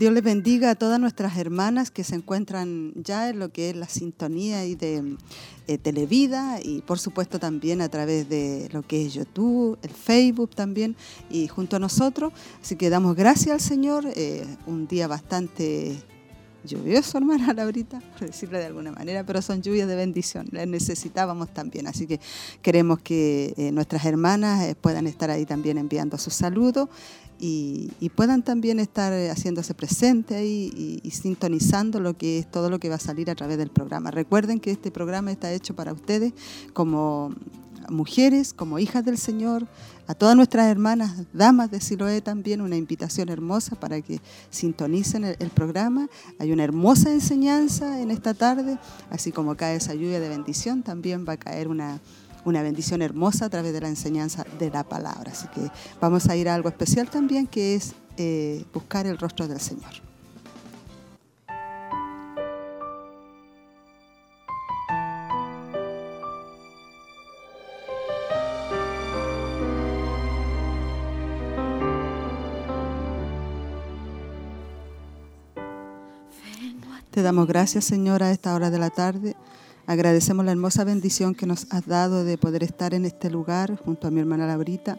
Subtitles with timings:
[0.00, 3.76] Dios les bendiga a todas nuestras hermanas que se encuentran ya en lo que es
[3.76, 5.18] la sintonía y de
[5.66, 10.54] eh, Televida y por supuesto también a través de lo que es YouTube, el Facebook
[10.54, 10.96] también
[11.28, 12.32] y junto a nosotros.
[12.62, 15.98] Así que damos gracias al Señor, eh, un día bastante
[16.64, 21.52] lluvioso, hermana Laurita, por decirlo de alguna manera, pero son lluvias de bendición, las necesitábamos
[21.52, 21.86] también.
[21.86, 22.20] Así que
[22.62, 26.88] queremos que eh, nuestras hermanas puedan estar ahí también enviando sus saludos
[27.40, 32.78] y, puedan también estar eh, haciéndose presente ahí y, sintonizando lo que es todo lo
[32.78, 34.10] que va a salir a través del programa.
[34.10, 36.34] Recuerden que este programa está hecho para ustedes
[36.74, 37.34] como
[37.88, 39.66] mujeres, como hijas del Señor,
[40.06, 44.20] a todas nuestras hermanas, damas de Siloé también, una invitación hermosa para que
[44.50, 46.08] sintonicen el, programa.
[46.38, 48.78] Hay una hermosa enseñanza en esta tarde,
[49.10, 52.00] así como cae esa lluvia de bendición, también va a caer una,
[52.44, 55.32] una bendición hermosa a través de la enseñanza de la palabra.
[55.32, 55.70] Así que
[56.00, 60.09] vamos a ir a algo especial también, que es eh, buscar el rostro del Señor.
[77.10, 79.34] Te damos gracias, Señor, a esta hora de la tarde.
[79.86, 84.06] Agradecemos la hermosa bendición que nos has dado de poder estar en este lugar junto
[84.06, 84.96] a mi hermana Laurita.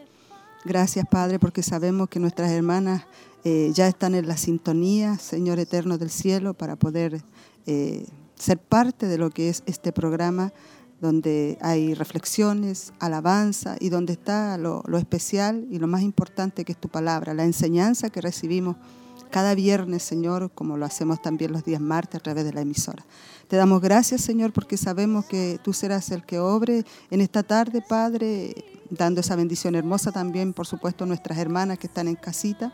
[0.66, 3.04] Gracias, Padre, porque sabemos que nuestras hermanas
[3.44, 7.22] eh, ya están en la sintonía, Señor eterno del cielo, para poder
[7.64, 10.52] eh, ser parte de lo que es este programa
[11.00, 16.72] donde hay reflexiones, alabanza y donde está lo, lo especial y lo más importante que
[16.72, 18.76] es tu palabra, la enseñanza que recibimos
[19.32, 23.04] cada viernes, Señor, como lo hacemos también los días martes a través de la emisora.
[23.48, 27.82] Te damos gracias, Señor, porque sabemos que tú serás el que obre en esta tarde,
[27.82, 28.54] Padre,
[28.90, 32.72] dando esa bendición hermosa también, por supuesto, a nuestras hermanas que están en casita,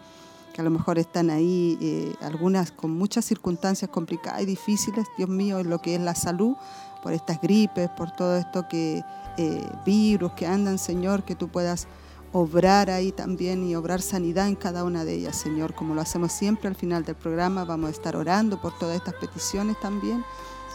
[0.53, 5.31] que a lo mejor están ahí, eh, algunas con muchas circunstancias complicadas y difíciles, Dios
[5.31, 6.57] mío, en lo que es la salud,
[7.03, 9.05] por estas gripes, por todo esto que
[9.37, 11.87] eh, virus que andan, Señor, que tú puedas
[12.33, 16.33] obrar ahí también y obrar sanidad en cada una de ellas, Señor, como lo hacemos
[16.33, 20.25] siempre al final del programa, vamos a estar orando por todas estas peticiones también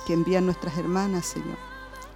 [0.06, 1.58] que envían nuestras hermanas, Señor.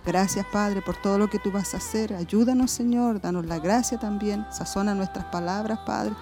[0.06, 2.14] Gracias, Padre, por todo lo que tú vas a hacer.
[2.14, 4.46] Ayúdanos, Señor, danos la gracia también.
[4.52, 6.14] Sazona nuestras palabras, Padre,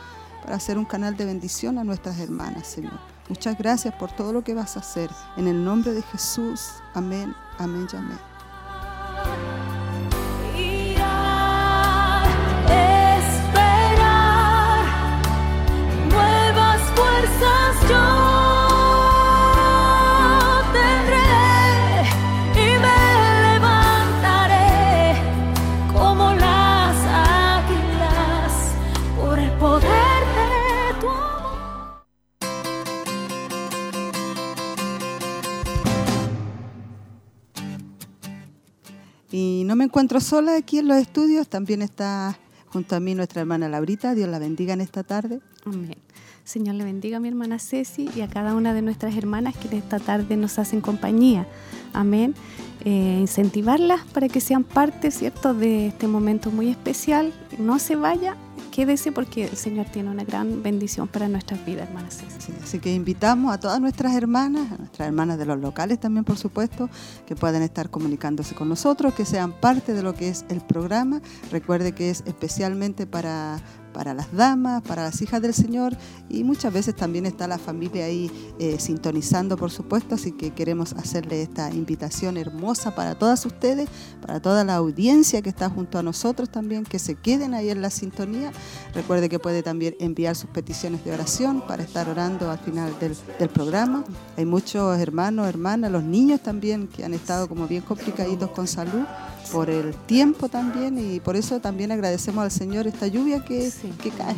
[0.42, 3.00] para hacer un canal de bendición a nuestras hermanas, Señor.
[3.30, 5.10] Muchas gracias por todo lo que vas a hacer.
[5.38, 6.62] En el nombre de Jesús.
[6.94, 8.35] Amén, amén y amén.
[39.76, 42.38] Me encuentro sola aquí en los estudios, también está
[42.68, 45.40] junto a mí nuestra hermana Laurita, Dios la bendiga en esta tarde.
[45.66, 45.96] Amén.
[46.44, 49.68] Señor le bendiga a mi hermana Ceci y a cada una de nuestras hermanas que
[49.68, 51.48] en esta tarde nos hacen compañía.
[51.92, 52.36] Amén.
[52.84, 57.34] Eh, incentivarlas para que sean parte, ¿cierto?, de este momento muy especial.
[57.58, 58.38] No se vaya
[58.76, 62.22] quédese porque el Señor tiene una gran bendición para nuestras vidas, hermanas.
[62.62, 66.38] así que invitamos a todas nuestras hermanas, a nuestras hermanas de los locales también, por
[66.38, 66.90] supuesto,
[67.26, 71.22] que puedan estar comunicándose con nosotros, que sean parte de lo que es el programa.
[71.54, 73.62] Recuerde que es especialmente para
[73.96, 75.96] para las damas, para las hijas del Señor
[76.28, 80.92] y muchas veces también está la familia ahí eh, sintonizando, por supuesto, así que queremos
[80.94, 83.88] hacerle esta invitación hermosa para todas ustedes,
[84.22, 87.82] para toda la audiencia que está junto a nosotros también, que se queden ahí en
[87.82, 88.52] la sintonía.
[88.94, 93.16] Recuerde que puede también enviar sus peticiones de oración para estar orando al final del,
[93.40, 94.04] del programa.
[94.36, 99.06] Hay muchos hermanos, hermanas, los niños también que han estado como bien complicaditos con salud
[99.52, 103.72] por el tiempo también y por eso también agradecemos al Señor esta lluvia que,
[104.02, 104.36] que cae.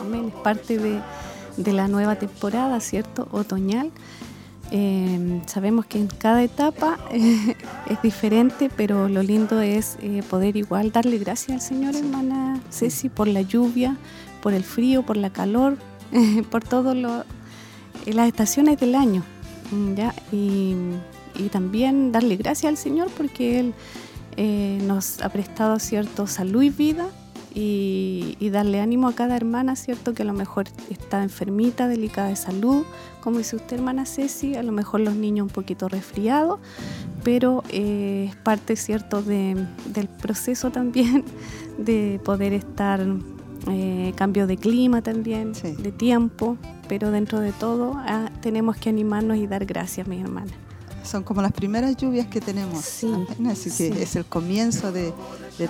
[0.00, 1.00] Amén, es parte de,
[1.56, 3.28] de, la nueva temporada, ¿cierto?
[3.30, 3.90] Otoñal.
[4.74, 10.92] Em, sabemos que en cada etapa es diferente, pero lo lindo es eh, poder igual
[10.92, 13.98] darle gracias al Señor, hermana Ceci, por la lluvia,
[14.42, 15.76] por el frío, por la calor,
[16.50, 19.22] por todas eh, las estaciones del año.
[19.94, 20.14] ¿ya?
[20.32, 20.76] Y,
[21.50, 23.74] también darle gracias al Señor porque Él
[24.36, 27.08] eh, nos ha prestado cierto salud y vida
[27.54, 30.14] y, darle ánimo a cada hermana, ¿cierto?
[30.14, 32.84] Que a lo mejor está enfermita, delicada de salud,
[33.22, 36.60] como dice usted, hermana Ceci, a lo mejor los niños un poquito resfriados,
[37.24, 41.24] pero eh, es parte, ¿cierto?, del proceso también
[41.78, 43.06] de poder estar,
[43.70, 46.56] eh, cambio de clima también, de tiempo,
[46.88, 50.54] pero dentro de todo ah, tenemos que animarnos y dar gracias, mis hermanas
[51.04, 52.84] son como las primeras lluvias que tenemos.
[52.84, 53.12] Sí,
[53.48, 55.12] así que es el comienzo de,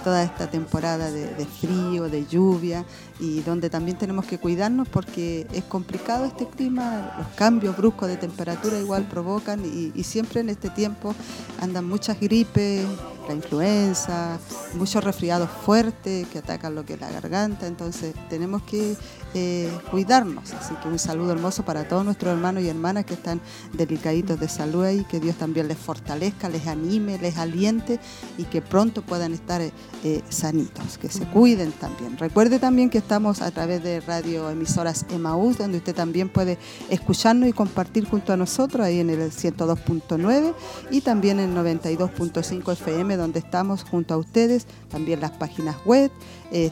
[0.03, 2.85] toda esta temporada de, frío, de lluvia
[3.21, 8.17] y donde también tenemos que cuidarnos porque es complicado este clima, los cambios bruscos de
[8.17, 11.15] temperatura igual provocan y, y siempre en este tiempo
[11.61, 12.87] andan muchas gripes,
[13.27, 14.39] la influenza,
[14.75, 18.97] muchos resfriados fuertes que atacan lo que es la garganta, entonces tenemos que
[19.35, 20.53] eh, cuidarnos.
[20.53, 23.41] Así que un saludo hermoso para todos nuestros hermanos y hermanas que están
[23.73, 27.99] delicaditos de salud y que Dios también les fortalezca, les anime, les aliente
[28.37, 32.19] y que pronto puedan estar eh, sanitos, que se cuiden también.
[32.19, 36.59] Recuerde también que estamos a través de radio emisoras Emaús, donde usted también puede
[36.91, 40.55] escucharnos y compartir junto a nosotros ahí en el 102.9
[40.91, 46.11] y también en 92.5 FM, donde estamos junto a ustedes, también las páginas web,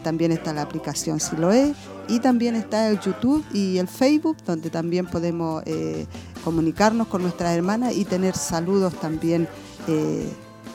[0.02, 1.74] también está la aplicación Siloé
[2.10, 6.06] y también está el YouTube y el Facebook, donde también podemos eh,
[6.42, 9.48] comunicarnos con nuestras hermanas y tener saludos también.
[9.86, 10.28] Eh,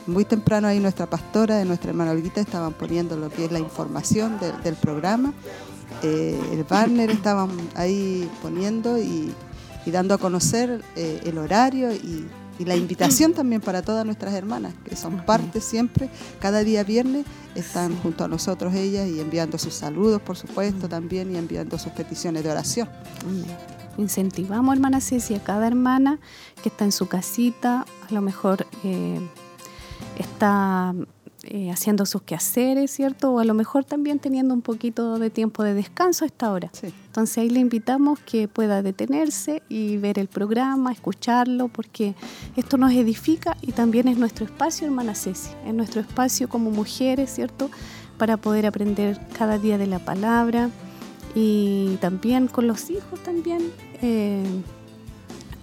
[0.06, 3.58] muy temprano ahí nuestra pastora, de nuestra hermana Olguita, estaban poniendo lo que es la
[3.58, 5.34] información del programa.
[6.02, 9.34] Eh, el banner estaban ahí poniendo y,
[9.84, 12.26] y dando a conocer el horario y
[12.58, 16.08] y la invitación también para todas nuestras hermanas, que son parte siempre,
[16.40, 21.32] cada día viernes están junto a nosotros ellas y enviando sus saludos, por supuesto, también
[21.32, 22.88] y enviando sus peticiones de oración.
[23.98, 26.18] Incentivamos, hermana Ceci, a cada hermana
[26.62, 29.20] que está en su casita, a lo mejor eh,
[30.18, 30.94] está
[31.48, 33.32] eh, haciendo sus quehaceres, ¿cierto?
[33.32, 36.70] O a lo mejor también teniendo un poquito de tiempo de descanso a esta hora.
[36.82, 42.14] Entonces ahí le invitamos que pueda detenerse y ver el programa, escucharlo, porque
[42.56, 47.32] esto nos edifica y también es nuestro espacio, hermana Ceci, es nuestro espacio como mujeres,
[47.32, 47.70] ¿cierto?
[48.18, 50.70] Para poder aprender cada día de la palabra
[51.34, 53.70] y también con los hijos también.
[54.02, 54.42] Eh,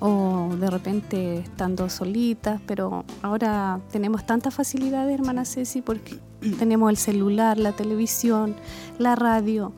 [0.05, 6.19] o de repente estando solitas, pero ahora tenemos tantas facilidades, hermana Ceci, porque
[6.59, 8.53] tenemos el celular, la televisión,
[8.99, 9.71] la radio,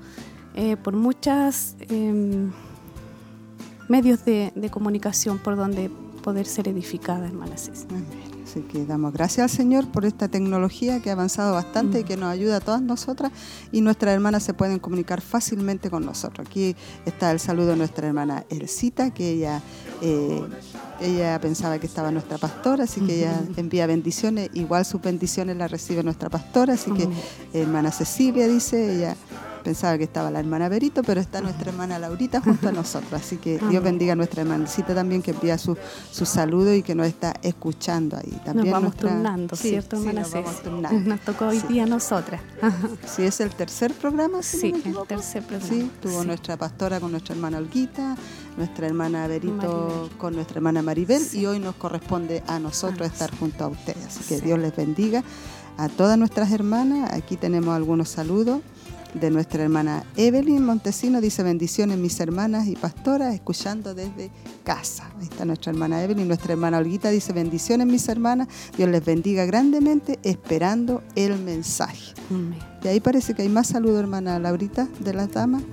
[0.55, 2.51] eh, por muchos em,
[3.87, 5.91] medios de, de, comunicación por donde
[6.23, 7.85] poder ser edificada, hermana Ceci.
[8.55, 12.15] Así que damos gracias al Señor por esta tecnología que ha avanzado bastante y que
[12.15, 13.33] nos ayuda a todas nosotras
[13.73, 16.47] y nuestras hermanas se pueden comunicar fácilmente con nosotros.
[16.47, 16.73] Aquí
[17.05, 19.61] está el saludo de nuestra hermana Elcita, que ella,
[20.01, 20.41] eh,
[21.01, 25.69] ella pensaba que estaba nuestra pastora, así que ella envía bendiciones, igual sus bendiciones las
[25.69, 27.09] recibe nuestra pastora, así que
[27.51, 29.17] hermana Cecilia dice, ella
[29.65, 33.13] pensaba que estaba la hermana Berito, pero está nuestra hermana Laurita junto a nosotros.
[33.13, 35.75] Así que Dios bendiga a nuestra hermanita también que envía su,
[36.11, 38.39] su saludo y que nos está escuchando ahí.
[38.45, 41.09] También nos vamos turnando, ¿cierto, hermana nos, vamos turnando.
[41.09, 42.41] nos tocó hoy día a nosotras.
[43.07, 44.43] sí, es el tercer programa.
[44.43, 45.73] sí, el tercer programa.
[45.73, 48.15] Sí, tuvo nuestra pastora con nuestra hermana Olguita,
[48.57, 53.63] nuestra hermana Berito con nuestra hermana Maribel y hoy nos corresponde a nosotros estar junto
[53.63, 54.05] a ustedes.
[54.05, 55.23] Así que Dios les bendiga
[55.77, 57.11] a todas nuestras hermanas.
[57.13, 58.61] Aquí tenemos algunos saludos
[59.19, 61.21] de nuestra hermana Evelyn Montesino.
[61.21, 64.29] Dice bendiciones mis hermanas y pastoras, escuchando desde
[64.63, 65.11] casa.
[65.19, 66.27] Ahí está nuestra hermana Evelyn.
[66.27, 68.47] Nuestra hermana Olguita dice bendiciones mis hermanas.
[68.77, 72.13] Dios les bendiga grandemente, esperando el mensaje.
[72.83, 75.63] Y ahí parece que hay más saludos, hermana Laurita, de las damas,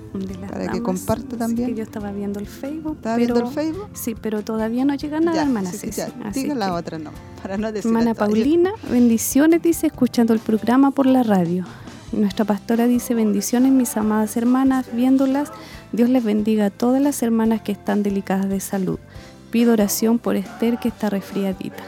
[0.49, 1.75] para que comparte también.
[1.75, 2.95] yo estaba viendo el Facebook.
[2.95, 3.89] ¿Estaba viendo el Facebook?
[3.93, 5.71] Sí, pero todavía no llega nada, hermana
[6.33, 11.05] Diga la otra, no, para no decir Hermana Paulina, bendiciones, dice, escuchando el programa por
[11.05, 11.65] la radio.
[12.13, 15.51] Nuestra pastora dice, bendiciones mis amadas hermanas, viéndolas,
[15.91, 18.99] Dios les bendiga a todas las hermanas que están delicadas de salud.
[19.49, 21.83] Pido oración por Esther que está resfriadita.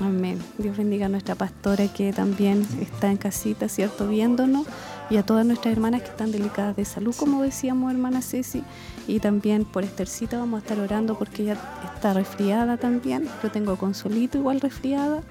[0.00, 0.38] Amén.
[0.56, 4.06] Dios bendiga a nuestra pastora que también está en casita, ¿cierto?
[4.06, 4.66] Viéndonos
[5.10, 8.62] y a todas nuestras hermanas que están delicadas de salud, como decíamos, hermana Ceci.
[9.08, 11.58] Y también por Esthercita vamos a estar orando porque ella
[11.92, 13.28] está resfriada también.
[13.42, 15.22] Yo tengo consolito igual resfriada.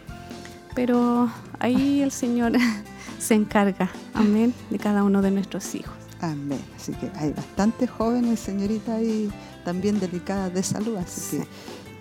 [0.75, 2.51] Pero ahí el Señor
[3.19, 5.93] se encarga, amén, de cada uno de nuestros hijos.
[6.21, 6.59] Amén.
[6.75, 9.31] Así que hay bastantes jóvenes, señoritas, ahí
[9.63, 11.47] también delicadas de salud, así que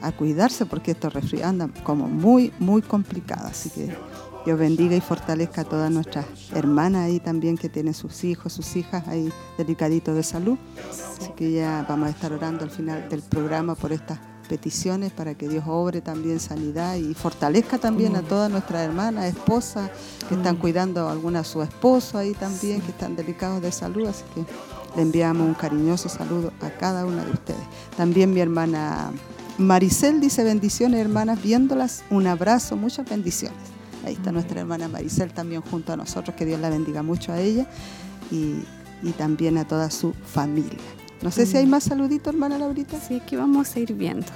[0.01, 3.51] a cuidarse porque estos resfriados andan como muy, muy complicados.
[3.51, 3.95] Así que
[4.45, 8.77] Dios bendiga y fortalezca a todas nuestras hermanas ahí también que tienen sus hijos, sus
[8.77, 10.59] hijas ahí delicaditos de salud.
[10.89, 15.35] Así que ya vamos a estar orando al final del programa por estas peticiones para
[15.35, 19.91] que Dios obre también sanidad y fortalezca también a todas nuestras hermanas, esposas
[20.29, 24.07] que están cuidando a alguna a su esposo ahí también, que están delicados de salud.
[24.07, 24.45] Así que
[24.97, 27.63] le enviamos un cariñoso saludo a cada una de ustedes.
[27.97, 29.13] También mi hermana
[29.59, 33.59] Maricel dice bendiciones hermanas, viéndolas, un abrazo, muchas bendiciones.
[34.05, 37.41] Ahí está nuestra hermana Maricel también junto a nosotros, que Dios la bendiga mucho a
[37.41, 37.67] ella
[38.31, 38.63] y,
[39.17, 40.79] también a toda su familia.
[41.23, 41.71] No sé si hay mm.
[41.71, 42.99] más saluditos, hermana Laurita.
[43.01, 44.27] Sí, que vamos a ir viendo.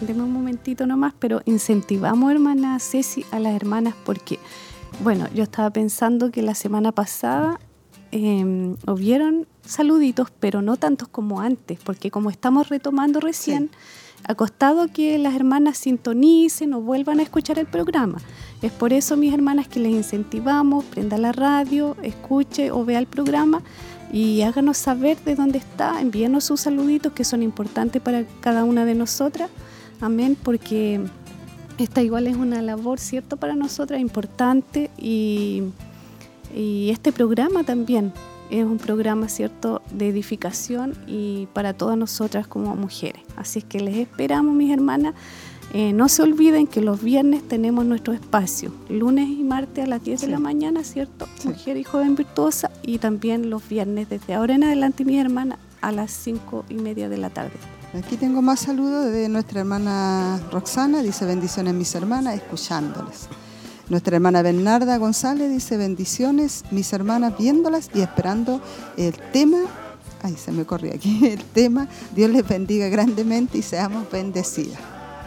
[0.00, 4.38] Deme un momentito nomás, pero incentivamos, hermana Ceci, a las hermanas porque,
[5.04, 7.60] bueno, yo estaba pensando que la semana pasada
[8.10, 13.70] eh, hubieron saluditos, pero no tantos como antes, porque como estamos retomando recién,
[14.24, 18.18] ha costado que las hermanas sintonicen o vuelvan a escuchar el programa.
[18.60, 23.06] Es por eso, mis hermanas, que les incentivamos, prenda la radio, escuche o vea el
[23.06, 23.62] programa
[24.12, 28.84] y háganos saber de dónde está, envíenos sus saluditos que son importantes para cada una
[28.84, 29.50] de nosotras.
[30.00, 31.00] Amén, porque
[31.78, 35.62] esta igual es una labor, ¿cierto?, para nosotras, importante y,
[36.54, 38.12] y este programa también
[38.50, 43.22] es un programa cierto de edificación y para todas nosotras como mujeres.
[43.34, 45.14] Así es que les esperamos, mis hermanas.
[45.74, 50.04] Eh, no se olviden que los viernes tenemos nuestro espacio, lunes y martes a las
[50.04, 51.26] 10 de la mañana, ¿cierto?
[51.44, 55.90] Mujer y joven virtuosa, y también los viernes desde ahora en adelante, mis hermanas, a
[55.90, 57.54] las 5 y media de la tarde.
[57.94, 63.28] Aquí tengo más saludos de nuestra hermana Roxana, dice bendiciones mis hermanas, escuchándoles.
[63.88, 68.60] Nuestra hermana Bernarda González dice bendiciones, mis hermanas viéndolas y esperando
[68.98, 69.58] el tema.
[70.22, 71.88] Ay, se me corrió aquí el tema.
[72.14, 74.78] Dios les bendiga grandemente y seamos bendecidas.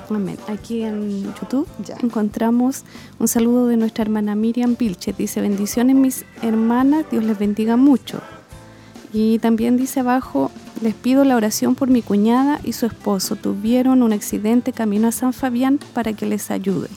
[0.10, 0.38] Amén.
[0.48, 1.98] Aquí en YouTube ya.
[2.02, 2.84] encontramos
[3.20, 5.14] un saludo de nuestra hermana Miriam Vilche.
[5.14, 8.22] Dice, bendiciones mis hermanas, Dios les bendiga mucho.
[9.14, 13.36] Y también dice abajo, les pido la oración por mi cuñada y su esposo.
[13.36, 16.90] Tuvieron un accidente camino a San Fabián para que les ayude.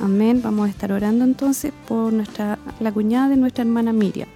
[0.00, 0.40] Amén.
[0.42, 4.28] Vamos a estar orando entonces por nuestra la cuñada de nuestra hermana Miriam.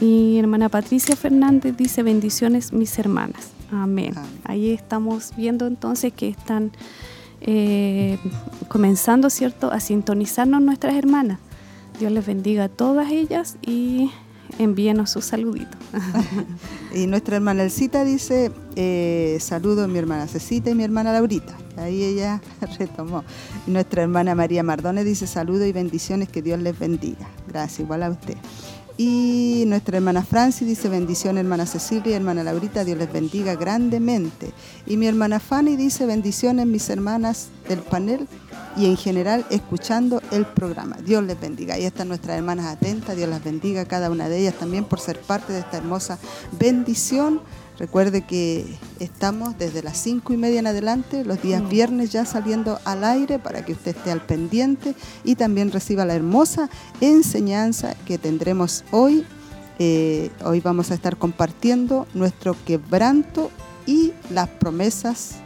[0.00, 3.50] Y hermana Patricia Fernández dice bendiciones mis hermanas.
[3.70, 4.14] Amén.
[4.44, 6.72] Ahí estamos viendo entonces que están
[7.44, 8.18] eh,
[8.68, 11.38] comenzando, ¿cierto?, a sintonizarnos nuestras hermanas.
[11.98, 14.10] Dios les bendiga a todas ellas y
[14.58, 15.78] envíenos sus saluditos.
[16.94, 21.54] y nuestra hermana Elcita dice, eh, saludo a mi hermana Cecita y mi hermana Laurita.
[21.76, 22.40] Ahí ella
[22.78, 23.24] retomó.
[23.66, 27.28] Nuestra hermana María Mardones dice, saludo y bendiciones, que Dios les bendiga.
[27.46, 28.36] Gracias, igual a usted.
[28.96, 34.52] Y nuestra hermana Francis dice bendición hermana Cecilia hermana Laurita, Dios les bendiga grandemente.
[34.86, 38.28] Y mi hermana Fanny dice bendiciones mis hermanas del panel
[38.76, 40.96] y en general escuchando el programa.
[41.04, 41.76] Dios les bendiga.
[41.76, 45.20] Y están nuestras hermanas atentas, Dios las bendiga cada una de ellas también por ser
[45.20, 46.18] parte de esta hermosa
[46.52, 47.40] bendición
[47.78, 48.64] Recuerde que
[49.00, 51.68] estamos desde las cinco y media en adelante, los días mm.
[51.68, 56.14] viernes ya saliendo al aire para que usted esté al pendiente y también reciba la
[56.14, 59.24] hermosa enseñanza que tendremos hoy.
[59.80, 63.50] Eh, hoy vamos a estar compartiendo nuestro quebranto
[63.86, 65.36] y las promesas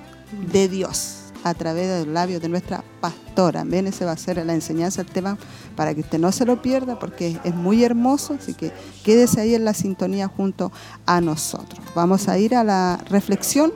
[0.52, 3.62] de Dios a través de los labios de nuestra pastora.
[3.62, 5.38] Amén, ese va a ser la enseñanza, el tema,
[5.76, 8.73] para que usted no se lo pierda, porque es muy hermoso, así que
[9.04, 10.73] quédese ahí en la sintonía junto
[11.07, 11.80] a nosotros.
[11.95, 13.73] Vamos a ir a la reflexión,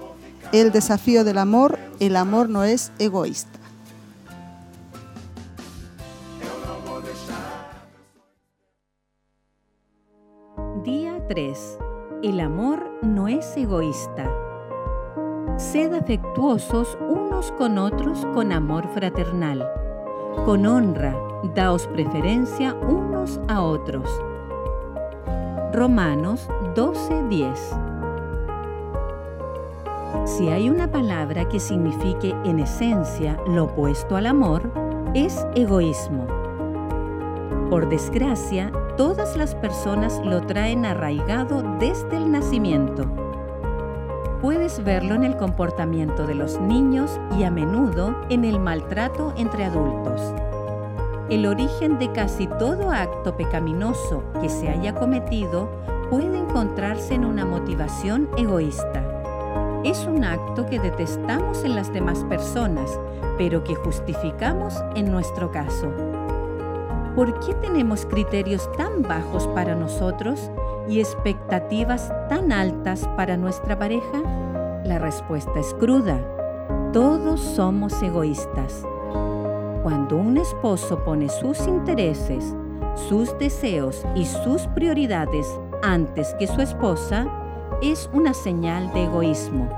[0.52, 3.58] el desafío del amor, el amor no es egoísta.
[10.84, 11.58] Día 3.
[12.22, 14.28] El amor no es egoísta.
[15.56, 16.98] Sed afectuosos
[17.58, 19.66] con otros con amor fraternal.
[20.44, 21.16] Con honra,
[21.54, 24.08] daos preferencia unos a otros.
[25.72, 27.58] Romanos 12:10
[30.26, 34.70] Si hay una palabra que signifique en esencia lo opuesto al amor,
[35.14, 36.26] es egoísmo.
[37.70, 43.21] Por desgracia, todas las personas lo traen arraigado desde el nacimiento
[44.42, 49.64] Puedes verlo en el comportamiento de los niños y a menudo en el maltrato entre
[49.64, 50.20] adultos.
[51.30, 55.70] El origen de casi todo acto pecaminoso que se haya cometido
[56.10, 59.04] puede encontrarse en una motivación egoísta.
[59.84, 62.98] Es un acto que detestamos en las demás personas,
[63.38, 65.88] pero que justificamos en nuestro caso.
[67.14, 70.50] ¿Por qué tenemos criterios tan bajos para nosotros
[70.88, 74.22] y expectativas tan altas para nuestra pareja?
[74.84, 76.18] La respuesta es cruda.
[76.92, 78.84] Todos somos egoístas.
[79.82, 82.54] Cuando un esposo pone sus intereses,
[83.08, 85.46] sus deseos y sus prioridades
[85.82, 87.26] antes que su esposa,
[87.82, 89.68] es una señal de egoísmo.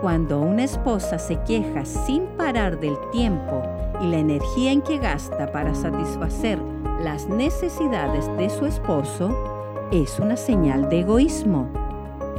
[0.00, 3.62] Cuando una esposa se queja sin parar del tiempo
[4.02, 6.58] y la energía en que gasta para satisfacer
[7.02, 9.55] las necesidades de su esposo,
[9.92, 11.68] es una señal de egoísmo.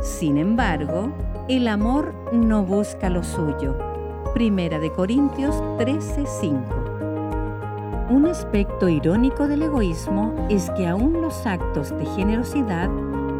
[0.01, 1.12] Sin embargo,
[1.48, 3.77] el amor no busca lo suyo.
[4.34, 6.60] Primera de Corintios 13:5.
[8.10, 12.89] Un aspecto irónico del egoísmo es que aún los actos de generosidad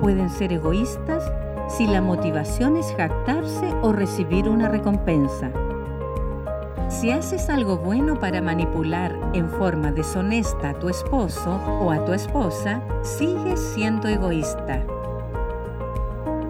[0.02, 1.30] pueden ser egoístas
[1.68, 5.52] si la motivación es jactarse o recibir una recompensa.
[6.90, 12.14] Si haces algo bueno para manipular en forma deshonesta a tu esposo o a tu
[12.14, 14.86] esposa, sigues siendo egoísta.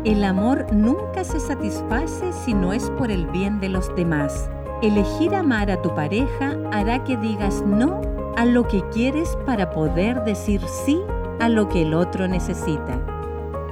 [0.03, 4.48] El amor nunca se satisface si no es por el bien de los demás.
[4.84, 8.00] Elegir amar a tu pareja hará que digas no
[8.38, 11.01] a lo que quieres para poder decir sí
[11.39, 13.01] a lo que el otro necesita.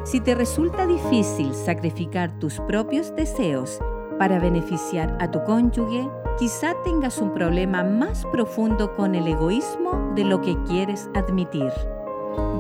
[0.04, 3.80] Si te resulta difícil sacrificar tus propios deseos
[4.18, 10.24] para beneficiar a tu cónyuge, quizá tengas un problema más profundo con el egoísmo de
[10.24, 11.72] lo que quieres admitir.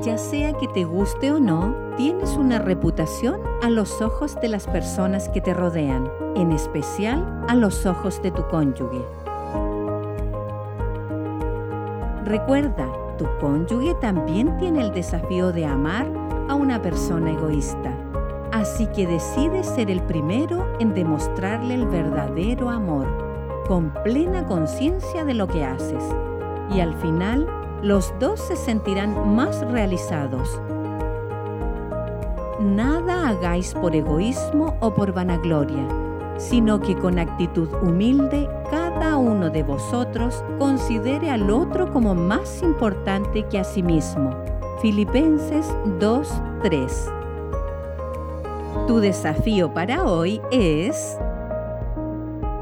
[0.01, 4.67] Ya sea que te guste o no, tienes una reputación a los ojos de las
[4.67, 9.01] personas que te rodean, en especial a los ojos de tu cónyuge.
[12.25, 16.07] Recuerda, tu cónyuge también tiene el desafío de amar
[16.49, 17.74] a una persona egoísta.
[18.65, 23.05] Así que decide ser el primero en demostrarle el verdadero amor,
[23.67, 26.03] con plena conciencia de lo que haces.
[26.73, 27.47] Y al final,
[27.83, 30.59] los dos se sentirán más realizados.
[32.59, 35.87] Nada hagáis por egoísmo o por vanagloria,
[36.37, 43.43] sino que con actitud humilde cada uno de vosotros considere al otro como más importante
[43.43, 44.31] que a sí mismo
[44.81, 45.67] Filipenses
[45.99, 47.24] 2.3.
[48.87, 51.17] Tu desafío para hoy es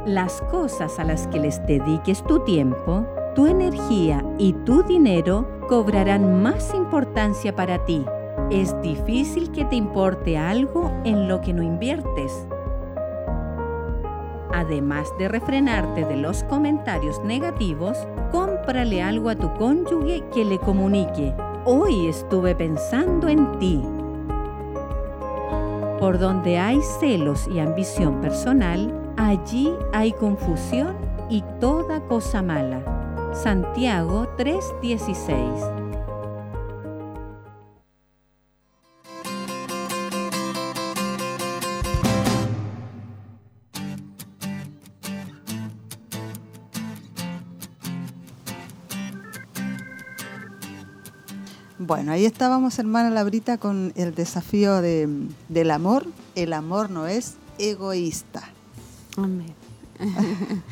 [0.05, 6.41] las cosas a las que les dediques tu tiempo, tu energía y tu dinero cobrarán
[6.41, 8.05] más importancia para ti.
[8.49, 12.47] Es difícil que te importe algo en lo que no inviertes.
[14.53, 17.97] Además de refrenarte de los comentarios negativos,
[18.31, 21.33] cómprale algo a tu cónyuge que le comunique
[21.65, 23.81] Hoy estuve pensando en ti.
[26.03, 30.97] Por donde hay celos y ambición personal, allí hay confusión
[31.29, 33.31] y toda cosa mala.
[33.33, 35.82] Santiago 3:16
[51.79, 56.05] Bueno, ahí estábamos, hermana Labrita, con el desafío del amor.
[56.35, 58.43] El amor no es egoísta.
[59.17, 59.53] Amén.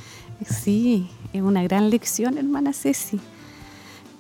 [0.50, 3.20] sí, es una gran lección, hermana Ceci,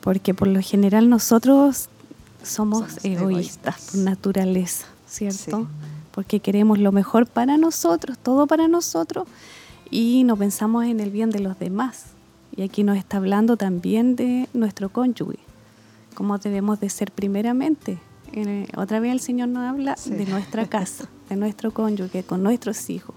[0.01, 1.89] porque por lo general nosotros
[2.43, 5.67] somos, egoístas, por naturaleza, ¿cierto?
[6.11, 9.27] Porque queremos lo mejor para nosotros, todo para nosotros,
[9.91, 12.05] y no pensamos en el bien de los demás.
[12.55, 15.39] Y aquí nos está hablando también de nuestro cónyuge
[16.13, 17.99] cómo debemos de ser primeramente.
[18.33, 22.89] Eh, otra vez el Señor nos habla de nuestra casa, de nuestro cónyuge, con nuestros
[22.89, 23.15] hijos,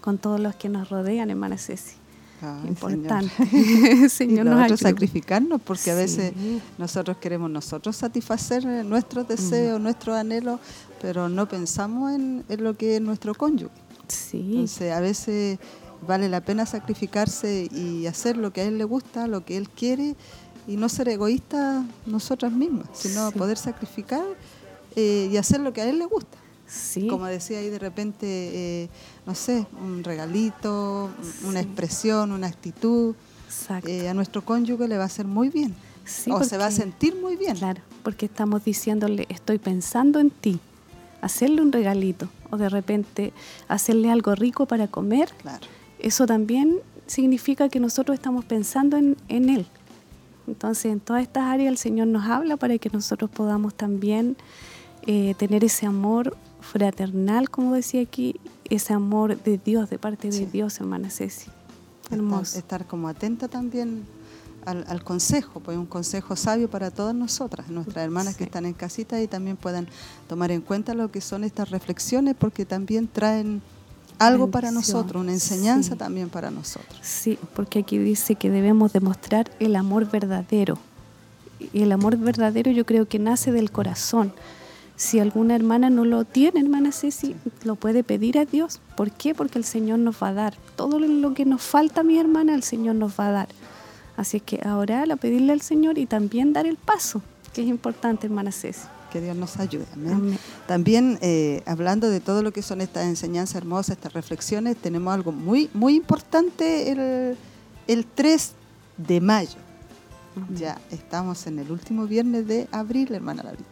[0.00, 1.96] con todos los que nos rodean, hermana Ceci.
[2.66, 4.08] Importante.
[4.08, 6.32] Señor, y nosotros sacrificarnos porque a veces
[6.76, 10.60] nosotros queremos nosotros satisfacer nuestros deseos, nuestros anhelos,
[11.00, 13.74] pero no pensamos en, en, lo que es nuestro cónyuge.
[14.08, 14.40] Sí.
[14.50, 15.58] Entonces a veces
[16.06, 19.68] vale la pena sacrificarse y hacer lo que a él le gusta, lo que él
[19.70, 20.14] quiere
[20.66, 24.24] y no ser egoístas nosotras mismas, sino poder sacrificar
[24.94, 26.38] eh, y hacer lo que a él le gusta.
[26.66, 27.06] Sí.
[27.06, 28.88] Como decía ahí de repente, eh,
[29.24, 31.10] no sé, un regalito,
[31.44, 33.14] una expresión, una actitud,
[33.86, 35.74] eh, a nuestro cónyuge le va a hacer muy bien.
[36.30, 37.56] o se va a sentir muy bien.
[37.56, 40.58] Claro, porque estamos diciéndole, estoy pensando en ti,
[41.20, 43.32] hacerle un regalito o de repente
[43.68, 45.32] hacerle algo rico para comer.
[45.42, 45.66] Claro.
[45.98, 49.66] Eso también significa que nosotros estamos pensando en, en él.
[50.46, 54.36] Entonces, en todas estas áreas el Señor nos habla para que nosotros podamos también
[55.06, 60.46] eh, tener ese amor fraternal, como decía aquí, ese amor de Dios, de parte de
[60.46, 61.50] Dios, hermana Ceci.
[62.10, 62.58] Hermoso.
[62.58, 64.04] Estar, como atenta también
[64.66, 69.20] al, consejo, pues un consejo sabio para todas nosotras, nuestras hermanas que están en casita
[69.22, 69.86] y también puedan
[70.28, 73.62] tomar en cuenta lo que son estas reflexiones porque también traen
[74.18, 76.98] algo para nosotros, una enseñanza también para nosotros.
[77.02, 80.78] Sí, porque aquí dice que debemos demostrar el amor verdadero.
[81.72, 84.32] Y el amor verdadero yo creo que nace del corazón.
[84.96, 88.80] Si alguna hermana no lo tiene, hermana Ceci, lo puede pedir a Dios.
[88.96, 89.34] ¿Por qué?
[89.34, 90.54] Porque el Señor nos va a dar.
[90.74, 93.48] Todo lo que nos falta, mi hermana, el Señor nos va a dar.
[94.16, 97.20] Así que ahora a pedirle al Señor y también dar el paso,
[97.52, 98.86] que es importante, hermana Ceci.
[99.12, 99.86] Que Dios nos ayude.
[100.66, 105.32] También eh, hablando de todo lo que son estas enseñanzas hermosas, estas reflexiones, tenemos algo
[105.32, 107.36] muy, muy importante el,
[107.86, 108.52] el 3
[108.96, 109.58] de mayo.
[110.54, 113.70] Ya estamos en el último viernes de abril, hermana Laurita.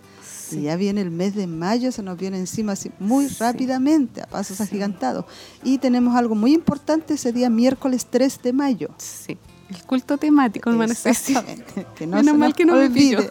[0.51, 4.27] Y ya viene el mes de mayo, se nos viene encima así muy rápidamente, a
[4.27, 5.25] pasos agigantados.
[5.62, 8.88] Y tenemos algo muy importante ese día, miércoles 3 de mayo.
[8.99, 9.38] Sí.
[9.70, 11.87] El culto temático, hermana Exactamente.
[11.96, 13.29] Que no Menos mal que no olvide.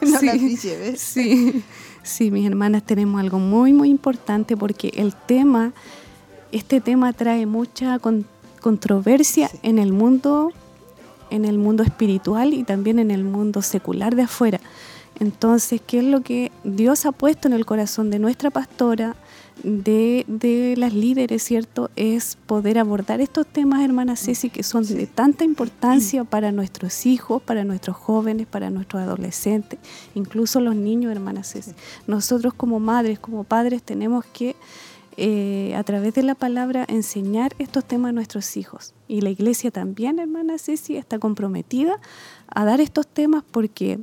[0.00, 0.56] me no sí,
[0.96, 1.64] sí,
[2.02, 5.72] sí, mis hermanas, tenemos algo muy, muy importante porque el tema,
[6.52, 7.98] este tema trae mucha
[8.60, 10.52] controversia en el mundo
[11.32, 14.60] en el mundo espiritual y también en el mundo secular de afuera.
[15.18, 19.16] Entonces, ¿qué es lo que Dios ha puesto en el corazón de nuestra pastora,
[19.62, 21.90] de, las líderes, ¿cierto?
[21.96, 27.42] Es poder abordar estos temas, hermana Ceci, que son de tanta importancia para nuestros hijos,
[27.42, 29.78] para nuestros jóvenes, para nuestros adolescentes,
[30.14, 31.72] incluso los niños, hermana Ceci.
[32.06, 34.56] Nosotros como madres, como padres, tenemos que
[35.16, 38.94] eh, a través de la palabra enseñar estos temas a nuestros hijos.
[39.08, 42.00] Y la iglesia también, hermana Ceci, está comprometida
[42.48, 44.00] a dar estos temas porque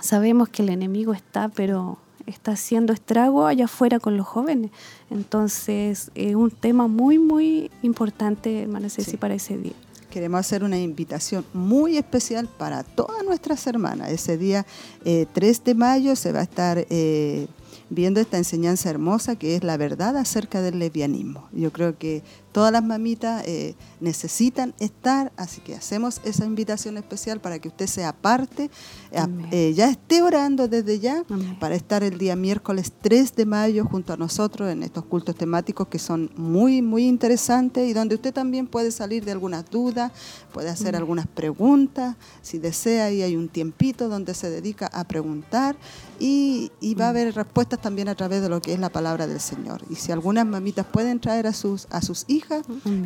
[0.00, 1.98] sabemos que el enemigo está, pero
[2.28, 4.70] está haciendo estrago allá afuera con los jóvenes.
[5.10, 9.72] Entonces, es un tema muy, muy importante, hermana Ceci, para ese día.
[10.10, 14.10] Queremos hacer una invitación muy especial para todas nuestras hermanas.
[14.10, 14.64] Ese día,
[15.04, 17.46] 3 eh, de mayo, se va a estar eh,
[17.90, 21.48] viendo esta enseñanza hermosa que es la verdad acerca del lesbianismo.
[21.52, 27.40] Yo creo que todas las mamitas eh, necesitan estar, así que hacemos esa invitación especial
[27.40, 28.70] para que usted sea parte,
[29.10, 31.24] eh, eh, ya esté orando desde ya
[31.60, 35.88] para estar el día miércoles 3 de mayo junto a nosotros en estos cultos temáticos
[35.88, 40.12] que son muy, muy interesantes y donde usted también puede salir de algunas dudas,
[40.52, 45.76] puede hacer algunas preguntas, si desea y hay un tiempito donde se dedica a preguntar
[46.18, 49.38] y, va a haber respuestas también a través de lo que es la palabra del
[49.38, 49.82] Señor.
[49.88, 52.37] Y si algunas mamitas pueden traer a sus, a sus hijos,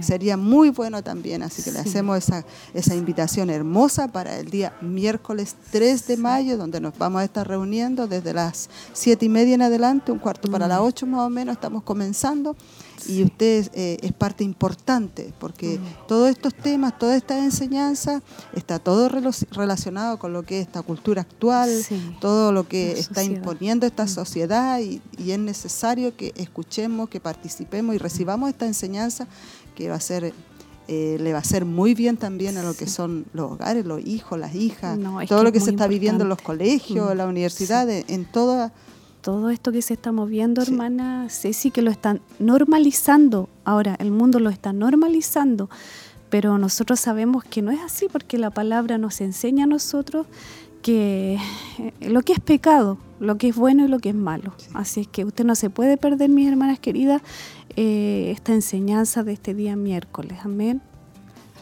[0.01, 1.43] sería muy bueno también.
[1.43, 6.57] Así que le hacemos esa, esa invitación hermosa para el día miércoles 3 de mayo,
[6.57, 10.51] donde nos vamos a estar reuniendo desde las 7 y media en adelante, un cuarto
[10.51, 12.57] para las 8 más o menos, estamos comenzando
[13.09, 18.23] y usted eh, es parte importante porque todos estos temas, toda esta enseñanza
[18.55, 19.09] está todo
[19.51, 21.71] relacionado con lo que es esta cultura actual,
[22.21, 27.99] todo lo que está imponiendo esta sociedad y, es necesario que escuchemos, que participemos y
[27.99, 29.27] recibamos esta enseñanza
[29.75, 30.35] que va a ser
[30.89, 34.05] eh, le va a ser muy bien también a lo que son los hogares, los
[34.05, 37.89] hijos, las hijas, todo lo que se está viviendo en los colegios, en la universidad,
[37.89, 38.73] en toda
[39.23, 43.49] todo esto que se está moviendo, hermana Ceci, que lo están normalizando.
[43.65, 45.71] Ahora, el mundo lo está normalizando,
[46.29, 50.27] pero nosotros sabemos que no es así porque la palabra nos enseña a nosotros
[50.83, 51.39] que
[51.79, 54.55] eh, lo que es pecado, lo que es bueno y lo que es malo.
[54.75, 57.23] Así es que usted no se puede perder, mis hermanas queridas,
[57.77, 60.41] eh, esta enseñanza de este día miércoles.
[60.43, 60.83] Amén.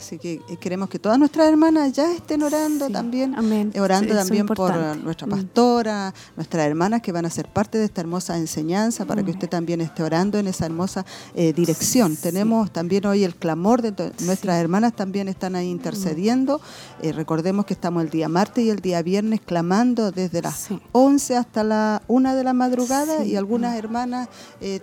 [0.01, 3.35] Así que eh, queremos que todas nuestras hermanas ya estén orando también,
[3.75, 5.31] eh, orando también por nuestra mm.
[5.31, 9.51] pastora, nuestras hermanas que van a ser parte de esta hermosa enseñanza, para que usted
[9.51, 12.17] también esté orando en esa hermosa eh, dirección.
[12.17, 13.93] Tenemos también hoy el clamor de
[14.25, 16.63] nuestras hermanas, también están ahí intercediendo.
[17.03, 21.63] recordemos que estamos el día martes y el día viernes clamando desde las 11 hasta
[21.63, 24.31] la 1 de la madrugada y algunas hermanas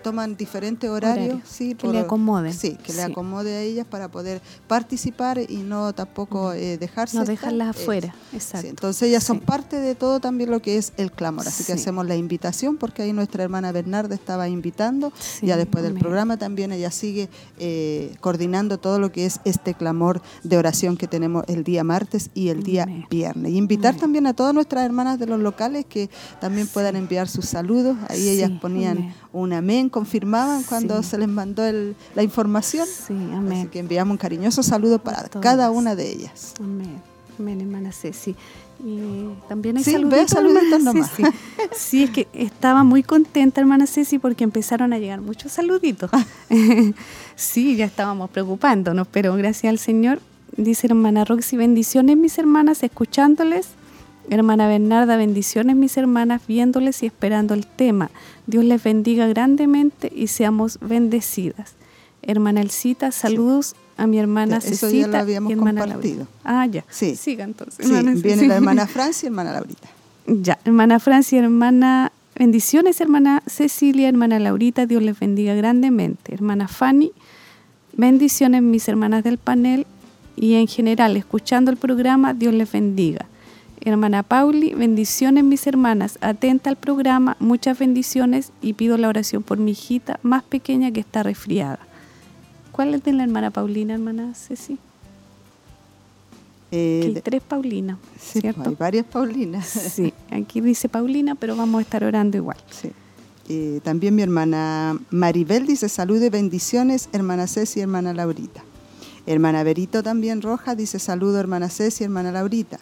[0.03, 1.39] toman diferentes horarios.
[1.43, 2.53] Sí, que le acomoden.
[2.53, 5.06] Sí, que le acomode a ellas para poder participar
[5.47, 7.17] y no tampoco eh, dejarse.
[7.17, 8.67] No dejarlas afuera, exacto.
[8.67, 11.47] entonces ellas son parte de todo también lo que es el clamor.
[11.47, 15.11] Así que hacemos la invitación porque ahí nuestra hermana Bernarda estaba invitando.
[15.41, 20.21] ya después del programa también ella sigue eh, coordinando todo lo que es este clamor
[20.43, 23.51] de oración que tenemos el día martes y el día viernes.
[23.51, 27.45] Y invitar también a todas nuestras hermanas de los locales que también puedan enviar sus
[27.45, 27.97] saludos.
[28.09, 32.87] Ahí ellas ponían un amén, confirmaban cuando se les mandó el, la información.
[32.87, 33.59] Sí, amén.
[33.59, 36.53] Así que enviamos un cariñoso saludo para cada una de ellas.
[36.59, 37.01] Amén.
[37.39, 38.35] Amén, hermana Ceci.
[38.83, 41.11] Y también hay sí, saluditos, saluditos nomás.
[41.75, 46.09] Sí, es que estaba muy contenta, hermana Ceci, porque empezaron a llegar muchos saluditos.
[47.35, 50.19] sí, ya estábamos preocupándonos, pero gracias al Señor,
[50.55, 53.69] dice hermana Roxy, bendiciones mis hermanas, escuchándoles
[54.29, 58.11] Hermana Bernarda, bendiciones mis hermanas viéndoles y esperando el tema.
[58.45, 61.75] Dios les bendiga grandemente y seamos bendecidas.
[62.21, 66.27] Hermana Elcita, saludos a mi hermana Eso Cecita ya lo habíamos y hermana compartido.
[66.43, 66.85] Ah, ya.
[66.89, 67.15] Sí.
[67.15, 67.85] Siga entonces.
[67.85, 69.87] Sí, hermana viene la hermana Francia y hermana Laurita.
[70.27, 76.33] Ya, hermana Francia, hermana, bendiciones, hermana Cecilia, hermana Laurita, Dios les bendiga grandemente.
[76.33, 77.11] Hermana Fanny,
[77.93, 79.87] bendiciones, mis hermanas del panel
[80.35, 83.25] y en general, escuchando el programa, Dios les bendiga.
[83.81, 89.59] Hermana Pauli, bendiciones, mis hermanas, atenta al programa, muchas bendiciones y pido la oración por
[89.59, 91.86] mi hijita más pequeña que está resfriada.
[92.77, 94.77] ¿Cuál es de la hermana Paulina, hermana Ceci?
[96.71, 98.69] Eh, hay tres Paulinas, sí, ¿cierto?
[98.69, 99.65] hay varias Paulinas.
[99.67, 102.57] Sí, aquí dice Paulina, pero vamos a estar orando igual.
[102.69, 102.91] Sí.
[103.49, 108.63] Eh, también mi hermana Maribel dice salud y bendiciones, hermana Ceci y hermana Laurita.
[109.25, 112.77] Hermana Berito también Roja dice saludo, hermana Ceci y hermana Laurita.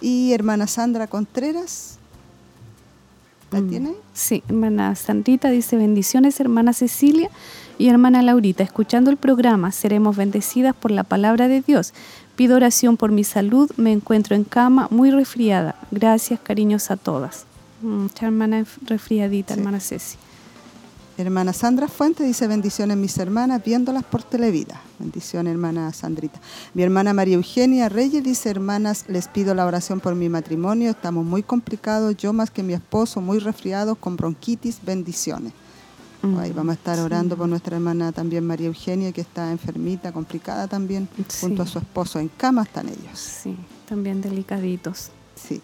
[0.00, 1.98] Y hermana Sandra Contreras,
[3.52, 3.68] ¿la Mm.
[3.68, 3.94] tiene?
[4.12, 7.30] Sí, hermana Sandrita dice bendiciones, hermana Cecilia
[7.80, 8.62] y hermana Laurita.
[8.62, 11.94] Escuchando el programa, seremos bendecidas por la palabra de Dios.
[12.36, 15.76] Pido oración por mi salud, me encuentro en cama muy resfriada.
[15.90, 17.46] Gracias, cariños a todas.
[17.80, 19.60] Mucha hermana resfriadita, Sí.
[19.60, 20.18] hermana Ceci.
[21.16, 24.80] Hermana Sandra Fuentes dice bendiciones mis hermanas viéndolas por Televida.
[24.98, 26.38] Bendiciones hermana Sandrita.
[26.74, 30.90] Mi hermana María Eugenia Reyes dice hermanas les pido la oración por mi matrimonio.
[30.90, 34.80] Estamos muy complicados, yo más que mi esposo, muy resfriados con bronquitis.
[34.82, 35.52] Bendiciones.
[36.38, 40.68] Ahí vamos a estar orando por nuestra hermana también María Eugenia que está enfermita, complicada
[40.68, 41.08] también.
[41.28, 41.38] Sí.
[41.40, 43.18] Junto a su esposo en cama están ellos.
[43.18, 43.56] Sí,
[43.88, 45.10] también delicaditos.
[45.34, 45.62] Sí.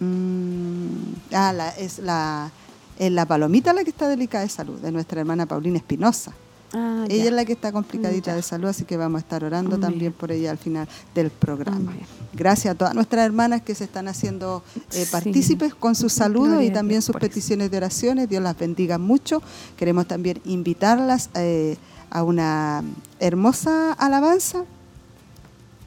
[0.00, 2.50] Mm, ah, la, es la,
[2.98, 6.32] es la palomita la que está delicada de salud, de nuestra hermana Paulina Espinosa.
[6.74, 7.30] Ah, Ella ya.
[7.30, 8.36] es la que está complicadita Ya.
[8.36, 9.88] de salud, así que vamos a estar orando Amén.
[9.90, 11.78] también por ella al final del programa.
[11.92, 12.00] Amén.
[12.34, 15.10] Gracias a todas nuestras hermanas que se están haciendo eh, Sí.
[15.10, 18.28] partícipes con sus saludos Gloria y también sus peticiones de oraciones.
[18.28, 19.42] Dios las bendiga mucho.
[19.76, 21.76] Queremos también invitarlas eh,
[22.10, 22.82] a una
[23.20, 24.64] hermosa alabanza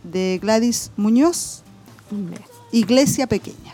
[0.04, 1.64] de Gladys Muñoz.
[2.72, 3.74] Iglesia Pequeña.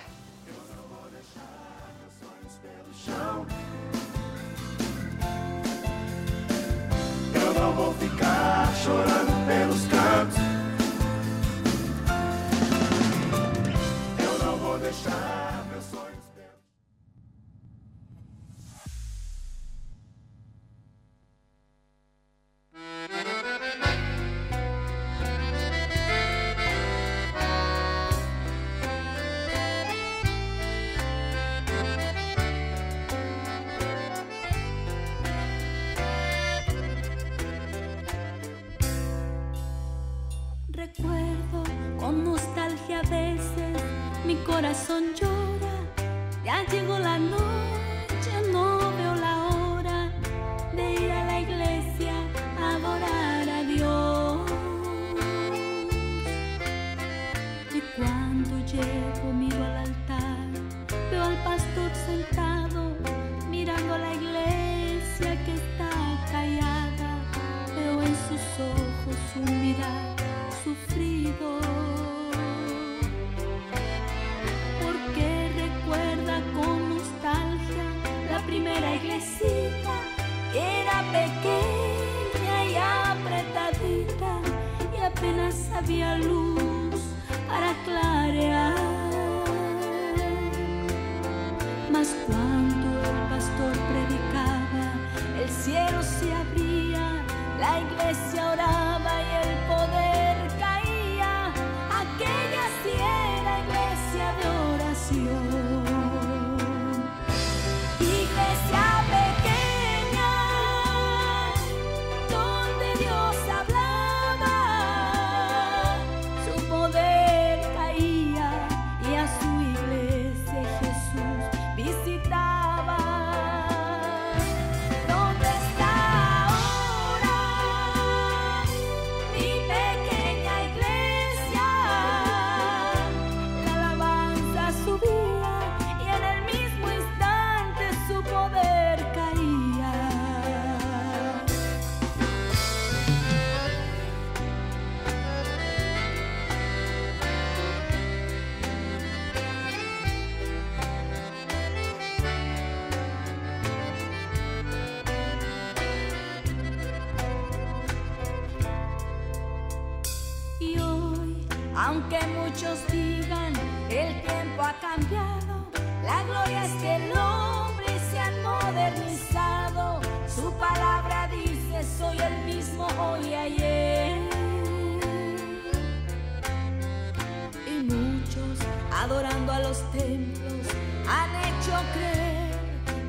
[179.04, 180.66] Adorando a los templos,
[181.10, 182.52] han hecho creer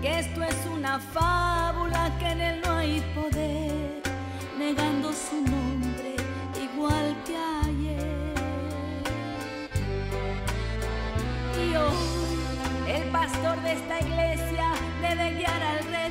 [0.02, 4.02] que esto es una fábula, que en él no hay poder,
[4.59, 6.16] negando su nombre
[6.61, 8.35] igual que ayer.
[11.64, 14.66] Y hoy el pastor de esta iglesia
[15.00, 16.03] debe guiar al redil,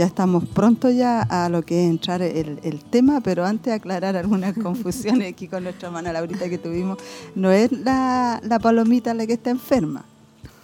[0.00, 4.16] ya estamos pronto ya a lo que es entrar el, el tema, pero antes aclarar
[4.16, 6.96] algunas confusiones aquí con nuestra hermana Laurita que tuvimos.
[7.34, 10.06] No es la, la palomita la que está enferma,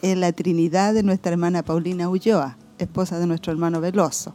[0.00, 4.34] es la Trinidad de nuestra hermana Paulina Ulloa, esposa de nuestro hermano Veloso.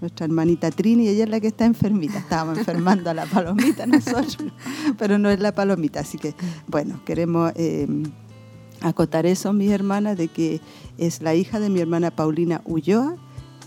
[0.00, 2.18] Nuestra hermanita Trini, ella es la que está enfermita.
[2.18, 4.38] Estábamos enfermando a la palomita nosotros,
[4.96, 6.00] pero no es la palomita.
[6.00, 6.36] Así que,
[6.68, 7.88] bueno, queremos eh,
[8.80, 10.60] acotar eso, mis hermanas, de que
[10.98, 13.16] es la hija de mi hermana Paulina Ulloa,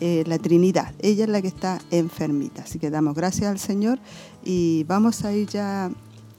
[0.02, 0.94] eh, la Trinidad.
[1.00, 2.64] Ella es la que está enfermita.
[2.64, 4.00] Así que damos gracias al Señor
[4.44, 5.92] y vamos a ir ya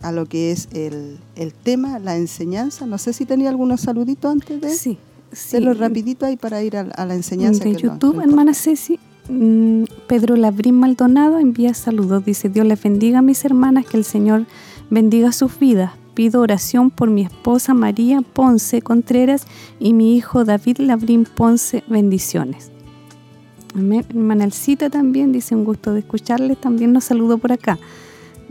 [0.02, 2.86] a lo que es el, el tema, la enseñanza.
[2.86, 4.98] No sé si tenía algunos saluditos antes de, Sí,
[5.32, 5.56] sí.
[5.56, 7.64] de lo rapidito ahí para ir a, a la enseñanza.
[7.64, 12.24] de que YouTube, hermana Ceci, mm, Pedro Labrín Maldonado envía saludos.
[12.24, 14.46] Dice, Dios les bendiga a mis hermanas, que el Señor
[14.88, 15.92] bendiga sus vidas.
[16.14, 19.46] Pido oración por mi esposa María Ponce Contreras
[19.78, 21.84] y mi hijo David Labrín Ponce.
[21.88, 22.70] Bendiciones.
[23.74, 26.60] Elcita también dice, un gusto de escucharles.
[26.60, 27.78] También nos saludo por acá.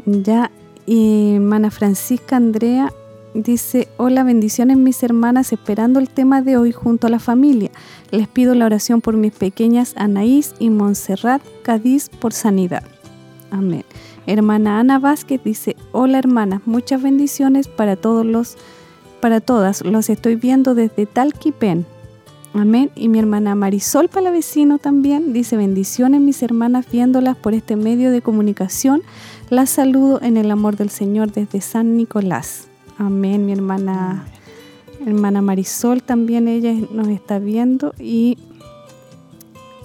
[0.06, 0.52] Ya,
[0.86, 2.92] y hermana Francisca Andrea
[3.34, 7.70] dice, hola, bendiciones mis hermanas, esperando el tema de hoy junto a la familia.
[8.12, 12.84] Les pido la oración por mis pequeñas Anaís y Montserrat Cádiz por sanidad.
[13.52, 13.84] Amén.
[14.26, 18.58] Hermana Ana Vázquez dice, hola hermanas, muchas bendiciones para todos los,
[19.22, 19.84] para todas.
[19.84, 21.86] Los estoy viendo desde Talquipén.
[22.54, 22.90] Amén.
[22.96, 28.22] Y mi hermana Marisol Palavecino también dice, bendiciones mis hermanas viéndolas por este medio de
[28.22, 29.02] comunicación.
[29.50, 32.68] Las saludo en el amor del Señor desde San Nicolás.
[32.98, 34.26] Amén, mi hermana,
[35.06, 38.38] hermana Marisol también ella nos está viendo y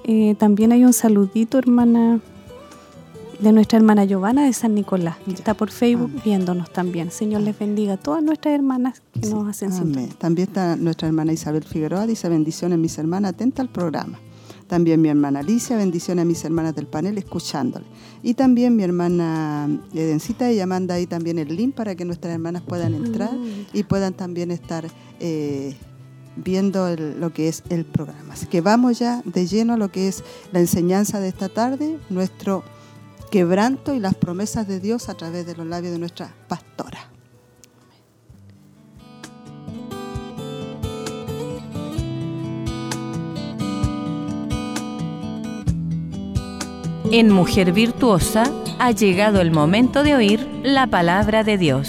[0.05, 2.21] eh, también hay un saludito, hermana,
[3.45, 5.36] de nuestra hermana Giovanna de San Nicolás, que Ya.
[5.38, 6.22] está por Facebook Amén.
[6.24, 7.11] viéndonos también.
[7.11, 10.09] Señor les bendiga a todas nuestras hermanas que nos hacen Amén.
[10.18, 14.18] También está nuestra hermana Isabel Figueroa, dice bendiciones mis hermanas, atenta al programa.
[14.66, 17.84] También mi hermana Alicia, bendiciones a mis hermanas del panel escuchándole.
[18.22, 22.62] Y también mi hermana Edencita, ella manda ahí también el link para que nuestras hermanas
[22.62, 23.66] puedan entrar Mm.
[23.74, 24.86] y puedan también estar
[25.20, 25.76] eh,
[26.36, 28.32] viendo el- lo que es el programa.
[28.32, 31.99] Así que vamos ya de lleno a lo que es la enseñanza de esta tarde,
[32.11, 32.64] nuestro
[33.35, 37.11] quebranto y las promesas de Dios a través de los labios de nuestra pastora.
[47.11, 48.45] En Mujer Virtuosa
[48.78, 51.89] ha llegado el momento de oír la palabra de Dios.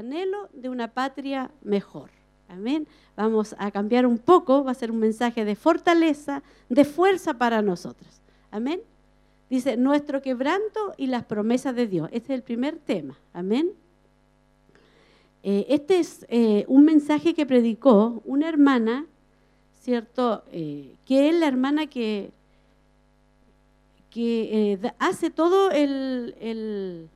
[0.00, 2.10] Anhelo de una patria mejor.
[2.48, 2.86] Amén.
[3.16, 7.62] Vamos a cambiar un poco, va a ser un mensaje de fortaleza, de fuerza para
[7.62, 8.20] nosotros.
[8.50, 8.80] Amén.
[9.48, 12.08] Dice, nuestro quebranto y las promesas de Dios.
[12.12, 13.16] Este es el primer tema.
[13.32, 13.70] Amén.
[15.42, 19.06] Eh, este es eh, un mensaje que predicó una hermana,
[19.80, 20.42] ¿cierto?
[20.52, 22.30] Eh, que es la hermana que,
[24.10, 27.08] que hace todo el, el-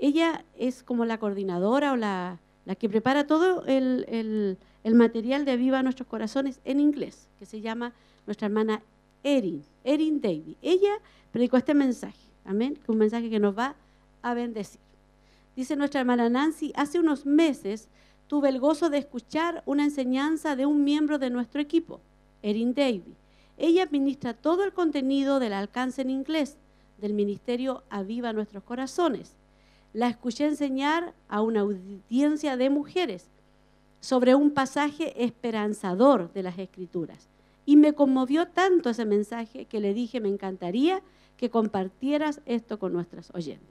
[0.00, 2.38] Ella es como la coordinadora o la,
[2.78, 7.92] que prepara todo el material de Viva Nuestros Corazones en inglés, que se llama
[8.26, 8.82] nuestra hermana
[9.22, 10.56] Erin, Erin Davy.
[10.62, 10.92] Ella
[11.32, 13.74] predicó este mensaje, amén, que es un mensaje que nos va
[14.22, 14.80] a bendecir.
[15.56, 17.88] Dice nuestra hermana Nancy, hace unos meses
[18.26, 22.00] tuve el gozo de escuchar una enseñanza de un miembro de nuestro equipo,
[22.42, 23.16] Erin Davy.
[23.58, 26.56] Ella administra todo el contenido del alcance en inglés
[26.98, 29.36] del ministerio Aviva Nuestros Corazones.
[29.92, 33.26] La escuché enseñar a una audiencia de mujeres
[34.00, 37.28] sobre un pasaje esperanzador de las Escrituras.
[37.66, 41.02] Y me conmovió tanto ese mensaje que le dije, me encantaría
[41.36, 43.68] que compartieras esto con nuestros oyentes.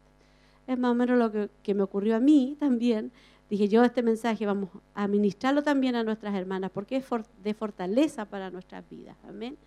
[0.67, 3.11] Es más o menos lo que, me ocurrió a mí también.
[3.49, 7.05] Dije, yo este mensaje vamos a ministrarlo también a nuestras hermanas, porque es
[7.43, 9.17] de fortaleza para nuestras vidas.
[9.27, 9.57] Amén.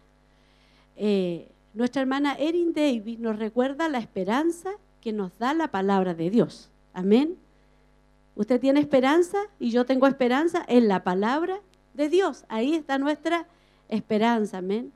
[0.96, 4.70] Eh, nuestra hermana Erin Davis nos recuerda la esperanza
[5.02, 6.70] que nos da la palabra de Dios.
[6.94, 7.36] Amén.
[8.36, 11.60] Usted tiene esperanza y yo tengo esperanza en la palabra
[11.92, 12.44] de Dios.
[12.48, 13.46] Ahí está nuestra
[13.88, 14.58] esperanza.
[14.58, 14.92] Amén.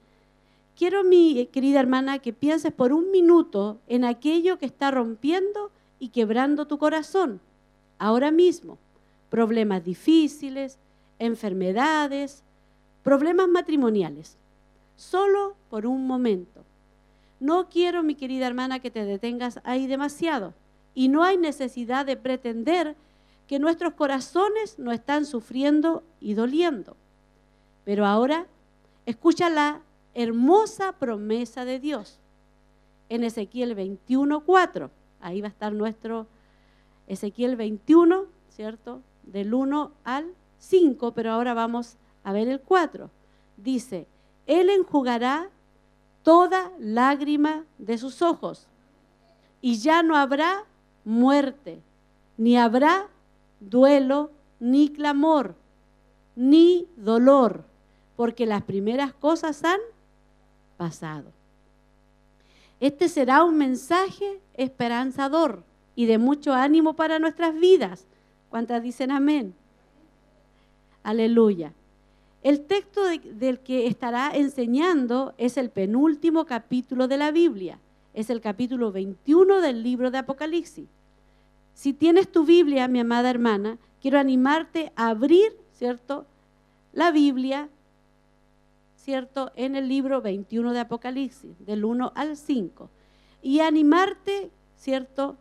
[0.77, 6.09] Quiero, mi querida hermana, que pienses por un minuto en aquello que está rompiendo y
[6.09, 7.41] quebrando tu corazón
[7.99, 8.79] ahora mismo.
[9.29, 10.79] Problemas difíciles,
[11.19, 12.45] enfermedades,
[13.03, 14.37] problemas matrimoniales.
[14.95, 16.63] Solo por un momento.
[17.41, 20.55] No quiero, mi querida hermana, que te detengas ahí demasiado.
[20.95, 22.97] Y no hay necesidad de pretender
[23.47, 26.97] que nuestros corazones no están sufriendo y doliendo.
[27.85, 28.47] Pero ahora,
[29.05, 29.83] escucha la
[30.15, 32.19] hermosa promesa de Dios.
[33.09, 36.27] En Ezequiel 21.4, ahí va a estar nuestro
[37.07, 39.03] Ezequiel 21, ¿cierto?
[39.23, 43.11] Del 1 al 5, pero ahora vamos a ver el 4.
[43.57, 44.09] Dice,
[44.47, 45.51] Él enjugará
[46.27, 48.67] toda lágrima de sus ojos
[49.61, 50.65] y ya no habrá
[51.05, 51.81] muerte,
[52.37, 53.07] ni habrá
[53.61, 55.55] duelo, ni clamor,
[56.35, 57.63] ni dolor,
[58.17, 59.79] porque las primeras cosas han
[60.77, 61.31] pasado.
[62.81, 65.63] Este será un mensaje esperanzador
[65.95, 68.05] y de mucho ánimo para nuestras vidas.
[68.51, 69.55] ¿Cuántas dicen amén?
[71.05, 71.73] Aleluya.
[72.47, 77.81] El texto de- del que estará enseñando es el penúltimo capítulo de la Biblia.
[78.15, 80.87] Es el capítulo 21 del libro de Apocalipsis.
[81.75, 86.25] Si tienes tu Biblia, mi amada hermana, quiero animarte a abrir, ¿cierto?
[86.93, 87.69] La Biblia,
[88.95, 89.51] ¿cierto?
[89.57, 92.89] En el libro 21 de Apocalipsis, del 1 al 5.
[93.43, 95.35] Y animarte, ¿cierto?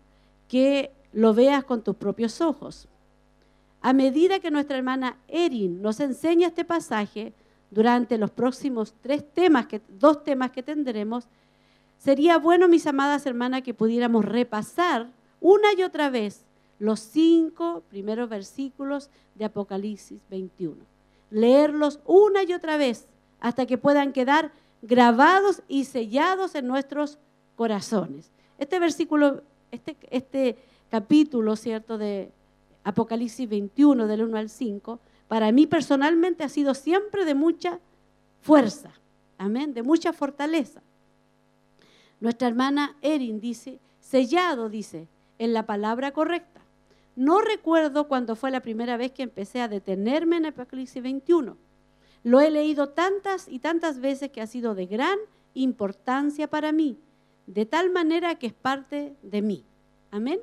[0.50, 2.88] Que lo veas con tus propios ojos.
[3.86, 7.34] A medida que nuestra hermana Erin nos enseña este pasaje
[7.70, 11.28] durante los próximos tres temas, dos temas que tendremos,
[12.00, 16.46] sería bueno, mis amadas hermanas, que pudiéramos repasar una y otra vez
[16.80, 20.78] los cinco primeros versículos de Apocalipsis 21.
[21.30, 23.08] Leerlos una y otra vez
[23.40, 27.20] hasta que puedan quedar grabados y sellados en nuestros
[27.56, 28.32] corazones.
[28.58, 30.58] Este versículo, este, este
[30.90, 32.32] capítulo, ¿cierto?, de
[32.86, 37.80] Apocalipsis 21, del 1 al 5, para mí personalmente ha sido siempre de mucha
[38.42, 38.92] fuerza,
[39.38, 40.82] amén, de mucha fortaleza.
[42.20, 45.08] Nuestra hermana Erin dice, sellado, dice,
[45.40, 46.62] en la palabra correcta.
[47.16, 51.58] No recuerdo cuándo fue la primera vez que empecé a detenerme en Apocalipsis 21.
[52.24, 55.18] Lo he leído tantas y tantas veces que ha sido de gran
[55.54, 56.98] importancia para mí.
[57.48, 59.64] de tal manera que es parte de mí.
[60.10, 60.40] Amén.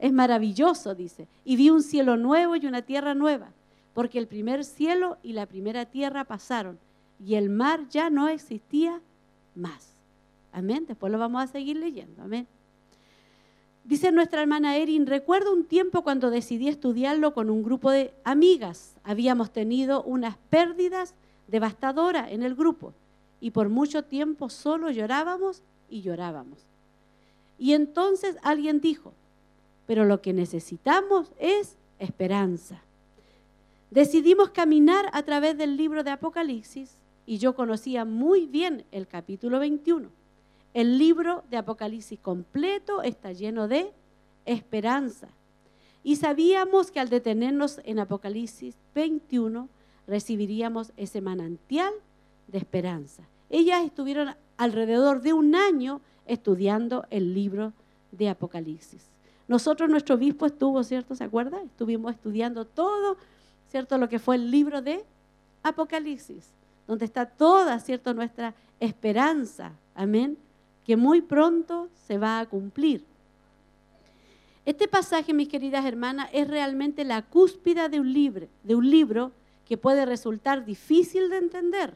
[0.00, 1.28] Es maravilloso, dice.
[1.44, 3.52] Y vi un cielo nuevo y una tierra nueva,
[3.94, 6.78] porque el primer cielo y la primera tierra pasaron
[7.24, 9.00] y el mar ya no existía
[9.54, 9.92] más.
[10.52, 10.86] Amén.
[10.88, 12.22] Después lo vamos a seguir leyendo.
[12.22, 12.46] Amén.
[13.84, 18.94] Dice nuestra hermana Erin, recuerdo un tiempo cuando decidí estudiarlo con un grupo de amigas.
[19.04, 21.14] Habíamos tenido unas pérdidas
[21.46, 22.94] devastadoras en el grupo
[23.40, 26.58] y por mucho tiempo solo llorábamos y llorábamos.
[27.58, 29.12] Y entonces alguien dijo,
[29.90, 32.80] pero lo que necesitamos es esperanza.
[33.90, 36.92] Decidimos caminar a través del libro de Apocalipsis
[37.26, 40.08] y yo conocía muy bien el capítulo 21
[40.74, 43.90] el libro de Apocalipsis completo está lleno de
[44.44, 45.26] esperanza.
[46.04, 49.68] Y sabíamos que al detenernos en Apocalipsis 21
[50.06, 51.92] recibiríamos ese manantial
[52.46, 53.24] de esperanza.
[53.48, 57.72] Ellas estuvieron alrededor de un año estudiando el libro
[58.12, 59.10] de Apocalipsis.
[59.50, 61.14] Nosotros, nuestro obispo estuvo, ¿cierto?
[61.14, 61.60] ¿Se acuerda?
[61.60, 63.18] Estuvimos estudiando todo,
[63.68, 63.98] ¿cierto?
[63.98, 65.04] Lo que fue el libro de
[65.62, 66.48] Apocalipsis,
[66.86, 68.14] donde está toda, ¿cierto?
[68.14, 69.72] Nuestra esperanza.
[69.94, 70.38] Amén
[70.90, 73.04] que muy pronto se va a cumplir.
[74.64, 78.12] Este pasaje, mis queridas hermanas, es realmente la cúspida de un
[78.64, 79.30] de un libro
[79.66, 81.94] que puede resultar difícil de entender,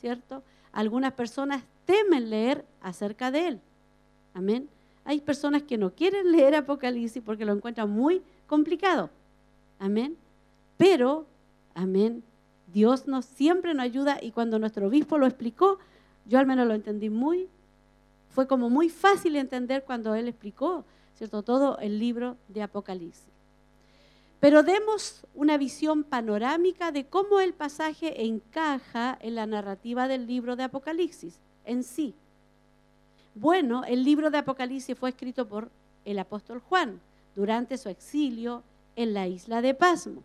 [0.00, 0.42] ¿cierto?
[0.72, 3.60] Algunas personas temen leer acerca de él.
[4.34, 4.68] Amén.
[5.06, 9.08] Hay personas que no quieren leer Apocalipsis porque lo encuentran muy complicado.
[9.78, 10.16] Amén.
[10.76, 11.26] Pero,
[11.74, 12.22] amén,
[12.72, 15.78] Dios nos siempre nos ayuda y cuando nuestro obispo lo explicó,
[16.26, 17.48] yo al menos lo entendí muy
[18.36, 20.84] fue como muy fácil entender cuando él explicó,
[21.14, 21.42] ¿cierto?
[21.42, 23.24] Todo el libro de Apocalipsis.
[24.40, 30.54] Pero demos una visión panorámica de cómo el pasaje encaja en la narrativa del libro
[30.54, 32.14] de Apocalipsis en sí.
[33.36, 35.70] Bueno, el libro de Apocalipsis fue escrito por
[36.04, 37.00] el apóstol Juan
[37.36, 38.64] durante su exilio
[38.96, 40.24] en la isla de Pasmo.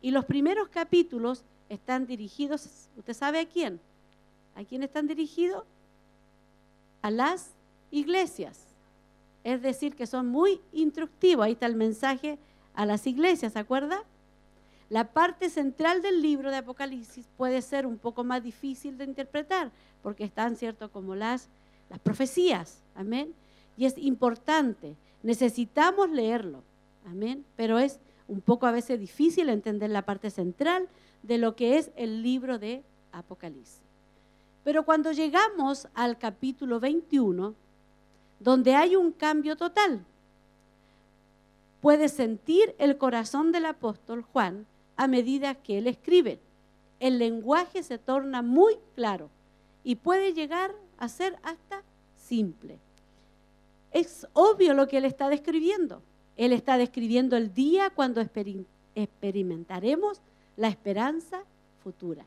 [0.00, 3.78] Y los primeros capítulos están dirigidos, ¿usted sabe a quién?
[4.54, 5.64] ¿A quién están dirigidos?
[7.06, 7.50] a las
[7.92, 8.58] iglesias.
[9.44, 11.46] Es decir, que son muy instructivos.
[11.46, 12.36] Ahí está el mensaje
[12.74, 14.02] a las iglesias, ¿se acuerda?
[14.90, 19.70] La parte central del libro de Apocalipsis puede ser un poco más difícil de interpretar,
[20.02, 21.48] porque están, ¿cierto?, como las,
[21.90, 23.34] las profecías, amén.
[23.76, 26.62] Y es importante, necesitamos leerlo,
[27.06, 30.88] amén, pero es un poco a veces difícil entender la parte central
[31.22, 32.82] de lo que es el libro de
[33.12, 33.80] Apocalipsis.
[34.64, 37.54] Pero cuando llegamos al capítulo 21,
[38.40, 40.04] donde hay un cambio total,
[41.80, 44.66] puede sentir el corazón del apóstol Juan
[44.96, 46.40] a medida que él escribe.
[46.98, 49.30] El lenguaje se torna muy claro
[49.84, 51.82] y puede llegar a ser hasta
[52.16, 52.78] simple.
[53.92, 56.02] Es obvio lo que él está describiendo.
[56.36, 58.20] Él está describiendo el día cuando
[58.94, 60.20] experimentaremos
[60.56, 61.42] la esperanza
[61.82, 62.26] futura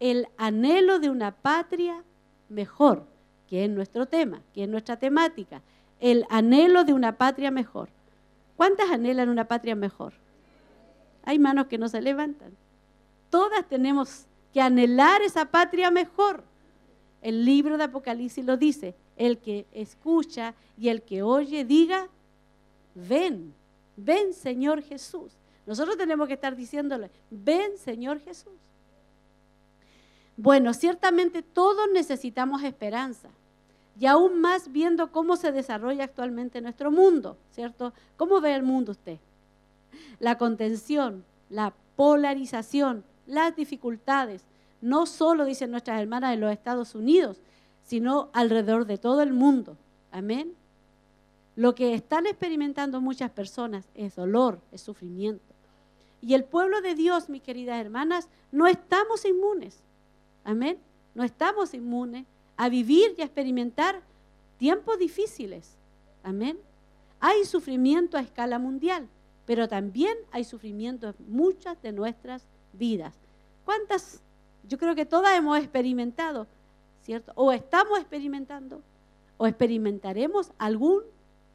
[0.00, 2.02] el anhelo de una patria
[2.48, 3.04] mejor,
[3.48, 5.62] que es nuestro tema, que es nuestra temática,
[6.00, 7.88] el anhelo de una patria mejor.
[8.56, 10.12] ¿Cuántas anhelan una patria mejor?
[11.24, 12.56] Hay manos que no se levantan.
[13.30, 16.42] Todas tenemos que anhelar esa patria mejor.
[17.22, 22.08] El libro de Apocalipsis lo dice, el que escucha y el que oye diga,
[22.94, 23.52] ven,
[23.96, 25.32] ven Señor Jesús.
[25.66, 28.52] Nosotros tenemos que estar diciéndole, ven Señor Jesús.
[30.36, 33.28] Bueno, ciertamente todos necesitamos esperanza.
[33.98, 37.92] Y aún más viendo cómo se desarrolla actualmente nuestro mundo, ¿cierto?
[38.16, 39.18] ¿Cómo ve el mundo usted?
[40.20, 44.44] La contención, la polarización, las dificultades,
[44.80, 47.40] no solo, dicen nuestras hermanas, en los Estados Unidos,
[47.82, 49.76] sino alrededor de todo el mundo.
[50.10, 50.54] Amén.
[51.56, 55.42] Lo que están experimentando muchas personas es dolor, es sufrimiento.
[56.20, 59.82] Y el pueblo de Dios, mis queridas hermanas, no estamos inmunes.
[60.44, 60.78] Amén.
[61.14, 62.26] No estamos inmunes
[62.56, 64.02] a vivir y a experimentar
[64.58, 65.76] tiempos difíciles.
[66.22, 66.58] Amén.
[67.20, 69.08] Hay sufrimiento a escala mundial,
[69.46, 73.14] pero también hay sufrimiento en muchas de nuestras vidas.
[73.64, 74.20] ¿Cuántas?
[74.68, 76.46] Yo creo que todas hemos experimentado,
[77.02, 77.32] ¿cierto?
[77.34, 78.82] O estamos experimentando,
[79.36, 81.02] o experimentaremos algún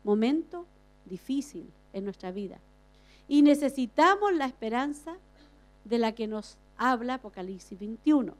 [0.03, 0.65] momento
[1.05, 2.57] difícil en nuestra vida.
[3.27, 5.15] Y necesitamos la esperanza
[5.85, 8.33] de la que nos habla Apocalipsis 21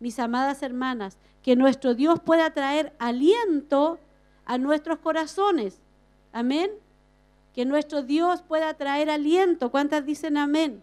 [0.00, 3.98] mis amadas hermanas, que nuestro Dios pueda traer aliento
[4.44, 5.80] a nuestros corazones.
[6.32, 6.70] Amén.
[7.54, 9.70] Que nuestro Dios pueda traer aliento.
[9.70, 10.82] ¿Cuántas dicen amén?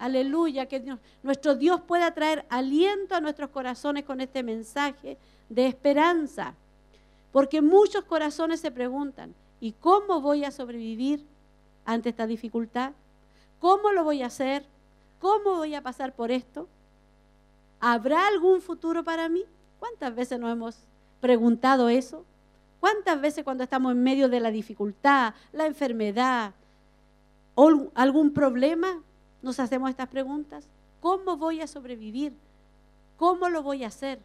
[0.00, 0.64] Aleluya.
[0.66, 5.18] Que nuestro Dios pueda traer aliento a nuestros corazones con este mensaje
[5.50, 6.54] de esperanza.
[7.32, 11.24] Porque muchos corazones se preguntan, ¿y cómo voy a sobrevivir
[11.84, 12.92] ante esta dificultad?
[13.60, 14.64] ¿Cómo lo voy a hacer?
[15.20, 16.66] ¿Cómo voy a pasar por esto?
[17.78, 19.44] ¿Habrá algún futuro para mí?
[19.78, 20.78] ¿Cuántas veces nos hemos
[21.20, 22.24] preguntado eso?
[22.80, 26.54] ¿Cuántas veces cuando estamos en medio de la dificultad, la enfermedad
[27.54, 29.02] o algún problema
[29.42, 30.66] nos hacemos estas preguntas?
[31.00, 32.32] ¿Cómo voy a sobrevivir?
[33.16, 34.18] ¿Cómo lo voy a hacer?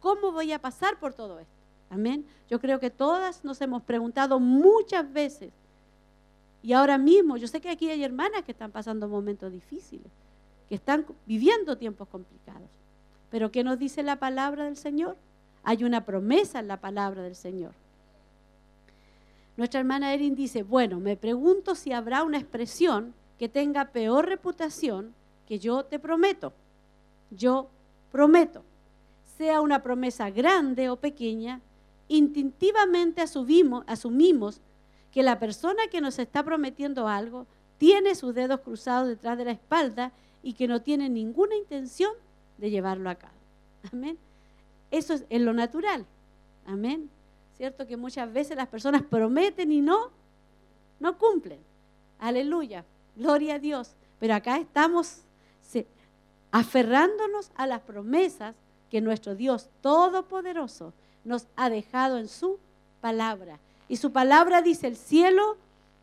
[0.00, 1.52] ¿Cómo voy a pasar por todo esto?
[1.90, 2.24] Amén.
[2.48, 5.52] Yo creo que todas nos hemos preguntado muchas veces.
[6.62, 10.10] Y ahora mismo, yo sé que aquí hay hermanas que están pasando momentos difíciles,
[10.68, 12.70] que están viviendo tiempos complicados.
[13.30, 15.16] Pero ¿qué nos dice la palabra del Señor?
[15.64, 17.72] Hay una promesa en la palabra del Señor.
[19.56, 25.12] Nuestra hermana Erin dice, bueno, me pregunto si habrá una expresión que tenga peor reputación
[25.48, 26.52] que yo te prometo.
[27.32, 27.68] Yo
[28.12, 28.62] prometo.
[29.36, 31.60] Sea una promesa grande o pequeña,
[32.06, 34.60] instintivamente asumimos, asumimos
[35.10, 39.50] que la persona que nos está prometiendo algo tiene sus dedos cruzados detrás de la
[39.50, 40.12] espalda
[40.44, 42.12] y que no tiene ninguna intención
[42.58, 43.34] de llevarlo a cabo.
[43.92, 44.18] Amén.
[44.92, 46.06] Eso es en lo natural.
[46.64, 47.10] Amén.
[47.56, 47.88] ¿Cierto?
[47.88, 50.12] Que muchas veces las personas prometen y no,
[51.00, 51.58] no cumplen.
[52.20, 52.84] Aleluya.
[53.16, 53.92] Gloria a Dios.
[54.18, 55.22] Pero acá estamos
[56.52, 58.54] aferrándonos a las promesas
[58.90, 60.92] que nuestro Dios Todopoderoso
[61.24, 62.58] nos ha dejado en su
[63.00, 63.58] palabra.
[63.88, 65.56] Y su palabra dice, el cielo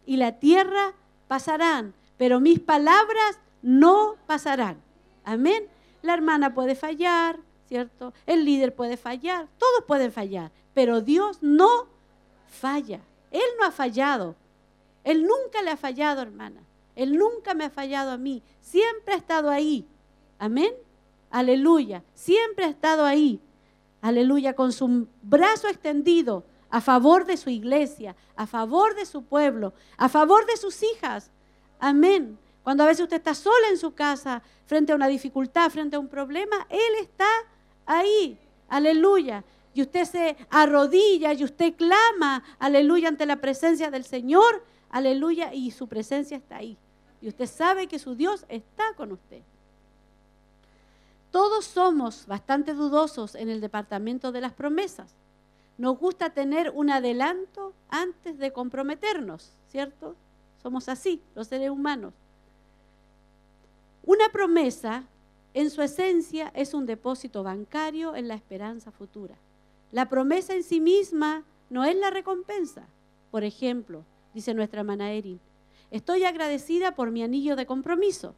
[0.05, 0.93] y la tierra
[1.27, 4.77] pasarán, pero mis palabras no pasarán.
[5.23, 5.65] Amén.
[6.01, 7.37] La hermana puede fallar,
[7.67, 8.13] ¿cierto?
[8.25, 11.87] El líder puede fallar, todos pueden fallar, pero Dios no
[12.47, 13.01] falla.
[13.31, 14.35] Él no ha fallado.
[15.03, 16.61] Él nunca le ha fallado, hermana.
[16.99, 18.43] Él nunca me ha fallado a mí.
[18.59, 19.87] Siempre ha estado ahí.
[20.37, 20.73] Amén.
[21.29, 22.03] Aleluya.
[22.13, 23.39] Siempre ha estado ahí.
[24.01, 24.53] Aleluya.
[24.53, 30.09] Con su brazo extendido a favor de su iglesia, a favor de su pueblo, a
[30.09, 31.31] favor de sus hijas.
[31.79, 32.37] Amén.
[32.63, 35.99] Cuando a veces usted está sola en su casa, frente a una dificultad, frente a
[35.99, 37.29] un problema, Él está
[37.85, 38.37] ahí.
[38.67, 39.45] Aleluya.
[39.73, 44.65] Y usted se arrodilla y usted clama, aleluya, ante la presencia del Señor.
[44.89, 45.53] Aleluya.
[45.53, 46.77] Y su presencia está ahí.
[47.21, 49.41] Y usted sabe que su Dios está con usted.
[51.31, 55.13] Todos somos bastante dudosos en el departamento de las promesas.
[55.77, 60.15] Nos gusta tener un adelanto antes de comprometernos, ¿cierto?
[60.61, 62.13] Somos así, los seres humanos.
[64.03, 65.03] Una promesa,
[65.53, 69.35] en su esencia, es un depósito bancario en la esperanza futura.
[69.91, 72.87] La promesa en sí misma no es la recompensa.
[73.31, 74.03] Por ejemplo,
[74.33, 75.39] dice nuestra Erin,
[75.91, 78.35] estoy agradecida por mi anillo de compromiso,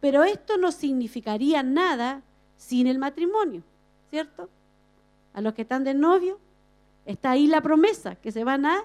[0.00, 2.22] pero esto no significaría nada
[2.56, 3.62] sin el matrimonio,
[4.10, 4.48] ¿cierto?
[5.34, 6.38] A los que están de novio,
[7.06, 8.84] está ahí la promesa, que se van a,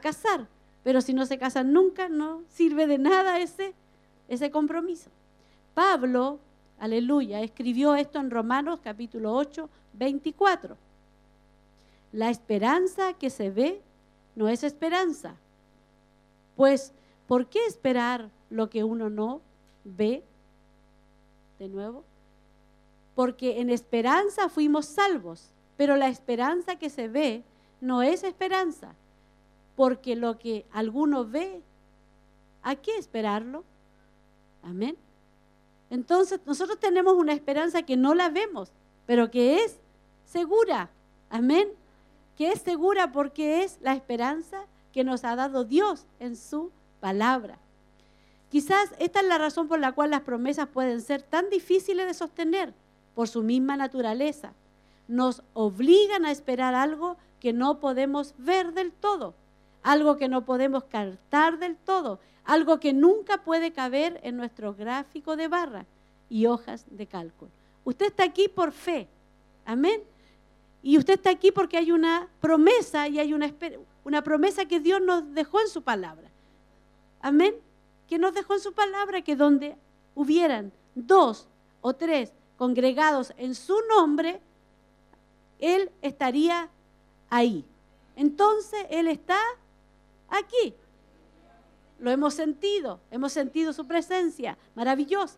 [0.00, 0.46] casar,
[0.84, 3.74] pero si no se casan nunca, no sirve de nada ese
[4.30, 5.10] ese compromiso.
[5.74, 6.38] Pablo,
[6.78, 10.76] aleluya, escribió esto en Romanos capítulo 8, 24.
[12.12, 13.82] La esperanza que se ve
[14.36, 15.34] no es esperanza.
[16.60, 16.92] Pues,
[17.26, 19.40] ¿por qué esperar lo que uno no
[19.82, 20.22] ve?
[21.58, 22.04] De nuevo.
[23.14, 27.44] Porque en esperanza fuimos salvos, pero la esperanza que se ve
[27.80, 28.94] no es esperanza.
[29.74, 31.62] Porque lo que alguno ve,
[32.62, 33.64] ¿a qué esperarlo?
[34.62, 34.98] Amén.
[35.88, 38.70] Entonces nosotros tenemos una esperanza que no la vemos,
[39.06, 39.78] pero que es
[40.26, 40.90] segura.
[41.30, 41.70] Amén.
[42.36, 46.70] Que es segura porque es la esperanza que nos ha dado Dios en su
[47.00, 47.58] palabra.
[48.50, 52.14] Quizás esta es la razón por la cual las promesas pueden ser tan difíciles de
[52.14, 52.74] sostener
[53.14, 54.52] por su misma naturaleza.
[55.06, 59.34] Nos obligan a esperar algo que no podemos ver del todo,
[59.82, 65.36] algo que no podemos captar del todo, algo que nunca puede caber en nuestro gráfico
[65.36, 65.86] de barra
[66.28, 67.50] y hojas de cálculo.
[67.84, 69.08] Usted está aquí por fe,
[69.64, 70.02] amén.
[70.82, 73.52] Y usted está aquí porque hay una promesa y hay una,
[74.04, 76.30] una promesa que Dios nos dejó en su palabra.
[77.20, 77.54] Amén.
[78.08, 79.76] Que nos dejó en su palabra que donde
[80.14, 81.46] hubieran dos
[81.80, 84.40] o tres congregados en su nombre,
[85.58, 86.68] Él estaría
[87.28, 87.64] ahí.
[88.16, 89.38] Entonces Él está
[90.28, 90.74] aquí.
[91.98, 95.36] Lo hemos sentido, hemos sentido su presencia, maravilloso.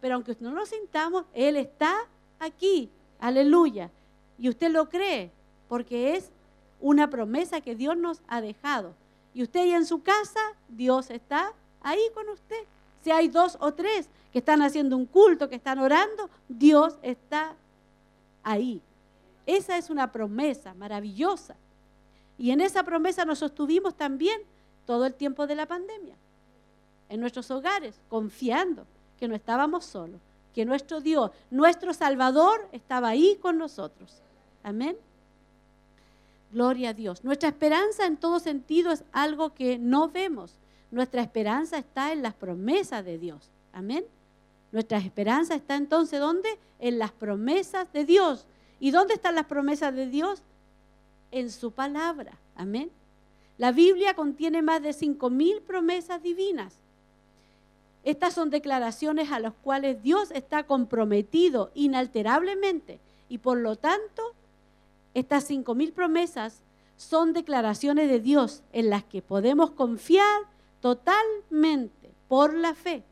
[0.00, 1.94] Pero aunque no lo sintamos, Él está
[2.38, 3.90] aquí, aleluya.
[4.38, 5.30] Y usted lo cree,
[5.68, 6.30] porque es
[6.80, 8.94] una promesa que Dios nos ha dejado.
[9.34, 11.52] Y usted en su casa, Dios está
[11.82, 12.64] ahí con usted.
[13.02, 17.54] Si hay dos o tres que están haciendo un culto, que están orando, Dios está
[18.42, 18.82] ahí.
[19.46, 21.56] Esa es una promesa maravillosa.
[22.38, 24.40] Y en esa promesa nos sostuvimos también
[24.86, 26.14] todo el tiempo de la pandemia,
[27.08, 28.86] en nuestros hogares, confiando
[29.18, 30.20] que no estábamos solos,
[30.54, 34.22] que nuestro Dios, nuestro Salvador, estaba ahí con nosotros.
[34.62, 34.96] Amén.
[36.52, 37.22] Gloria a Dios.
[37.24, 40.56] Nuestra esperanza en todo sentido es algo que no vemos.
[40.90, 43.50] Nuestra esperanza está en las promesas de Dios.
[43.72, 44.04] Amén.
[44.72, 46.48] Nuestra esperanza está entonces ¿dónde?
[46.78, 48.46] En las promesas de Dios.
[48.80, 50.42] ¿Y dónde están las promesas de Dios?
[51.30, 52.32] En su palabra.
[52.56, 52.90] Amén.
[53.58, 56.74] La Biblia contiene más de 5.000 promesas divinas.
[58.02, 62.98] Estas son declaraciones a las cuales Dios está comprometido inalterablemente
[63.28, 64.34] y por lo tanto
[65.14, 66.62] estas cinco mil promesas
[66.96, 70.42] son declaraciones de Dios en las que podemos confiar
[70.80, 73.02] totalmente por la fe.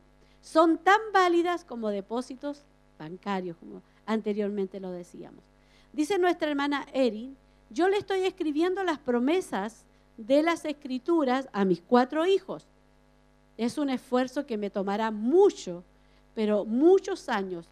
[0.41, 2.63] Son tan válidas como depósitos
[2.97, 5.43] bancarios, como anteriormente lo decíamos.
[5.91, 7.35] Dice nuestra hermana Erin,
[7.69, 9.85] yo le estoy escribiendo las promesas
[10.17, 12.67] de las escrituras a mis cuatro hijos.
[13.57, 15.83] Es un esfuerzo que me tomará mucho,
[16.35, 17.65] pero muchos años.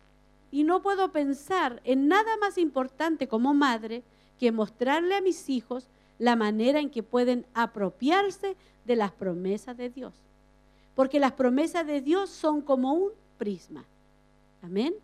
[0.52, 4.04] Y no puedo pensar en nada más importante como madre
[4.40, 5.88] que mostrarle a mis hijos
[6.20, 10.14] la manera en que pueden apropiarse de las promesas de Dios.
[10.96, 13.86] Porque las promesas de Dios son como un prisma.
[14.64, 14.96] Amén.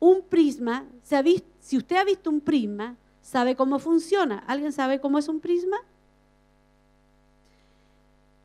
[0.00, 0.84] Un prisma,
[1.60, 4.40] si usted ha visto un prisma, sabe cómo funciona.
[4.46, 5.78] ¿Alguien sabe cómo es un prisma?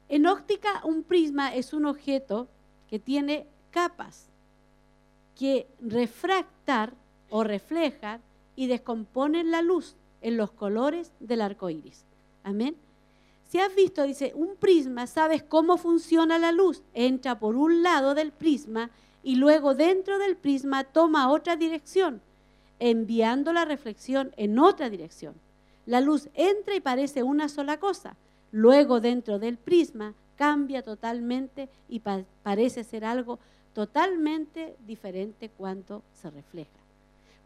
[0.07, 2.47] En óptica, un prisma es un objeto
[2.89, 4.27] que tiene capas
[5.37, 6.93] que refractar
[7.29, 8.21] o reflejan
[8.55, 12.03] y descomponen la luz en los colores del arco iris.
[12.43, 12.75] Amén.
[13.47, 16.81] Si has visto, dice, un prisma, sabes cómo funciona la luz.
[16.93, 18.89] Entra por un lado del prisma
[19.23, 22.21] y luego dentro del prisma toma otra dirección,
[22.79, 25.35] enviando la reflexión en otra dirección.
[25.85, 28.17] La luz entra y parece una sola cosa.
[28.51, 32.01] Luego dentro del prisma cambia totalmente y
[32.43, 33.39] parece ser algo
[33.73, 36.86] totalmente diferente cuando se refleja.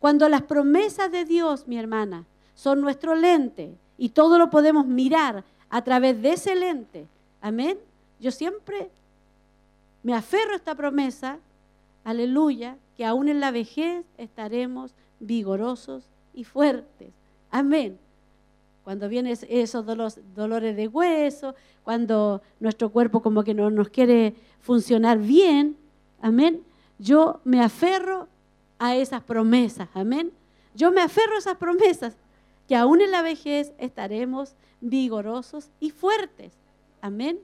[0.01, 2.25] Cuando las promesas de Dios, mi hermana,
[2.55, 7.05] son nuestro lente y todo lo podemos mirar a través de ese lente,
[7.39, 7.77] amén,
[8.19, 8.89] yo siempre
[10.01, 11.37] me aferro a esta promesa,
[12.03, 17.11] aleluya, que aún en la vejez estaremos vigorosos y fuertes.
[17.51, 17.99] Amén.
[18.83, 19.85] Cuando vienen esos
[20.35, 25.77] dolores de hueso, cuando nuestro cuerpo como que no nos quiere funcionar bien,
[26.23, 26.63] amén,
[26.97, 28.27] yo me aferro
[28.81, 29.87] a esas promesas.
[29.93, 30.33] Amén.
[30.73, 32.17] Yo me aferro a esas promesas,
[32.67, 36.51] que aún en la vejez estaremos vigorosos y fuertes.
[36.99, 37.39] Amén.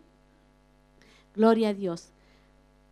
[1.35, 2.09] Gloria a Dios.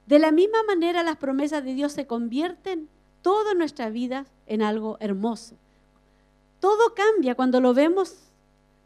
[0.06, 2.88] De la misma manera las promesas de Dios se convierten
[3.24, 5.56] toda nuestra vida en algo hermoso.
[6.60, 8.16] Todo cambia cuando lo vemos,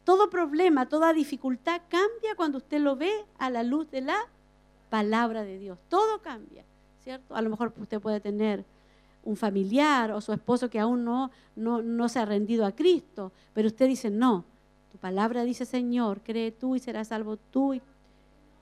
[0.04, 4.16] todo problema, toda dificultad cambia cuando usted lo ve a la luz de la
[4.88, 5.78] palabra de Dios.
[5.90, 6.64] Todo cambia,
[7.04, 7.34] ¿cierto?
[7.34, 8.64] A lo mejor usted puede tener
[9.22, 13.68] un familiar o su esposo que aún no, no, se ha rendido a Cristo, pero
[13.68, 14.44] usted dice, no,
[14.90, 17.82] tu palabra dice, Señor, cree tú y serás salvo tú y,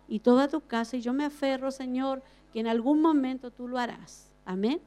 [0.09, 3.79] y toda tu casa, y yo me aferro, Señor, que en algún momento tú lo
[3.79, 4.31] harás.
[4.45, 4.81] Amén.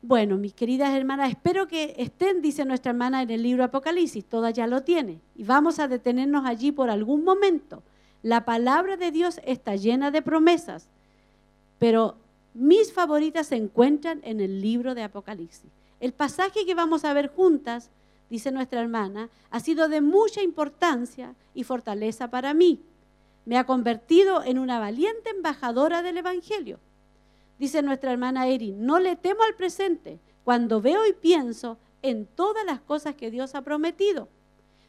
[0.00, 4.50] Bueno, mis queridas hermanas, espero que estén, dice nuestra hermana en el libro Apocalipsis, toda
[4.50, 7.82] ya lo tiene, y vamos a detenernos allí por algún momento.
[8.22, 10.88] La palabra de Dios está llena de promesas,
[11.78, 12.16] pero
[12.54, 15.70] mis favoritas se encuentran en el libro de Apocalipsis.
[16.00, 17.90] El pasaje que vamos a ver juntas,
[18.30, 22.80] dice nuestra hermana, ha sido de mucha importancia y fortaleza para mí.
[23.44, 26.78] Me ha convertido en una valiente embajadora del Evangelio.
[27.58, 32.64] Dice nuestra hermana Erin, no le temo al presente cuando veo y pienso en todas
[32.64, 34.28] las cosas que Dios ha prometido.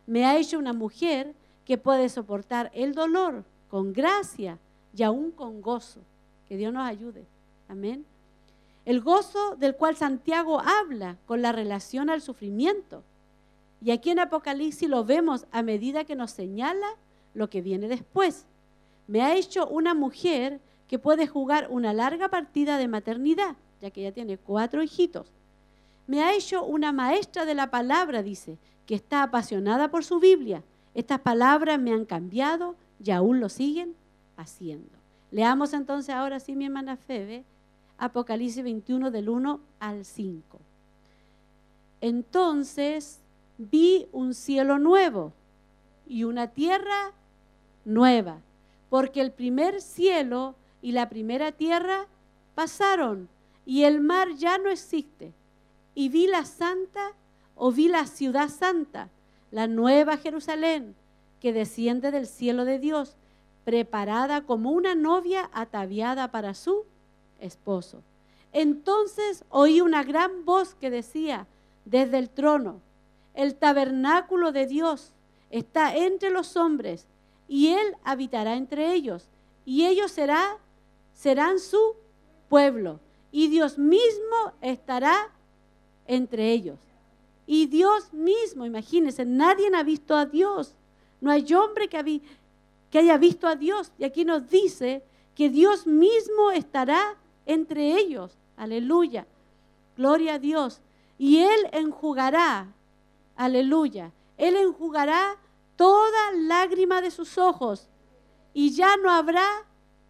[0.06, 1.34] Me ha hecho una mujer
[1.66, 4.58] que puede soportar el dolor con gracia
[4.96, 6.02] y aún con gozo.
[6.48, 7.26] Que Dios nos ayude.
[7.70, 8.06] Amén.
[8.84, 13.04] El gozo del cual Santiago habla con la relación al sufrimiento.
[13.82, 16.88] Y aquí en Apocalipsis lo vemos a medida que nos señala
[17.34, 18.46] lo que viene después.
[19.08, 24.02] Me ha hecho una mujer que puede jugar una larga partida de maternidad, ya que
[24.02, 25.32] ella tiene cuatro hijitos.
[26.08, 28.58] Me ha hecho una maestra de la palabra, dice,
[28.88, 30.64] que está apasionada por su Biblia.
[30.96, 33.96] Estas palabras me han cambiado y aún lo siguen
[34.36, 34.90] haciendo.
[35.30, 37.46] Leamos entonces ahora sí, mi hermana Febe,
[38.00, 40.60] Apocalipsis 21 del 1 al 5.
[42.02, 43.20] Entonces
[43.58, 45.34] vi un cielo nuevo
[46.08, 47.12] y una tierra
[47.86, 48.38] nueva,
[48.90, 52.08] porque el primer cielo y la primera tierra
[52.56, 53.28] pasaron
[53.66, 55.34] y el mar ya no existe.
[55.94, 57.12] Y vi la santa,
[57.56, 59.10] o vi la ciudad santa,
[59.52, 60.96] la nueva Jerusalén,
[61.42, 63.16] que desciende del cielo de Dios,
[63.66, 66.86] preparada como una novia ataviada para su
[67.40, 68.02] esposo.
[68.52, 71.48] Entonces oí una gran voz que decía
[71.86, 72.82] desde el trono,
[73.34, 75.12] el tabernáculo de Dios
[75.50, 77.06] está entre los hombres
[77.48, 79.28] y Él habitará entre ellos
[79.66, 80.58] y ellos será,
[81.14, 81.96] serán su
[82.50, 83.00] pueblo
[83.32, 85.30] y Dios mismo estará
[86.08, 86.80] entre ellos.
[87.46, 90.76] Y Dios mismo, imagínense, nadie ha visto a Dios.
[91.22, 91.98] No hay hombre que,
[93.00, 93.92] haya visto a Dios.
[93.98, 95.04] Y aquí nos dice
[95.36, 97.18] que Dios mismo estará
[97.50, 98.38] entre ellos.
[98.56, 99.26] Aleluya.
[99.98, 100.82] Gloria a Dios.
[101.18, 102.68] Y Él enjugará,
[103.36, 105.36] aleluya, Él enjugará
[105.76, 107.90] toda lágrima de sus ojos.
[108.54, 109.48] Y ya no habrá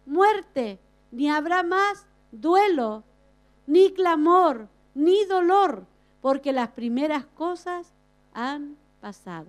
[0.06, 0.78] muerte,
[1.10, 3.02] ni habrá más duelo,
[3.66, 5.86] ni clamor, ni dolor,
[6.20, 7.92] porque las primeras cosas
[8.34, 9.48] han pasado.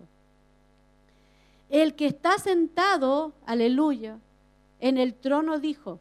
[1.70, 4.18] El que está sentado, aleluya,
[4.80, 6.00] en el trono dijo,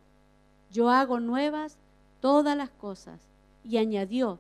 [0.71, 1.77] yo hago nuevas
[2.21, 3.21] todas las cosas.
[3.65, 4.39] Y añadió,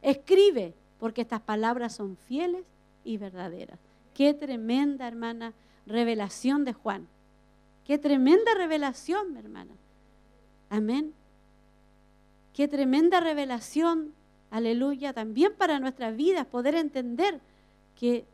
[0.00, 2.64] escribe, porque estas palabras son fieles
[3.04, 3.78] y verdaderas.
[4.14, 5.52] Qué tremenda, hermana,
[5.86, 7.08] revelación de Juan.
[7.84, 9.72] Qué tremenda revelación, hermana.
[10.70, 11.12] Amén.
[12.54, 14.12] Qué tremenda revelación,
[14.50, 17.40] aleluya, también para nuestras vidas, poder entender
[17.98, 18.24] que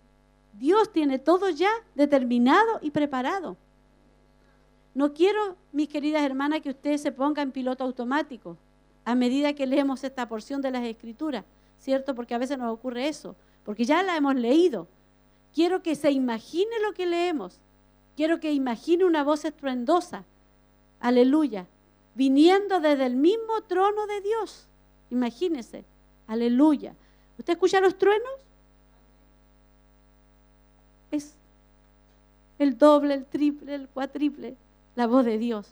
[0.54, 3.56] Dios tiene todo ya determinado y preparado.
[4.94, 8.56] No quiero, mis queridas hermanas, que usted se ponga en piloto automático
[9.08, 11.44] a medida que leemos esta porción de las Escrituras,
[11.78, 12.14] ¿cierto?
[12.14, 14.86] Porque a veces nos ocurre eso, porque ya la hemos leído.
[15.54, 17.58] Quiero que se imagine lo que leemos.
[18.16, 20.24] Quiero que imagine una voz estruendosa.
[21.00, 21.66] Aleluya
[22.18, 24.66] viniendo desde el mismo trono de Dios.
[25.08, 25.84] Imagínese,
[26.26, 26.92] aleluya.
[27.38, 28.32] ¿Usted escucha los truenos?
[31.12, 31.34] Es
[32.58, 34.56] el doble, el triple, el cuatriple,
[34.96, 35.68] la voz de Dios.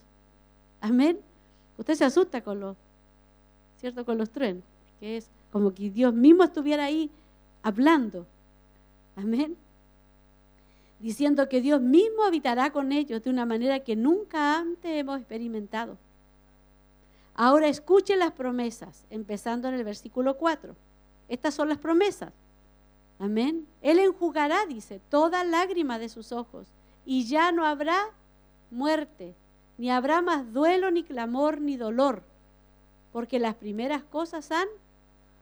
[0.81, 1.19] Amén.
[1.79, 2.77] Usted se asusta con los,
[3.79, 4.05] ¿cierto?
[4.05, 4.65] Con los truenos,
[5.01, 7.11] que es como que Dios mismo estuviera ahí
[7.63, 8.27] hablando.
[9.17, 9.57] Amén.
[11.01, 15.97] Diciendo que Dios mismo habitará con ellos de una manera que nunca antes hemos experimentado.
[17.35, 20.75] Ahora escuchen las promesas, empezando en el versículo 4.
[21.29, 22.33] Estas son las promesas.
[23.19, 23.67] Amén.
[23.83, 26.67] Él enjugará, dice, toda lágrima de sus ojos,
[27.05, 28.11] y ya no habrá
[28.71, 29.35] muerte,
[29.79, 32.23] ni habrá más duelo, ni clamor, ni dolor,
[33.13, 34.69] porque las primeras cosas han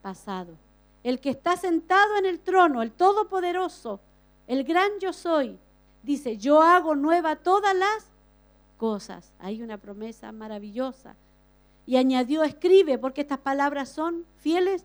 [0.02, 0.54] pasado.
[1.02, 4.00] El que está sentado en el trono, el Todopoderoso,
[4.46, 5.58] el gran yo soy,
[6.02, 8.10] dice, yo hago nueva todas las
[8.76, 9.32] cosas.
[9.38, 11.16] Hay una promesa maravillosa
[11.86, 14.84] y añadió, escribe, porque estas palabras son fieles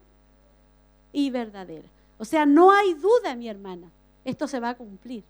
[1.12, 1.92] y verdaderas.
[2.18, 3.90] O sea, no hay duda, mi hermana,
[4.26, 5.24] esto se va a cumplir.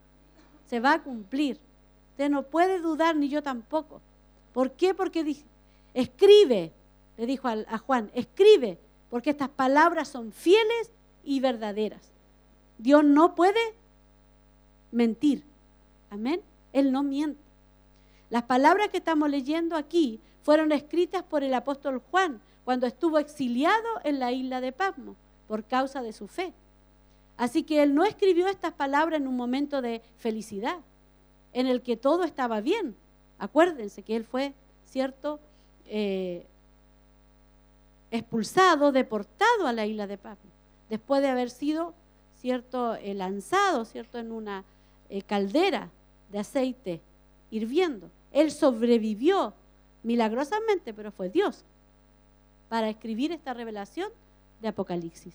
[0.68, 1.60] Se va a cumplir.
[2.12, 4.02] Usted no puede dudar, ni yo tampoco.
[4.54, 4.93] ¿Por qué?
[4.93, 5.45] Porque dice,
[5.93, 6.72] escribe,
[7.20, 8.78] le dijo a, Juan, escribe,
[9.09, 12.13] porque estas palabras son fieles y verdaderas.
[12.78, 13.59] Dios no puede
[14.93, 15.43] mentir.
[16.09, 16.41] Amén.
[16.72, 17.41] Él no miente.
[18.30, 23.89] Las palabras que estamos leyendo aquí fueron escritas por el apóstol Juan cuando estuvo exiliado
[24.05, 26.53] en la isla de Pasmo por causa de su fe.
[27.36, 30.78] Así que él no escribió estas palabras en un momento de felicidad,
[31.51, 32.95] en el que todo estaba bien.
[33.39, 34.53] Acuérdense que él fue,
[34.86, 35.41] ¿cierto?,
[35.86, 36.45] eh,
[38.12, 40.49] expulsado, deportado a la isla de Pasmo,
[40.89, 41.93] después de haber sido,
[42.41, 44.64] ¿cierto?, eh, lanzado, ¿cierto?, en una
[45.10, 45.89] eh, caldera
[46.32, 47.01] de aceite
[47.51, 48.10] hirviendo.
[48.32, 49.53] Él sobrevivió
[50.03, 51.64] milagrosamente, pero fue Dios
[52.70, 54.10] para escribir esta revelación
[54.62, 55.34] de Apocalipsis.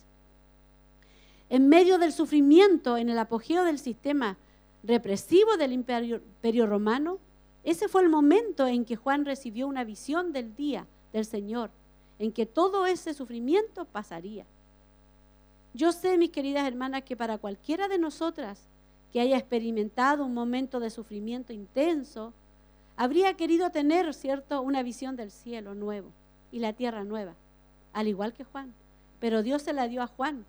[1.50, 4.36] En medio del sufrimiento, en el apogeo del sistema
[4.82, 7.18] represivo del imperio, imperio, romano,
[7.64, 11.70] ese fue el momento en que Juan recibió una visión del día del Señor,
[12.18, 14.46] en que todo ese sufrimiento pasaría.
[15.72, 18.68] Yo sé, mis queridas hermanas, que para cualquiera de nosotras
[19.12, 22.32] que haya experimentado un momento de sufrimiento intenso,
[22.96, 26.10] habría querido tener, ¿cierto?, una visión del cielo nuevo
[26.52, 27.34] y la tierra nueva,
[27.92, 28.72] al igual que Juan.
[29.20, 30.44] Pero Dios se la dio a Juan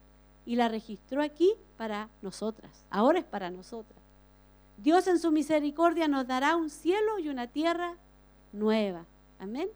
[0.45, 2.85] y la registró aquí para nosotras.
[2.89, 3.99] Ahora es para nosotras.
[4.77, 7.95] Dios en su misericordia nos dará un cielo y una tierra
[8.51, 9.05] nueva.
[9.39, 9.69] Amén.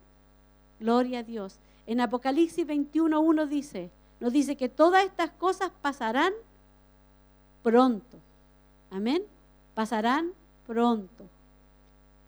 [0.80, 1.60] Gloria a Dios.
[1.90, 6.32] En Apocalipsis 21.1 dice, nos dice que todas estas cosas pasarán
[7.64, 8.20] pronto.
[8.92, 9.24] Amén.
[9.74, 10.34] Pasarán
[10.68, 11.26] pronto.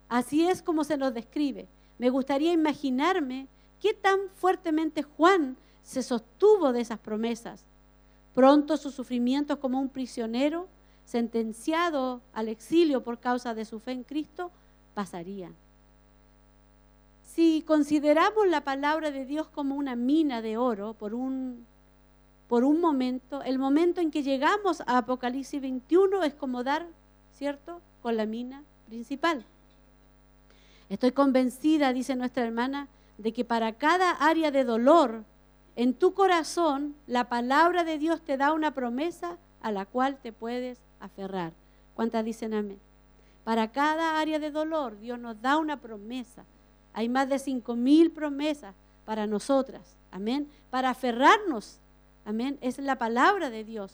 [0.09, 1.67] Así es como se nos describe.
[1.99, 3.47] Me gustaría imaginarme
[3.79, 7.63] qué tan fuertemente Juan se sostuvo de esas promesas.
[8.33, 10.69] Pronto sus sufrimientos como un prisionero
[11.05, 14.49] sentenciado al exilio por causa de su fe en Cristo
[14.95, 15.55] pasarían.
[17.33, 21.65] Si consideramos la palabra de Dios como una mina de oro por un,
[22.49, 26.85] momento, el momento en que llegamos a Apocalipsis 21 es como dar,
[27.31, 29.45] ¿cierto?, con la mina principal.
[30.89, 35.23] Estoy convencida, dice nuestra hermana, de que para cada área de dolor
[35.77, 40.33] en tu corazón, la palabra de Dios te da una promesa a la cual te
[40.33, 41.53] puedes aferrar.
[41.95, 42.79] ¿Cuántas dicen amén?
[43.45, 46.43] Para cada área de dolor, Dios nos da una promesa.
[46.93, 48.75] Hay más de cinco mil promesas
[49.05, 49.97] para nosotras.
[50.11, 50.47] Amén.
[50.69, 51.79] Para aferrarnos.
[52.25, 52.57] Amén.
[52.61, 53.93] Es la palabra de Dios.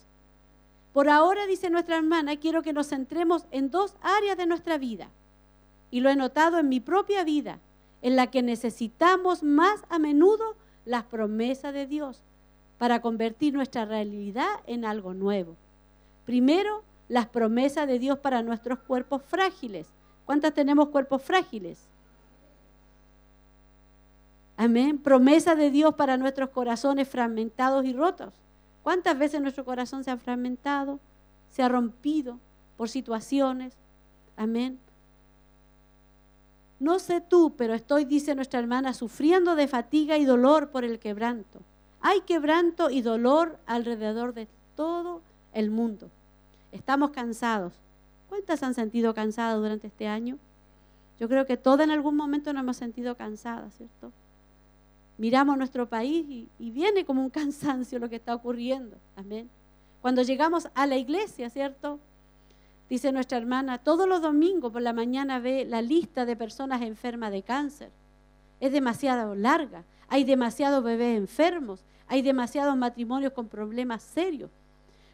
[0.94, 5.10] Por ahora, dice nuestra hermana, quiero que nos centremos en dos áreas de nuestra vida.
[5.92, 7.60] Y lo he notado en mi propia vida,
[8.02, 12.22] en la que necesitamos más a menudo las promesas de Dios
[12.78, 15.56] para convertir nuestra realidad en algo nuevo.
[16.26, 19.88] Primero, las promesas de Dios para nuestros cuerpos frágiles.
[20.26, 21.88] ¿Cuántas tenemos cuerpos frágiles?
[24.58, 24.98] Amén.
[24.98, 28.34] Promesa de Dios para nuestros corazones fragmentados y rotos.
[28.82, 31.00] ¿Cuántas veces nuestro corazón se ha fragmentado,
[31.52, 32.40] se ha rompido
[32.76, 33.74] por situaciones?
[34.36, 34.80] Amén.
[36.80, 41.00] No sé tú, pero estoy, dice nuestra hermana, sufriendo de fatiga y dolor por el
[41.00, 41.60] quebranto.
[42.02, 45.22] Hay quebranto y dolor alrededor de todo
[45.54, 46.10] el mundo.
[46.72, 47.74] Estamos cansados.
[48.30, 50.38] ¿Cuántas han sentido cansadas durante este año?
[51.20, 54.12] Yo creo que todas en algún momento nos hemos sentido cansadas, ¿cierto?
[55.18, 58.98] Miramos nuestro país y, viene como un cansancio lo que está ocurriendo.
[59.16, 59.50] Amén.
[60.02, 62.00] Cuando llegamos a la iglesia, ¿cierto?
[62.90, 67.32] Dice nuestra hermana, todos los domingos por la mañana ve la lista de personas enfermas
[67.32, 67.90] de cáncer.
[68.60, 69.84] Es demasiado larga.
[70.08, 71.84] Hay demasiados bebés enfermos.
[72.08, 74.50] Hay demasiados matrimonios con problemas serios.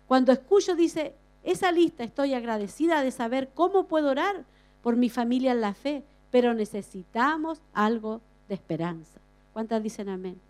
[0.07, 4.45] Cuando escucho, dice, esa lista estoy agradecida de saber cómo puedo orar
[4.83, 9.22] por mi familia en la fe, pero necesitamos algo de esperanza.
[9.53, 10.41] ¿Cuántas dicen amén?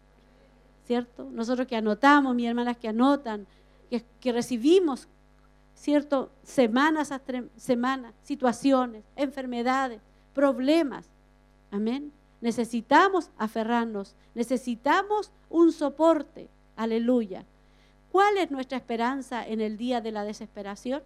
[0.85, 1.29] ¿Cierto?
[1.31, 3.45] Nosotros que anotamos, mis hermanas que anotan,
[4.19, 5.07] que, recibimos,
[5.75, 6.31] ¿cierto?
[6.43, 7.21] Semanas a
[7.57, 10.01] semanas, situaciones, enfermedades,
[10.33, 11.05] problemas.
[11.71, 12.11] Amén.
[12.41, 16.49] Necesitamos aferrarnos, necesitamos un soporte.
[16.75, 17.45] Aleluya.
[18.11, 21.01] ¿Cuál es nuestra esperanza en el día de la desesperación?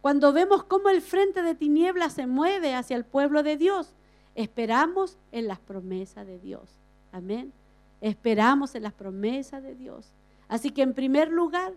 [0.00, 3.94] Cuando vemos cómo el frente de tinieblas se mueve hacia el pueblo de Dios,
[4.34, 6.83] esperamos en las promesas de Dios.
[7.14, 7.52] Amén.
[8.00, 10.10] Esperamos en las promesas de Dios.
[10.48, 11.72] Así que en primer lugar,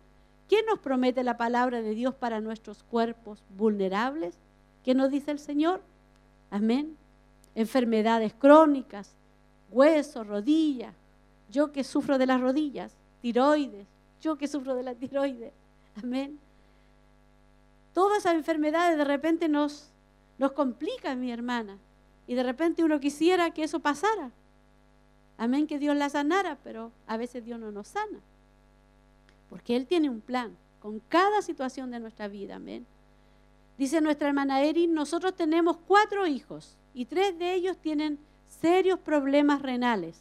[0.50, 4.36] ¿qué nos promete la palabra de Dios para nuestros cuerpos vulnerables?
[4.84, 5.82] ¿Qué nos dice el Señor?
[6.50, 6.98] Amén.
[7.54, 9.14] Enfermedades crónicas,
[9.70, 10.96] huesos, rodillas.
[11.52, 13.86] Yo que sufro de las rodillas, tiroides.
[14.20, 15.54] Yo que sufro de la tiroides.
[16.02, 16.40] Amén.
[17.94, 19.92] Todas esas enfermedades de repente nos,
[20.40, 21.78] nos complican, mi hermana.
[22.26, 24.32] Y de repente uno quisiera que eso pasara.
[25.38, 28.20] Amén, que Dios la sanara, pero a veces Dios no nos sana.
[29.50, 32.56] Porque Él tiene un plan con cada situación de nuestra vida.
[32.56, 32.86] Amén.
[33.78, 38.18] Dice nuestra hermana Erin, nosotros tenemos cuatro hijos y tres de ellos tienen
[38.62, 40.20] serios problemas renales.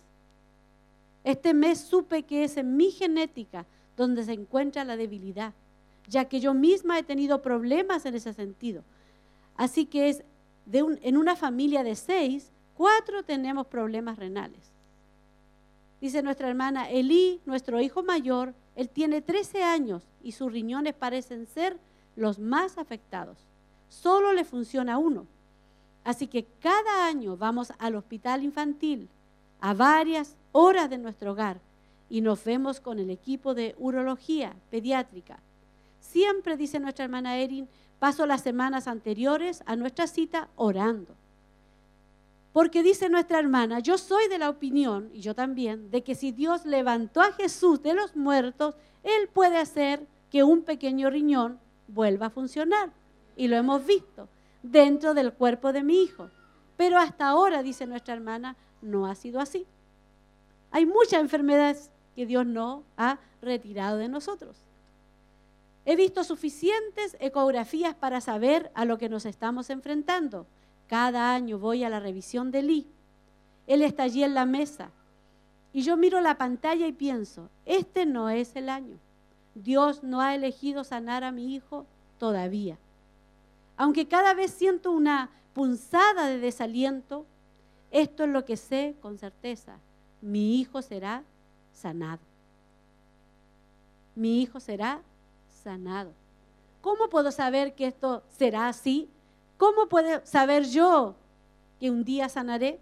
[1.24, 3.64] Este mes supe que es en mi genética
[3.96, 5.54] donde se encuentra la debilidad,
[6.06, 8.84] ya que yo misma he tenido problemas en ese sentido.
[9.56, 10.22] Así que es
[10.70, 14.75] en una familia de seis, cuatro tenemos problemas renales.
[16.06, 21.48] Dice nuestra hermana, Elí, nuestro hijo mayor, él tiene 13 años y sus riñones parecen
[21.48, 21.76] ser
[22.14, 23.38] los más afectados.
[23.88, 25.26] Solo le funciona uno.
[26.04, 29.08] Así que cada año vamos al hospital infantil
[29.60, 31.58] a varias horas de nuestro hogar
[32.08, 35.40] y nos vemos con el equipo de urología pediátrica.
[36.00, 37.66] Siempre, dice nuestra hermana Erin,
[37.98, 41.16] paso las semanas anteriores a nuestra cita orando
[42.56, 46.32] porque dice nuestra hermana, yo soy de la opinión, y yo también, de que si
[46.32, 52.28] Dios levantó a Jesús de los muertos, Él puede hacer que un pequeño riñón vuelva
[52.28, 52.92] a funcionar.
[53.36, 54.30] Y lo hemos visto
[54.62, 56.30] dentro del cuerpo de mi hijo.
[56.78, 59.66] Pero hasta ahora, dice nuestra hermana, no ha sido así.
[60.70, 64.56] Hay muchas enfermedades que Dios no ha retirado de nosotros.
[65.84, 70.46] He visto suficientes ecografías para saber a lo que nos estamos enfrentando.
[70.88, 72.86] Cada año voy a la revisión de Lee.
[73.66, 74.90] Él está allí en la mesa.
[75.72, 78.98] Y yo miro la pantalla y pienso, este no es el año.
[79.54, 81.86] Dios no ha elegido sanar a mi hijo
[82.18, 82.78] todavía.
[83.76, 87.26] Aunque cada vez siento una punzada de desaliento,
[87.90, 89.78] esto es lo que sé con certeza.
[90.22, 91.22] mi hijo será
[91.72, 92.20] sanado.
[94.14, 95.02] Mi hijo será
[95.62, 96.12] sanado.
[96.80, 99.08] ¿Cómo puedo saber que esto será así?
[99.56, 101.14] ¿Cómo puedo saber yo
[101.80, 102.80] que un día sanaré?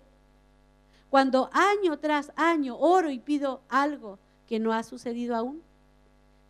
[1.10, 4.18] Cuando año tras año oro y pido algo
[4.48, 5.62] que no ha sucedido aún.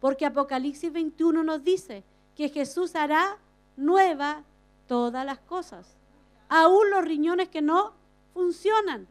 [0.01, 2.03] Porque Apocalipsis 21 nos dice
[2.37, 3.39] que Jesús hará
[3.77, 4.43] nueva
[4.87, 5.97] todas las cosas.
[6.49, 7.93] Aún los riñones que no
[8.33, 9.07] funcionan.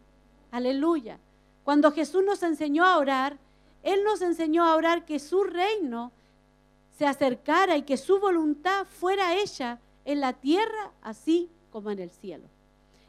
[0.52, 1.20] Aleluya.
[1.64, 3.38] Cuando Jesús nos enseñó a orar,
[3.84, 6.12] Él nos enseñó a orar que su reino
[6.98, 12.10] se acercara y que su voluntad fuera hecha en la tierra así como en el
[12.12, 12.48] cielo.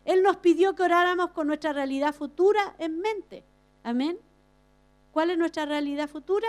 [0.04, 3.44] Él nos pidió que oráramos con nuestra realidad futura en mente.
[3.82, 4.18] Amén.
[5.12, 6.48] ¿Cuál es nuestra realidad futura?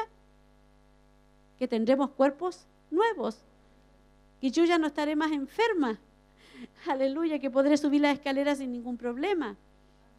[1.58, 3.44] Que tendremos cuerpos nuevos,
[4.42, 6.00] que yo ya no estaré más enferma.
[6.88, 9.56] Aleluya, que podré subir la escalera sin ningún problema.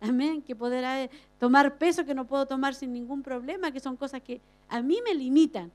[0.01, 4.23] Amén, que podré tomar peso que no puedo tomar sin ningún problema, que son cosas
[4.23, 5.73] que a mí me limitan.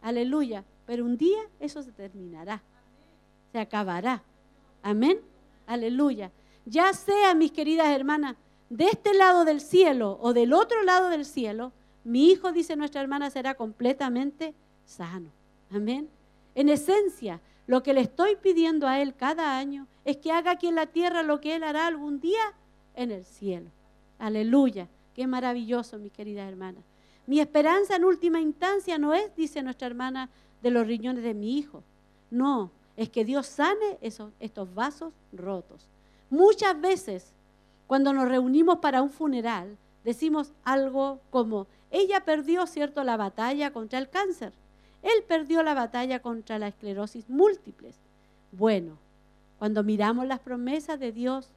[0.00, 2.62] Aleluya, pero un día eso se terminará,
[3.52, 4.22] se acabará.
[4.82, 5.20] Amén,
[5.66, 6.30] aleluya.
[6.66, 8.36] Ya sea, mis queridas hermanas,
[8.68, 11.72] de este lado del cielo o del otro lado del cielo,
[12.04, 15.30] mi hijo, dice nuestra hermana, será completamente sano.
[15.70, 16.08] Amén.
[16.54, 20.66] En esencia, lo que le estoy pidiendo a Él cada año es que haga aquí
[20.66, 22.54] en la tierra lo que Él hará algún día
[22.94, 23.70] en el cielo.
[24.18, 24.88] Aleluya.
[25.14, 26.84] Qué maravilloso, mis queridas hermanas.
[27.26, 30.30] Mi esperanza en última instancia no es, dice nuestra hermana,
[30.62, 31.82] de los riñones de mi hijo.
[32.30, 32.70] No,
[33.00, 35.86] es que Dios sane esos, estos vasos rotos.
[36.28, 37.32] Muchas veces,
[37.86, 43.98] cuando nos reunimos para un funeral, decimos algo como, ella perdió, ¿cierto?, la batalla contra
[43.98, 44.52] el cáncer.
[45.02, 47.94] Él perdió la batalla contra la esclerosis múltiples.
[48.52, 48.98] Bueno,
[49.58, 51.48] cuando miramos las promesas de Dios,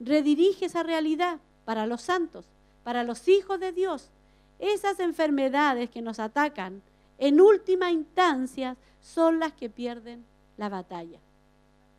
[0.00, 2.44] redirige esa realidad para los santos,
[2.84, 4.10] para los hijos de Dios.
[4.58, 6.82] Esas enfermedades que nos atacan,
[7.16, 10.28] en última instancia, son las que pierden
[10.60, 11.18] la batalla.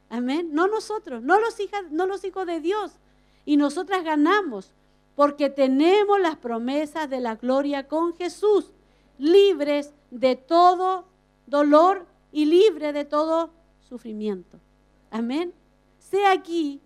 [0.10, 0.50] Amén.
[0.54, 1.58] No nosotros, no los,
[1.90, 2.94] no los hijos de Dios.
[3.44, 4.72] Y nosotras ganamos
[5.16, 8.72] porque tenemos las promesas de la gloria con Jesús,
[9.18, 11.06] libres de todo
[11.48, 13.50] dolor y libre de todo
[13.90, 14.60] sufrimiento.
[15.10, 15.54] Amén.
[15.98, 16.82] Sea aquí,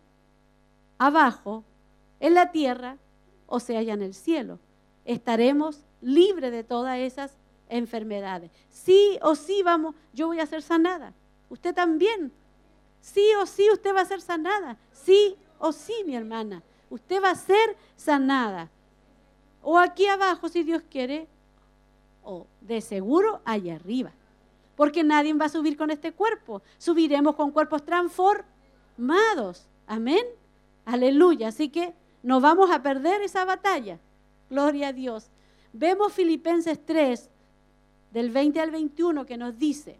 [0.97, 1.63] abajo,
[2.21, 2.97] en la tierra,
[3.47, 4.59] o sea allá en el cielo.
[5.03, 7.35] Estaremos libres de todas esas
[7.67, 8.49] enfermedades.
[8.69, 11.13] Sí o sí vamos, yo voy a ser sanada.
[11.49, 12.31] Usted también.
[13.01, 14.77] Sí o sí usted va a ser sanada.
[14.91, 16.63] Sí o sí, mi hermana.
[16.89, 18.69] Usted va a ser sanada.
[19.61, 21.27] O aquí abajo, si Dios quiere,
[22.23, 24.11] o de seguro allá arriba.
[24.75, 26.61] Porque nadie va a subir con este cuerpo.
[26.77, 29.67] Subiremos con cuerpos transformados.
[29.87, 30.25] Amén.
[30.85, 31.47] Aleluya.
[31.49, 31.93] Así que
[32.23, 33.99] no vamos a perder esa batalla.
[34.49, 35.29] Gloria a Dios.
[35.73, 37.29] Vemos Filipenses 3,
[38.11, 39.99] del 20 al 21, que nos dice,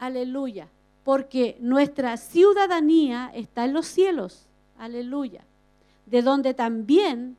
[0.00, 0.66] aleluya,
[1.04, 4.48] porque nuestra ciudadanía está en los cielos,
[4.78, 5.44] aleluya,
[6.06, 7.36] de donde también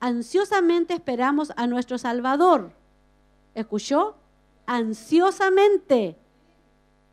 [0.00, 2.72] ansiosamente esperamos a nuestro Salvador.
[3.54, 4.16] ¿Escuchó?
[4.66, 6.16] Ansiosamente.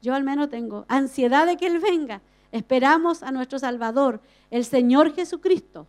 [0.01, 2.21] Yo al menos tengo ansiedad de que Él venga.
[2.51, 5.85] Esperamos a nuestro Salvador, el Señor Jesucristo.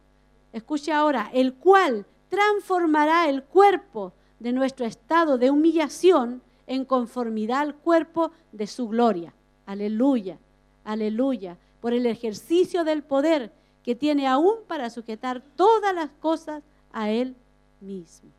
[0.53, 7.75] Escuche ahora, el cual transformará el cuerpo de nuestro estado de humillación en conformidad al
[7.75, 9.33] cuerpo de su gloria.
[9.67, 10.39] Aleluya,
[10.85, 11.57] aleluya.
[11.81, 16.63] Por el ejercicio del poder que tiene aún para sujetar todas las cosas
[16.93, 17.35] a Él
[17.81, 18.31] mismo.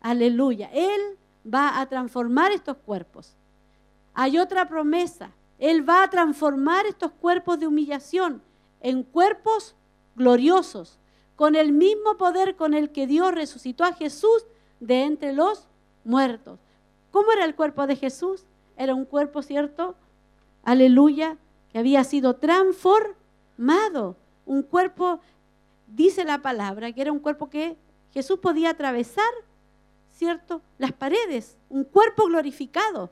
[0.00, 0.68] Aleluya.
[0.72, 1.00] Él
[1.52, 3.34] va a transformar estos cuerpos.
[4.12, 5.30] Hay otra promesa.
[5.58, 8.42] Él va a transformar estos cuerpos de humillación
[8.80, 9.74] en cuerpos
[10.16, 10.98] gloriosos,
[11.34, 14.46] con el mismo poder con el que Dios resucitó a Jesús
[14.80, 15.66] de entre los
[16.04, 16.58] muertos.
[17.10, 18.44] ¿Cómo era el cuerpo de Jesús?
[18.76, 19.94] Era un cuerpo, ¿cierto?
[20.62, 21.36] Aleluya,
[21.72, 24.16] que había sido transformado.
[24.44, 25.20] Un cuerpo
[25.86, 27.76] dice la palabra que era un cuerpo que
[28.12, 29.32] Jesús podía atravesar,
[30.12, 30.62] ¿cierto?
[30.78, 33.10] Las paredes, un cuerpo glorificado.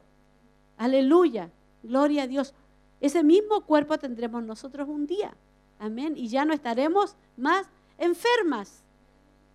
[0.77, 1.51] Aleluya,
[1.83, 2.55] gloria a Dios.
[3.01, 5.35] Ese mismo cuerpo tendremos nosotros un día.
[5.79, 6.15] Amén.
[6.17, 7.67] Y ya no estaremos más
[7.99, 8.83] enfermas.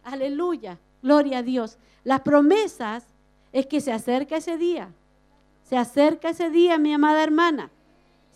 [0.03, 1.77] Aleluya, gloria a Dios.
[2.03, 3.05] Las promesas
[3.51, 4.93] es que se acerca ese día.
[5.63, 7.69] Se acerca ese día, mi amada hermana.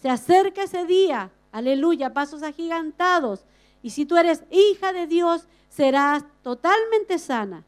[0.02, 1.31] Se acerca ese día.
[1.52, 3.45] Aleluya, pasos agigantados
[3.84, 7.65] y si tú eres hija de Dios, serás totalmente sana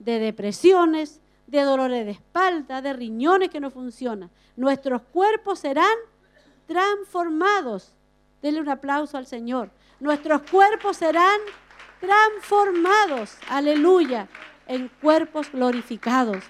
[0.00, 4.28] de depresiones, de dolores de espalda, de riñones que no funcionan.
[4.56, 5.96] Nuestros cuerpos serán
[6.66, 7.92] transformados.
[8.42, 9.70] Denle un aplauso al Señor.
[10.00, 11.40] Nuestros cuerpos serán
[12.00, 14.28] transformados, aleluya,
[14.70, 16.44] en cuerpos glorificados.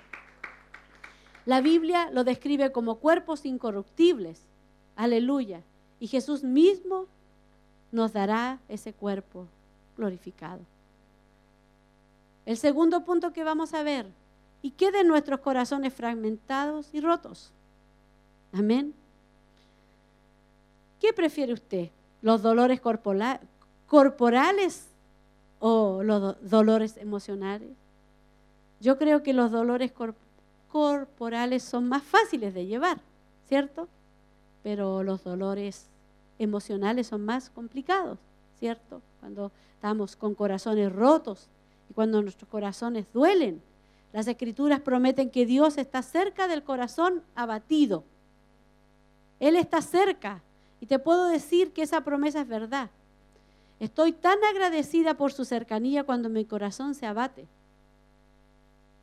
[1.46, 4.42] La Biblia lo describe como cuerpos incorruptibles,
[4.94, 5.62] aleluya.
[5.98, 7.06] Y Jesús mismo
[7.90, 9.46] nos dará ese cuerpo
[9.96, 10.60] glorificado.
[12.44, 14.06] El segundo punto que vamos a ver,
[14.60, 17.50] y qué de nuestros corazones fragmentados y rotos.
[18.52, 18.92] Amén.
[21.00, 21.88] ¿Qué prefiere usted?
[22.20, 22.82] ¿Los dolores
[23.86, 24.88] corporales
[25.58, 27.79] o los dolores emocionales?
[28.80, 29.92] Yo creo que los dolores
[30.70, 32.98] corporales son más fáciles de llevar,
[33.46, 33.88] ¿cierto?
[34.62, 35.86] Pero los dolores
[36.38, 38.18] emocionales son más complicados,
[38.58, 39.02] ¿cierto?
[39.20, 41.48] Cuando estamos con corazones rotos
[41.90, 43.60] y cuando nuestros corazones duelen.
[44.12, 48.02] Las escrituras prometen que Dios está cerca del corazón abatido.
[49.38, 50.42] Él está cerca
[50.80, 52.90] y te puedo decir que esa promesa es verdad.
[53.78, 57.46] Estoy tan agradecida por su cercanía cuando mi corazón se abate.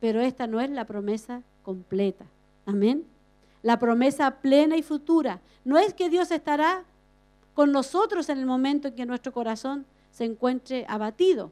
[0.00, 2.26] Pero esta no es la promesa completa.
[2.66, 3.04] Amén.
[3.62, 5.40] La promesa plena y futura.
[5.64, 6.84] No es que Dios estará
[7.54, 11.50] con nosotros en el momento en que nuestro corazón se encuentre abatido.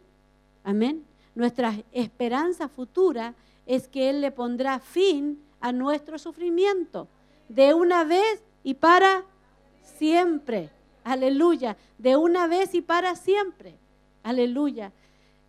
[0.62, 1.04] Amén.
[1.34, 3.34] Nuestra esperanza futura
[3.66, 7.08] es que Él le pondrá fin a nuestro sufrimiento
[7.48, 9.24] de una vez y para
[9.82, 10.70] siempre.
[11.04, 11.76] Aleluya.
[11.98, 13.76] De una vez y para siempre.
[14.22, 14.92] Aleluya.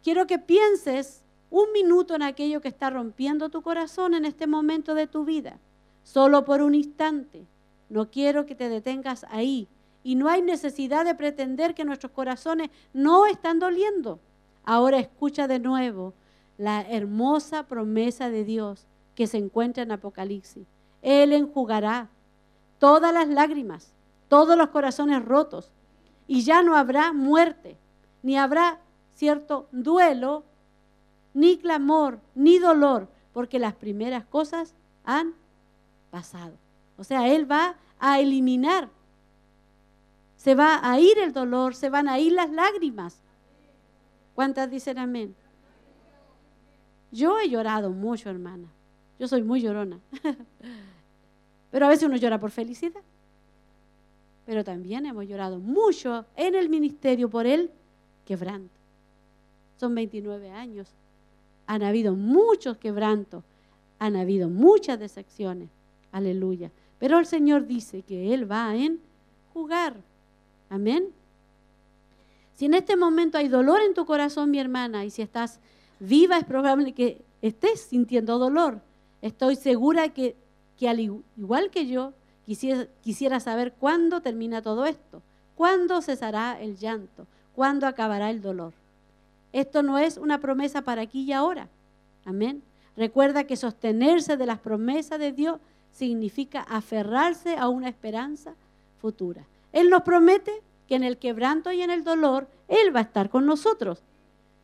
[0.03, 4.95] Quiero que pienses un minuto en aquello que está rompiendo tu corazón en este momento
[4.95, 5.57] de tu vida.
[6.03, 7.45] Solo por un instante.
[7.89, 9.67] No quiero que te detengas ahí.
[10.03, 14.19] Y no hay necesidad de pretender que nuestros corazones no están doliendo.
[14.63, 16.13] Ahora escucha de nuevo
[16.57, 20.67] la hermosa promesa de Dios que se encuentra en Apocalipsis.
[21.01, 22.09] Él enjugará
[22.79, 23.93] todas las lágrimas,
[24.27, 25.71] todos los corazones rotos,
[26.27, 27.77] y ya no habrá muerte,
[28.21, 28.79] ni habrá
[29.15, 30.43] cierto duelo,
[31.37, 34.73] ni clamor, ni dolor, porque las primeras cosas
[35.03, 35.35] han
[36.09, 36.55] pasado.
[36.97, 38.89] O sea, Él va a eliminar,
[40.35, 43.21] se va a ir el dolor, se van a ir las lágrimas.
[44.33, 45.35] ¿Cuántas dicen amén?
[47.11, 48.67] Yo he llorado mucho, hermana.
[49.19, 49.99] Yo soy muy llorona.
[51.71, 53.03] Pero a veces uno llora por felicidad.
[54.47, 57.69] Pero también hemos llorado mucho en el ministerio por el
[58.25, 58.73] quebranto.
[59.75, 60.95] Son 29 años.
[61.67, 63.43] Han habido muchos quebrantos.
[63.99, 65.69] Han habido muchas decepciones.
[66.11, 66.71] Aleluya.
[66.99, 68.99] Pero el Señor dice que Él va en
[69.53, 69.95] jugar.
[70.69, 71.09] Amén.
[72.55, 75.59] Si en este momento hay dolor en tu corazón, mi hermana, y si estás
[75.99, 78.81] viva, es probable que estés sintiendo dolor.
[79.21, 80.35] Estoy segura que
[80.77, 82.13] que al igual que yo,
[82.45, 85.21] quisiera, saber cuándo termina todo esto,
[85.55, 87.25] cuándo cesará el llanto,
[87.55, 88.73] cuándo acabará el dolor.
[89.53, 91.67] Esto no es una promesa para aquí y ahora.
[92.25, 92.61] Amén.
[92.95, 95.59] Recuerda que sostenerse de las promesas de Dios
[95.93, 98.53] significa aferrarse a una esperanza
[99.01, 99.43] futura.
[99.71, 100.51] Él nos promete
[100.87, 104.01] que en el quebranto y en el dolor Él va a estar con nosotros.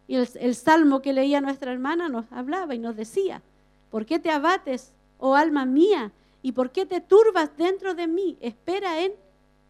[0.08, 3.42] Y el, el salmo que leía nuestra hermana nos hablaba y nos decía,
[3.90, 6.12] ¿por qué te abates, oh alma mía?
[6.42, 8.38] ¿Y por qué te turbas dentro de mí?
[8.42, 9.14] Espera en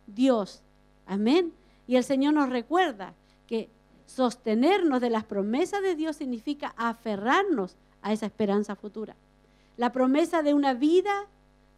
[0.07, 0.61] Dios.
[1.06, 1.53] Amén.
[1.88, 3.14] Y el Señor nos recuerda
[3.48, 3.69] que
[4.06, 9.16] sostenernos de las promesas de Dios significa aferrarnos a esa esperanza futura.
[9.78, 11.28] La promesa de una vida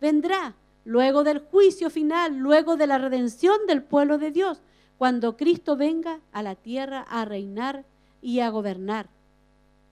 [0.02, 4.62] vendrá luego del juicio final, luego de la redención del pueblo de Dios,
[4.98, 7.86] cuando Cristo venga a la tierra a reinar
[8.22, 9.08] y a gobernar.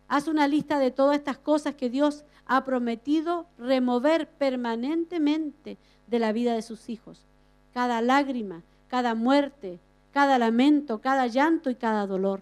[0.07, 5.77] Haz una lista de todas estas cosas que Dios ha prometido remover permanentemente
[6.07, 7.26] de la vida de sus hijos.
[7.73, 9.80] Cada lágrima, cada muerte,
[10.14, 12.41] cada lamento, cada llanto y cada dolor.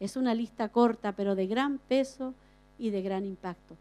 [0.00, 2.34] Es una lista corta, pero de gran peso
[2.76, 3.76] y de gran impacto.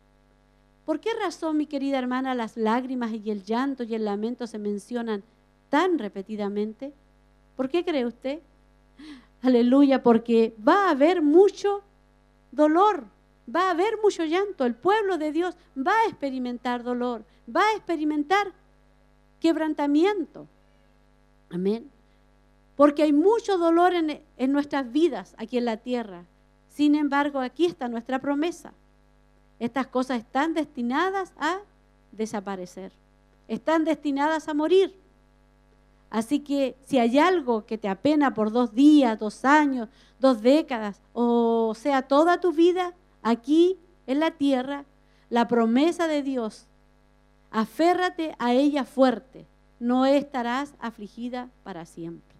[0.86, 4.60] ¿Por qué razón, mi querida hermana, las lágrimas y el llanto y el lamento se
[4.60, 5.24] mencionan
[5.70, 6.94] tan repetidamente?
[7.56, 8.40] ¿Por qué cree usted?
[9.42, 11.82] Aleluya, porque va a haber mucho
[12.52, 13.06] dolor,
[13.54, 14.66] va a haber mucho llanto.
[14.66, 18.52] El pueblo de Dios va a experimentar dolor, va a experimentar
[19.40, 20.48] quebrantamiento.
[21.50, 21.90] Amén.
[22.76, 26.26] Porque hay mucho dolor en, nuestras vidas aquí en la tierra.
[26.70, 28.74] Sin embargo, aquí está nuestra promesa.
[29.60, 31.60] Estas cosas están destinadas a
[32.12, 32.92] desaparecer.
[33.48, 34.96] Están destinadas a morir.
[36.10, 39.90] Así que si hay algo que te apena por dos días, dos años,
[40.20, 44.86] dos décadas, o sea, toda tu vida, aquí en la tierra
[45.30, 46.68] la promesa de Dios.
[47.50, 49.48] Aférrate a ella fuerte.
[49.80, 52.33] No estarás afligida para siempre.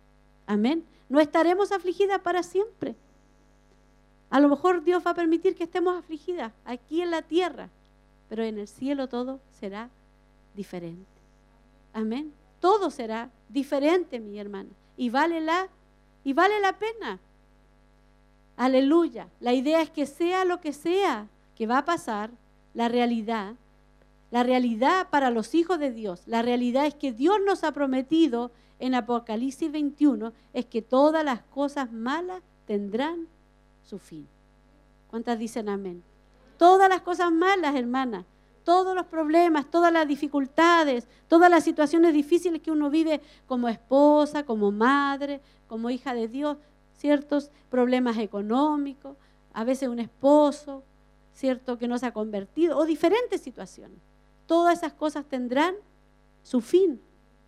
[0.46, 0.84] Amén.
[1.10, 2.96] No estaremos afligidas para siempre.
[4.30, 7.70] A lo mejor Dios va a permitir que estemos afligidas aquí en la tierra,
[8.30, 9.90] pero en el cielo todo será
[10.56, 11.06] diferente.
[11.94, 12.34] Amén.
[12.60, 14.70] Todo será diferente, mi hermana.
[14.98, 15.68] Y vale la,
[16.24, 17.20] y vale la pena.
[18.58, 19.28] Aleluya.
[19.40, 22.32] La idea es que sea lo que sea que va a pasar,
[22.74, 23.54] la realidad,
[24.32, 28.50] la realidad para los hijos de Dios, la realidad es que Dios nos ha prometido
[28.86, 33.28] en Apocalipsis 21, es que todas las cosas malas tendrán
[33.84, 34.28] su fin.
[35.10, 36.04] ¿Cuántas dicen amén?
[36.58, 38.26] Todas las cosas malas, hermana,
[38.64, 44.44] todos los problemas, todas las dificultades, todas las situaciones difíciles que uno vive como esposa,
[44.44, 46.58] como madre, como hija de Dios,
[46.98, 49.18] ciertos problemas económicos,
[49.54, 50.84] a veces un esposo,
[51.34, 54.00] cierto, que no se ha convertido, o diferentes situaciones
[54.46, 55.76] todas esas cosas tendrán
[56.44, 57.02] su fin.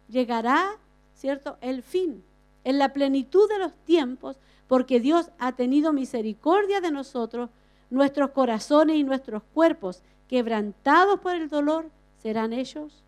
[0.08, 0.78] Llegará,
[1.16, 2.24] ¿cierto?, el fin,
[2.64, 4.38] en la plenitud de los tiempos,
[4.68, 7.50] porque Dios ha tenido misericordia de nosotros,
[7.90, 11.90] nuestros corazones y nuestros cuerpos, quebrantados por el dolor,
[12.22, 13.04] serán ellos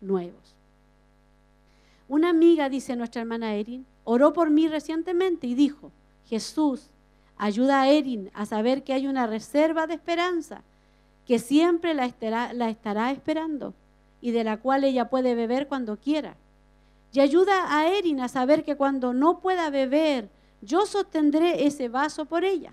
[0.00, 0.56] nuevos.
[2.08, 5.92] Una amiga, dice nuestra hermana Erin, oró por mí recientemente y dijo,
[6.26, 6.88] Jesús,
[7.36, 10.62] ayuda a Erin a saber que hay una reserva de esperanza
[11.26, 13.74] que siempre la estará, la estará esperando
[14.20, 16.36] y de la cual ella puede beber cuando quiera.
[17.12, 20.28] Y ayuda a Erin a saber que cuando no pueda beber,
[20.60, 22.72] yo sostendré ese vaso por ella.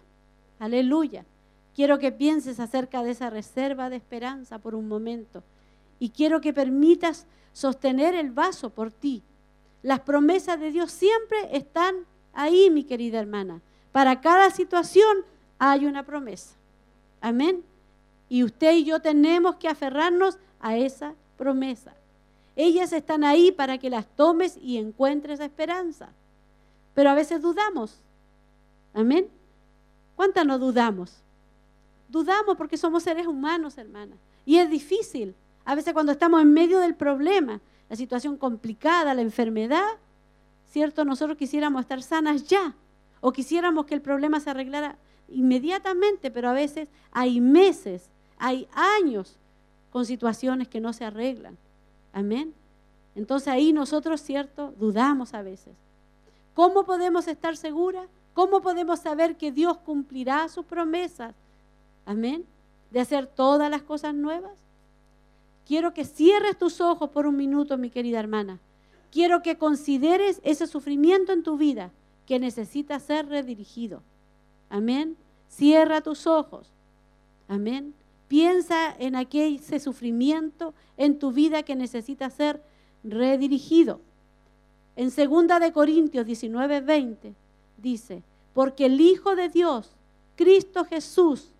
[0.60, 1.26] Aleluya.
[1.76, 5.44] Quiero que pienses acerca de esa reserva de esperanza por un momento.
[6.00, 9.24] Y quiero que permitas sostener el vaso por ti.
[9.84, 11.96] Las promesas de Dios siempre están
[12.34, 13.62] ahí, mi querida hermana.
[13.92, 15.18] Para cada situación
[15.60, 16.56] hay una promesa.
[17.22, 17.64] Amén.
[18.30, 21.94] Y usted y yo tenemos que aferrarnos a esa promesa.
[22.56, 26.10] Ellas están ahí para que las tomes y encuentres esperanza.
[26.94, 28.00] Pero a veces dudamos.
[28.94, 29.28] Amén.
[30.16, 31.12] ¿Cuántas no dudamos?
[32.08, 34.16] Dudamos porque somos seres humanos, hermana.
[34.46, 35.36] Y es difícil.
[35.66, 37.60] A veces cuando estamos en medio del problema,
[37.90, 39.98] la situación complicada, la enfermedad,
[40.72, 41.04] ¿cierto?
[41.04, 42.74] Nosotros quisiéramos estar sanas ya.
[43.20, 44.96] O quisiéramos que el problema se arreglara
[45.28, 49.38] inmediatamente, pero a veces hay meses hay años
[49.92, 51.58] con situaciones que no se arreglan.
[52.16, 52.54] Amén.
[53.14, 55.76] Entonces ahí nosotros, cierto, dudamos a veces.
[56.54, 58.08] ¿Cómo podemos estar seguras?
[58.34, 61.36] ¿Cómo podemos saber que Dios cumplirá sus promesas?
[62.06, 62.46] Amén.
[62.90, 64.54] De hacer todas las cosas nuevas.
[65.68, 68.60] Quiero que cierres tus ojos por un minuto, mi querida hermana.
[69.12, 71.92] Quiero que consideres ese sufrimiento en tu vida
[72.26, 74.02] que necesita ser redirigido.
[74.70, 75.18] Amén.
[75.50, 76.72] Cierra tus ojos.
[77.50, 77.94] Amén.
[78.36, 82.62] Piensa en aquel sufrimiento en tu vida que necesita ser
[83.02, 84.02] redirigido.
[84.98, 87.34] En 2 de Corintios 19, 20
[87.78, 89.90] dice, porque el Hijo de Dios,
[90.36, 91.54] Cristo Jesús,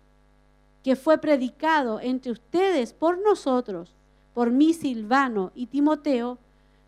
[0.84, 3.94] que fue predicado entre ustedes por nosotros,
[4.34, 6.36] por mí Silvano y Timoteo,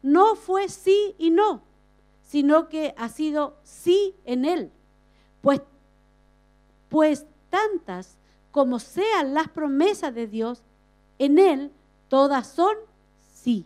[0.02, 1.62] no fue sí y no,
[2.26, 4.70] sino que ha sido sí en él.
[5.40, 5.62] Pues,
[6.90, 8.18] pues tantas
[8.58, 10.62] como sean las promesas de Dios,
[11.20, 11.70] en Él
[12.08, 12.74] todas son
[13.32, 13.64] sí.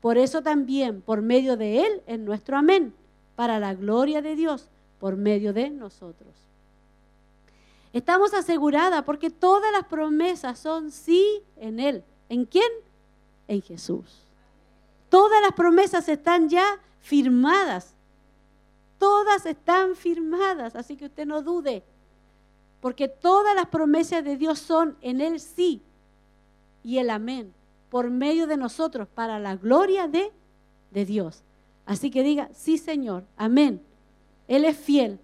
[0.00, 2.94] Por eso también, por medio de Él, es nuestro amén,
[3.34, 4.70] para la gloria de Dios,
[5.00, 6.32] por medio de nosotros.
[7.92, 12.02] Estamos aseguradas porque todas las promesas son sí en Él.
[12.30, 12.72] ¿En quién?
[13.48, 14.22] En Jesús.
[15.10, 16.64] Todas las promesas están ya
[17.02, 17.92] firmadas.
[18.98, 21.84] Todas están firmadas, así que usted no dude.
[22.86, 25.82] Porque todas las promesas de Dios son en el sí
[26.84, 27.52] y el amén,
[27.90, 30.30] por medio de nosotros, para la gloria de,
[30.92, 31.42] de Dios.
[31.84, 33.82] Así que diga, sí Señor, amén.
[34.46, 35.18] Él es fiel.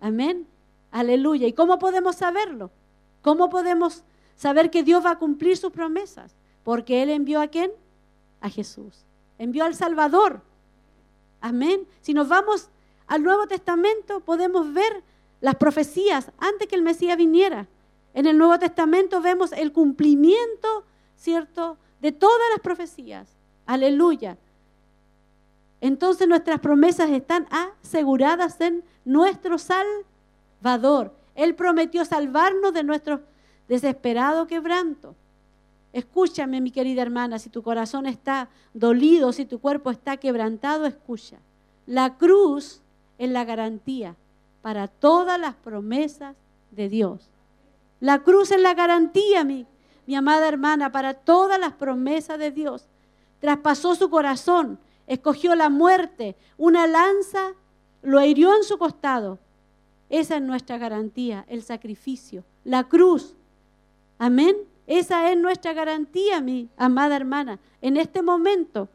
[0.00, 0.46] Amén.
[0.92, 1.48] Aleluya.
[1.48, 2.70] ¿Y cómo podemos saberlo?
[3.22, 4.04] ¿Cómo podemos
[4.36, 6.36] saber que Dios va a cumplir sus promesas?
[6.62, 7.72] Porque Él envió a quién?
[8.40, 9.04] A Jesús.
[9.36, 10.42] Envió al Salvador.
[11.40, 11.88] Amén.
[12.02, 12.68] Si nos vamos
[13.08, 15.02] al Nuevo Testamento, podemos ver
[15.44, 17.66] las profecías antes que el Mesías viniera.
[18.14, 20.86] En el Nuevo Testamento vemos el cumplimiento,
[21.18, 23.28] ¿cierto?, de todas las profecías.
[23.66, 24.38] Aleluya.
[25.82, 31.14] Entonces nuestras promesas están aseguradas en nuestro Salvador.
[31.34, 33.20] Él prometió salvarnos de nuestro
[33.68, 35.14] desesperado quebranto.
[35.92, 41.36] Escúchame, mi querida hermana, si tu corazón está dolido, si tu cuerpo está quebrantado, escucha.
[41.84, 42.80] La cruz
[43.18, 44.16] es la garantía
[44.64, 46.34] para todas las promesas
[46.70, 47.28] de Dios.
[48.00, 49.66] La cruz es la garantía, mi,
[50.06, 52.86] mi amada hermana, para todas las promesas de Dios.
[53.40, 57.52] Traspasó su corazón, escogió la muerte, una lanza
[58.00, 59.38] lo hirió en su costado
[60.08, 63.34] Esa es nuestra garantía, el sacrificio, la cruz.
[64.16, 64.56] Amén.
[64.86, 67.58] Esa es nuestra garantía, mi amada hermana.
[67.82, 68.88] En este momento,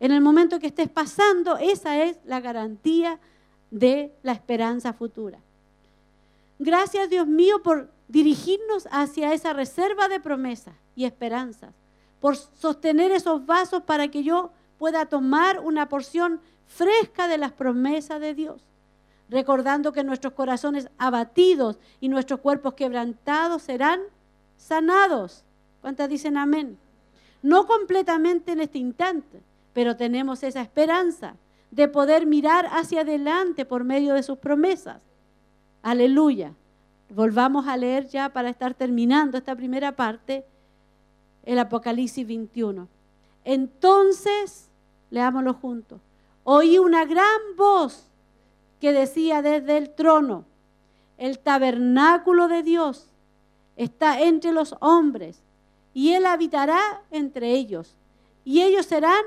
[0.00, 3.20] en el momento que estés pasando, esa es la garantía
[3.70, 5.38] de la esperanza futura.
[6.58, 11.74] Gracias, Dios mío, por dirigirnos hacia esa reserva de promesas y esperanzas,
[12.20, 18.20] por sostener esos vasos para que yo pueda tomar una porción fresca de las promesas
[18.20, 18.62] de Dios,
[19.28, 24.00] recordando que nuestros corazones abatidos y nuestros cuerpos quebrantados serán
[24.56, 25.44] sanados.
[25.80, 26.78] ¿Cuántas dicen amén?
[27.42, 29.40] No completamente en este instante,
[29.72, 31.36] pero tenemos esa esperanza
[31.70, 35.00] de poder mirar hacia adelante por medio de sus promesas.
[35.82, 36.54] Aleluya.
[37.10, 40.44] Volvamos a leer ya para estar terminando esta primera parte,
[41.44, 42.88] el Apocalipsis 21.
[43.44, 44.68] Entonces,
[45.10, 46.00] leámoslo juntos,
[46.44, 48.08] oí una gran voz
[48.80, 50.44] que decía desde el trono,
[51.16, 53.08] el tabernáculo de Dios
[53.76, 55.42] está entre los hombres
[55.94, 57.96] y Él habitará entre ellos
[58.44, 59.24] y ellos serán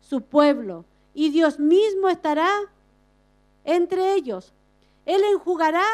[0.00, 0.84] su pueblo
[1.14, 2.50] y Dios mismo estará
[3.64, 4.52] entre ellos.
[5.06, 5.86] Él enjugará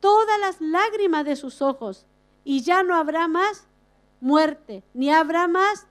[0.00, 2.04] todas las lágrimas de sus ojos
[2.44, 3.66] y ya no habrá más
[4.20, 5.86] muerte, ni habrá más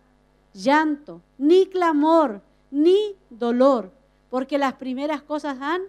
[0.54, 3.92] llanto, ni clamor, ni dolor,
[4.30, 5.82] porque las primeras cosas han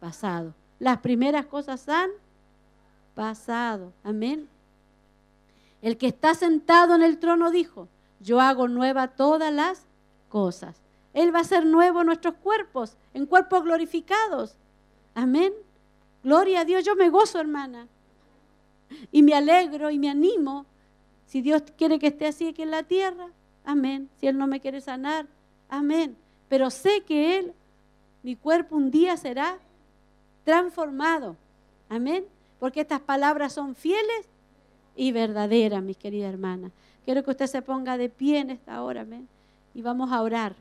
[0.00, 0.54] pasado.
[0.78, 2.10] Las primeras cosas han
[3.14, 3.92] pasado.
[4.02, 4.48] Amén.
[5.80, 7.88] El que está sentado en el trono dijo,
[8.20, 9.84] yo hago nueva todas las
[10.28, 10.81] cosas.
[11.14, 14.56] Él va a hacer nuevo nuestros cuerpos, en cuerpos glorificados.
[15.14, 15.52] Amén.
[16.22, 17.86] Gloria a Dios, yo me gozo, hermana.
[19.10, 20.66] Y me alegro y me animo.
[21.26, 23.28] Si Dios quiere que esté así aquí en la tierra,
[23.64, 24.08] amén.
[24.20, 25.26] Si Él no me quiere sanar,
[25.68, 26.16] amén.
[26.48, 27.52] Pero sé que Él,
[28.22, 29.58] mi cuerpo un día será
[30.44, 31.36] transformado.
[31.88, 32.24] Amén.
[32.58, 34.28] Porque estas palabras son fieles
[34.94, 36.72] y verdaderas, mis queridas hermanas.
[37.04, 39.28] Quiero que usted se ponga de pie en esta hora, amén.
[39.74, 40.54] Y vamos a orar.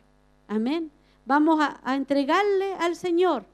[0.52, 0.92] Amén.
[1.26, 3.46] Vamos a, entregarle al Señor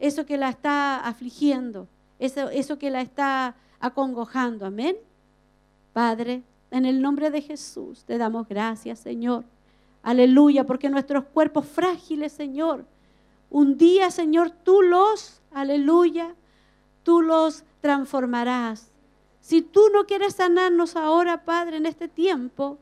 [0.00, 1.86] eso que la está afligiendo,
[2.18, 4.66] eso, eso que la está acongojando.
[4.66, 4.96] Amén.
[5.92, 9.44] Padre, en el nombre de Jesús te damos gracias, Señor.
[10.02, 12.84] Aleluya, porque nuestros cuerpos frágiles, Señor,
[13.48, 16.34] un día, Señor, tú los, aleluya,
[17.04, 18.90] tú los transformarás.
[19.40, 22.78] Si tú no quieres sanarnos ahora, Padre, en este tiempo,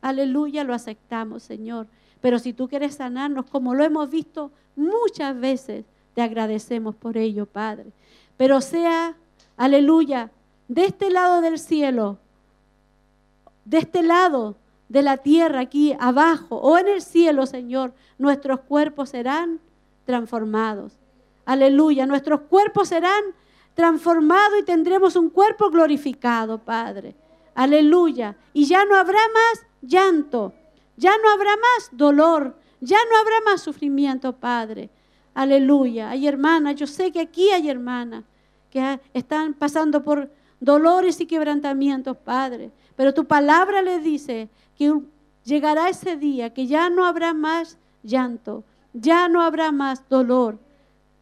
[0.00, 1.88] aleluya, lo aceptamos, Señor.
[2.22, 5.84] Pero si tú quieres sanarnos, como lo hemos visto muchas veces,
[6.14, 7.92] te agradecemos por ello, Padre.
[8.38, 9.16] Pero sea,
[9.56, 10.30] aleluya,
[10.68, 12.18] de este lado del cielo,
[13.64, 14.56] de este lado
[14.88, 19.60] de la tierra, aquí abajo, o en el cielo, Señor, nuestros cuerpos serán
[20.04, 20.92] transformados.
[21.44, 23.22] Aleluya, nuestros cuerpos serán
[23.74, 27.16] transformados y tendremos un cuerpo glorificado, Padre.
[27.54, 28.36] Aleluya.
[28.52, 30.52] Y ya no habrá más llanto,
[31.02, 34.88] ya no habrá más dolor, ya no habrá más sufrimiento, Padre.
[35.34, 36.10] Aleluya.
[36.10, 38.22] Hay hermanas, yo sé que aquí hay hermanas
[38.70, 40.30] que están pasando por
[40.60, 42.70] dolores y quebrantamientos, Padre.
[42.94, 44.48] Pero tu palabra le dice
[44.78, 44.96] que
[45.42, 48.62] llegará ese día que ya no habrá más llanto,
[48.92, 50.60] ya no habrá más dolor.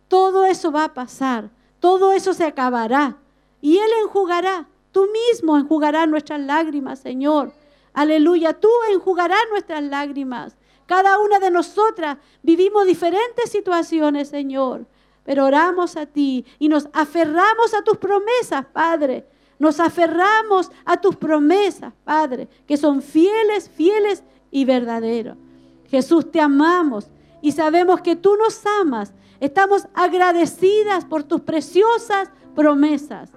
[0.09, 1.49] Todo eso va a pasar,
[1.81, 3.17] todo eso se acabará.
[3.63, 7.55] Y Él enjugará, tú mismo enjugarás nuestras lágrimas, Señor.
[7.93, 10.57] Aleluya, tú enjugarás nuestras lágrimas.
[10.87, 14.87] Cada una de nosotras vivimos diferentes situaciones, Señor,
[15.25, 19.27] pero oramos a ti y nos aferramos a tus promesas, Padre.
[19.59, 25.37] Nos aferramos a tus promesas, Padre, que son fieles, fieles y verdaderos.
[25.91, 27.07] Jesús, te amamos
[27.43, 29.13] y sabemos que tú nos amas.
[29.39, 33.31] Estamos agradecidas por tus preciosas promesas.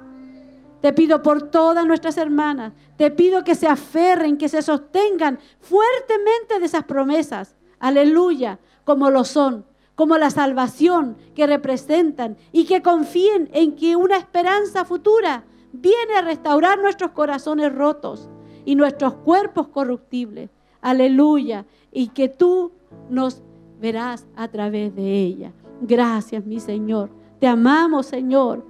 [0.84, 2.73] Te pido por todas nuestras hermanas.
[2.97, 7.55] Te pido que se aferren, que se sostengan fuertemente de esas promesas.
[7.80, 9.64] Aleluya, como lo son,
[9.95, 16.22] como la salvación que representan y que confíen en que una esperanza futura viene a
[16.22, 18.27] restaurar nuestros corazones rotos
[18.65, 20.49] y nuestros cuerpos corruptibles.
[20.81, 21.65] Aleluya.
[21.93, 22.73] Y que tú
[23.10, 23.41] nos
[23.80, 25.53] verás a través de ella.
[25.80, 27.10] Gracias, mi Señor.
[27.39, 28.65] Te amamos, Señor.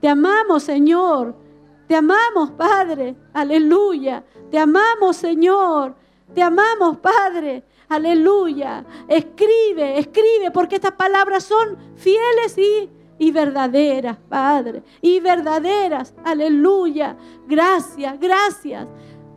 [0.00, 1.46] Te amamos, Señor.
[1.88, 3.16] Te amamos, Padre.
[3.32, 4.22] Aleluya.
[4.50, 5.96] Te amamos, Señor.
[6.34, 7.64] Te amamos, Padre.
[7.88, 8.84] Aleluya.
[9.08, 14.82] Escribe, escribe, porque estas palabras son fieles y, y verdaderas, Padre.
[15.00, 16.14] Y verdaderas.
[16.24, 17.16] Aleluya.
[17.46, 18.86] Gracias, gracias.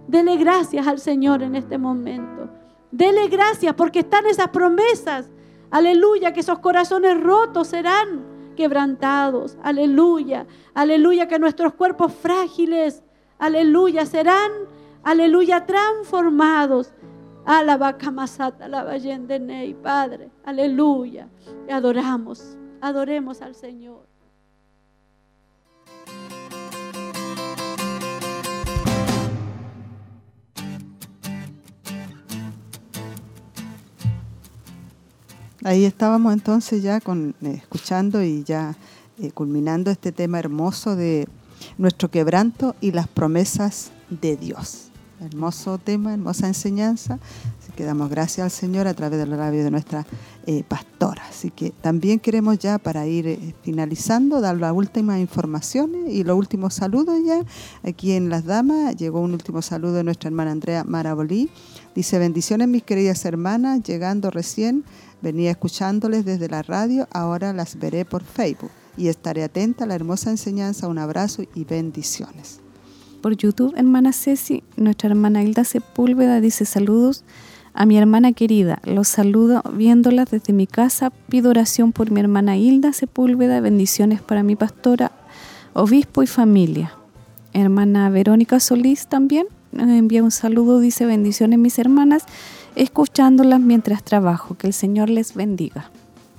[0.07, 2.49] Dele gracias al Señor en este momento.
[2.91, 5.30] Dele gracias porque están esas promesas.
[5.69, 9.57] Aleluya, que esos corazones rotos serán quebrantados.
[9.64, 13.03] Aleluya, aleluya, que nuestros cuerpos frágiles,
[13.40, 14.52] aleluya, serán,
[15.03, 16.94] aleluya, transformados.
[17.44, 21.28] A la vaca masata, la Ney, Padre, aleluya.
[21.65, 24.11] Te adoramos, adoremos al Señor.
[35.64, 38.76] Ahí estábamos entonces ya con, eh, escuchando y ya
[39.20, 41.28] eh, culminando este tema hermoso de
[41.78, 44.88] nuestro quebranto y las promesas de Dios.
[45.20, 47.20] Hermoso tema, hermosa enseñanza.
[47.60, 50.08] Así que damos gracias al Señor a través del labio de nuestra
[50.48, 51.22] eh, pastora.
[51.30, 56.74] Así que también queremos ya para ir finalizando dar las últimas informaciones y los últimos
[56.74, 57.46] saludos ya.
[57.88, 61.52] Aquí en Las Damas llegó un último saludo de nuestra hermana Andrea Marabolí.
[61.94, 64.86] Dice bendiciones mis queridas hermanas, llegando recién
[65.22, 69.95] Venía escuchándoles desde la radio, ahora las veré por Facebook y estaré atenta a la
[69.95, 70.88] hermosa enseñanza.
[70.88, 72.60] Un abrazo y bendiciones.
[73.22, 77.23] Por YouTube, hermana Ceci, nuestra hermana Hilda Sepúlveda dice saludos
[77.73, 78.81] a mi hermana querida.
[78.84, 81.11] Los saludo viéndolas desde mi casa.
[81.30, 83.61] Pido oración por mi hermana Hilda Sepúlveda.
[83.61, 85.11] Bendiciones para mi pastora,
[85.73, 86.93] obispo y familia.
[87.53, 92.23] Hermana Verónica Solís también envía un saludo, dice bendiciones mis hermanas
[92.76, 94.56] escuchándolas mientras trabajo.
[94.56, 95.91] Que el Señor les bendiga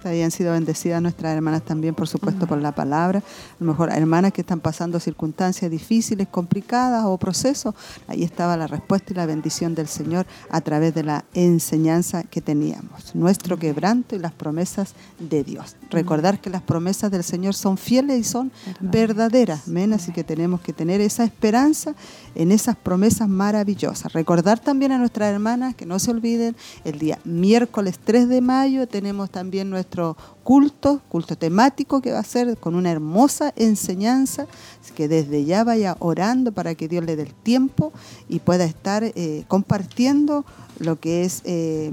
[0.08, 3.20] hayan sido bendecidas nuestras hermanas también, por supuesto, por la palabra.
[3.20, 7.74] A lo mejor hermanas que están pasando circunstancias difíciles, complicadas o procesos.
[8.08, 12.40] Ahí estaba la respuesta y la bendición del Señor a través de la enseñanza que
[12.40, 13.14] teníamos.
[13.14, 15.76] Nuestro quebranto y las promesas de Dios.
[15.90, 19.68] Recordar que las promesas del Señor son fieles y son verdaderas.
[19.68, 19.92] Amén.
[19.92, 21.94] Así que tenemos que tener esa esperanza
[22.34, 24.12] en esas promesas maravillosas.
[24.12, 28.86] Recordar también a nuestras hermanas que no se olviden, el día miércoles 3 de mayo
[28.86, 34.46] tenemos también nuestro culto, culto temático que va a ser con una hermosa enseñanza,
[34.94, 37.92] que desde ya vaya orando para que Dios le dé el tiempo
[38.28, 40.44] y pueda estar eh, compartiendo
[40.78, 41.92] lo que es eh,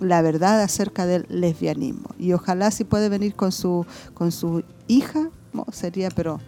[0.00, 2.10] la verdad acerca del lesbianismo.
[2.18, 5.30] Y ojalá si puede venir con su, con su hija,
[5.72, 6.40] sería pero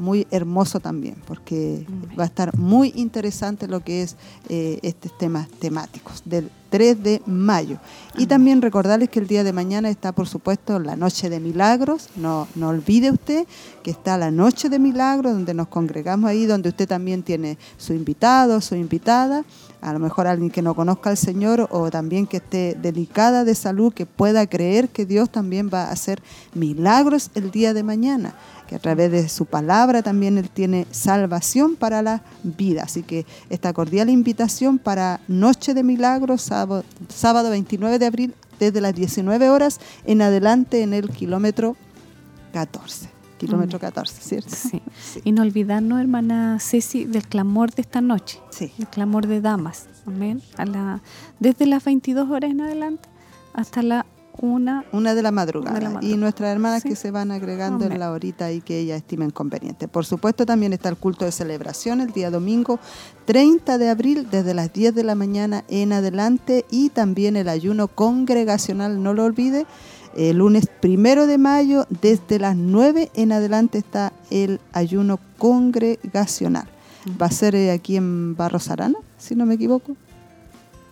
[0.00, 1.86] muy hermoso también, porque
[2.18, 4.16] va a estar muy interesante lo que es
[4.48, 7.78] eh, estos temas temáticos del 3 de mayo.
[8.16, 12.08] Y también recordarles que el día de mañana está, por supuesto, la Noche de Milagros.
[12.16, 13.46] No, no olvide usted
[13.82, 17.92] que está la Noche de Milagros, donde nos congregamos ahí, donde usted también tiene su
[17.92, 19.44] invitado, su invitada.
[19.80, 23.54] A lo mejor alguien que no conozca al Señor o también que esté delicada de
[23.54, 26.22] salud, que pueda creer que Dios también va a hacer
[26.54, 28.34] milagros el día de mañana
[28.70, 32.84] que a través de su palabra también Él tiene salvación para la vida.
[32.84, 38.80] Así que esta cordial invitación para Noche de Milagros, sábado, sábado 29 de abril, desde
[38.80, 41.76] las 19 horas en adelante en el kilómetro
[42.52, 43.08] 14
[43.38, 44.54] kilómetro 14, ¿cierto?
[44.54, 44.82] Sí.
[45.24, 48.38] Y no olvidarnos, hermana Ceci, del clamor de esta noche.
[48.50, 48.70] Sí.
[48.78, 49.86] El clamor de damas.
[50.06, 50.42] Amén.
[50.58, 51.00] A la,
[51.38, 53.08] desde las 22 horas en adelante
[53.54, 54.04] hasta la
[54.40, 56.00] una, una de la madrugada.
[56.00, 59.88] Y nuestras hermanas que se van agregando en la horita y que ellas estimen conveniente.
[59.88, 62.78] Por supuesto, también está el culto de celebración el día domingo
[63.26, 67.88] 30 de abril desde las 10 de la mañana en adelante y también el ayuno
[67.88, 69.66] congregacional, no lo olvide.
[70.16, 76.66] El lunes primero de mayo, desde las 9 en adelante está el ayuno congregacional.
[77.20, 79.96] Va a ser eh, aquí en Barros Arana, si no me equivoco.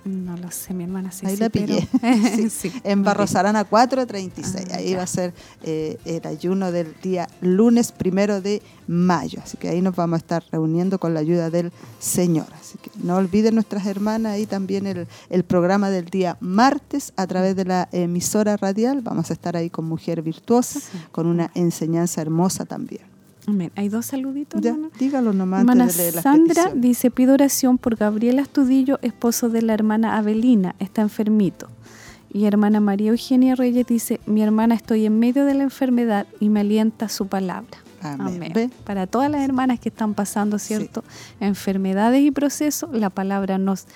[0.05, 1.87] No lo sé, mi hermana Ahí la pillé.
[2.85, 4.69] en Barros Arana 436.
[4.71, 9.41] Ah, ahí va a ser eh, el ayuno del día lunes primero de mayo.
[9.43, 12.47] Así que ahí nos vamos a estar reuniendo con la ayuda del Señor.
[12.59, 17.27] Así que no olviden nuestras hermanas ahí también el, el programa del día martes a
[17.27, 19.03] través de la emisora radial.
[19.03, 20.81] Vamos a estar ahí con Mujer Virtuosa,
[21.13, 23.08] con una enseñanza hermosa también.
[23.77, 24.61] Hay dos saluditos.
[24.61, 25.61] Ya, dígalo nomás.
[25.61, 31.69] Hermana Sandra dice, pido oración por Gabriel Astudillo, esposo de la hermana Avelina, está enfermito.
[32.31, 36.51] Y hermana María Eugenia Reyes dice, mi hermana estoy en medio de la enfermedad y
[36.51, 37.79] me alienta su palabra.
[38.03, 38.73] Amén.
[38.85, 41.03] Para todas las hermanas que están pasando, ¿cierto?
[41.41, 43.87] Enfermedades y procesos, la palabra nos,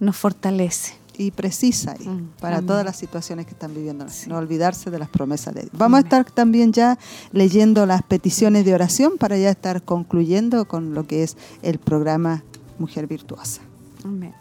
[0.00, 4.06] nos fortalece y precisa mm, para todas las situaciones que están viviendo.
[4.26, 5.72] No olvidarse de las promesas de Dios.
[5.76, 6.98] Vamos a estar también ya
[7.32, 12.42] leyendo las peticiones de oración para ya estar concluyendo con lo que es el programa
[12.78, 13.62] Mujer Virtuosa.
[14.04, 14.34] Amén.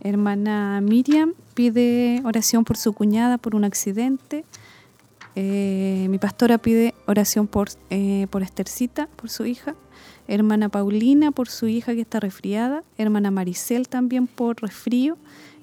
[0.00, 4.44] Hermana Miriam pide oración por su cuñada por un accidente.
[5.36, 9.74] Eh, mi pastora pide oración por, eh, por Estercita, por su hija.
[10.26, 12.82] Hermana Paulina por su hija que está resfriada.
[12.98, 15.16] Hermana Maricel también por resfrío.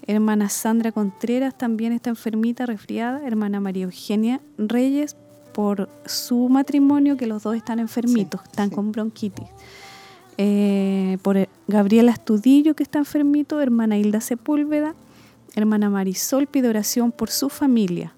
[0.08, 3.26] Hermana Sandra Contreras también está enfermita, resfriada.
[3.26, 5.16] Hermana María Eugenia Reyes
[5.54, 8.76] por su matrimonio, que los dos están enfermitos, Sí, están sí.
[8.76, 9.48] con bronquitis.
[10.38, 14.94] Eh, por Gabriela Astudillo, que está enfermito, hermana Hilda Sepúlveda,
[15.56, 18.14] hermana Marisol pide oración por su familia,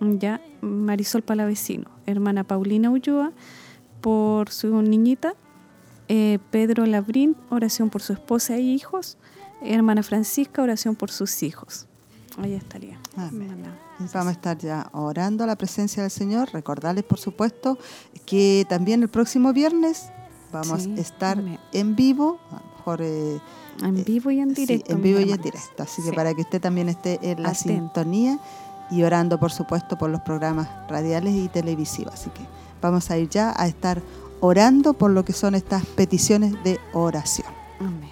[0.00, 3.32] ya Marisol Palavecino, hermana Paulina Ulloa
[4.00, 5.34] por su niñita,
[6.08, 9.16] eh, Pedro Labrín, oración por su esposa e hijos,
[9.64, 11.86] hermana Francisca, oración por sus hijos.
[12.38, 12.98] Ahí estaría.
[13.16, 13.64] Amén.
[14.12, 16.50] Vamos a estar ya orando a la presencia del Señor.
[16.52, 17.78] Recordarles, por supuesto,
[18.26, 20.06] que también el próximo viernes
[20.52, 21.58] vamos Sí, a estar amén.
[21.72, 23.40] en vivo, a lo mejor eh,
[23.82, 24.92] En vivo y en sí, directo.
[24.92, 25.82] en mis vivo y en directo.
[25.84, 26.14] Así que Sí.
[26.16, 27.68] para que usted también esté en la Atento.
[27.72, 28.38] sintonía
[28.90, 32.14] y orando, por supuesto, por los programas radiales y televisivos.
[32.14, 32.42] Así que
[32.82, 34.02] vamos a ir ya a estar
[34.40, 37.46] orando por lo que son estas peticiones de oración.
[37.80, 38.10] Amén.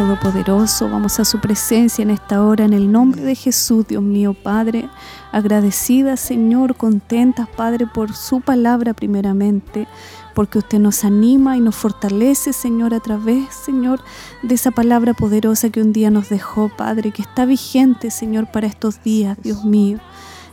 [0.00, 4.32] Todopoderoso, vamos a su presencia en esta hora, en el nombre de Jesús, Dios mío,
[4.32, 4.88] Padre.
[5.30, 9.86] Agradecida, Señor, contentas, Padre, por su palabra primeramente,
[10.34, 14.00] porque usted nos anima y nos fortalece, Señor, a través, Señor,
[14.42, 18.68] de esa palabra poderosa que un día nos dejó, Padre, que está vigente, Señor, para
[18.68, 19.98] estos días, Dios mío.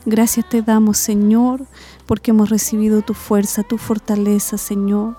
[0.04, 1.64] Gracias te damos, Señor,
[2.04, 5.16] porque hemos recibido tu fuerza, tu fortaleza, Señor.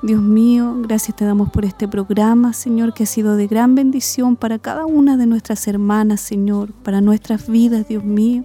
[0.00, 4.36] Dios mío, gracias te damos por este programa, Señor, que ha sido de gran bendición
[4.36, 8.44] para cada una de nuestras hermanas, Señor, para nuestras vidas, Dios mío.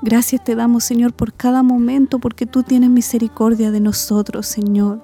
[0.00, 5.02] Gracias te damos, Señor, por cada momento, porque tú tienes misericordia de nosotros, Señor.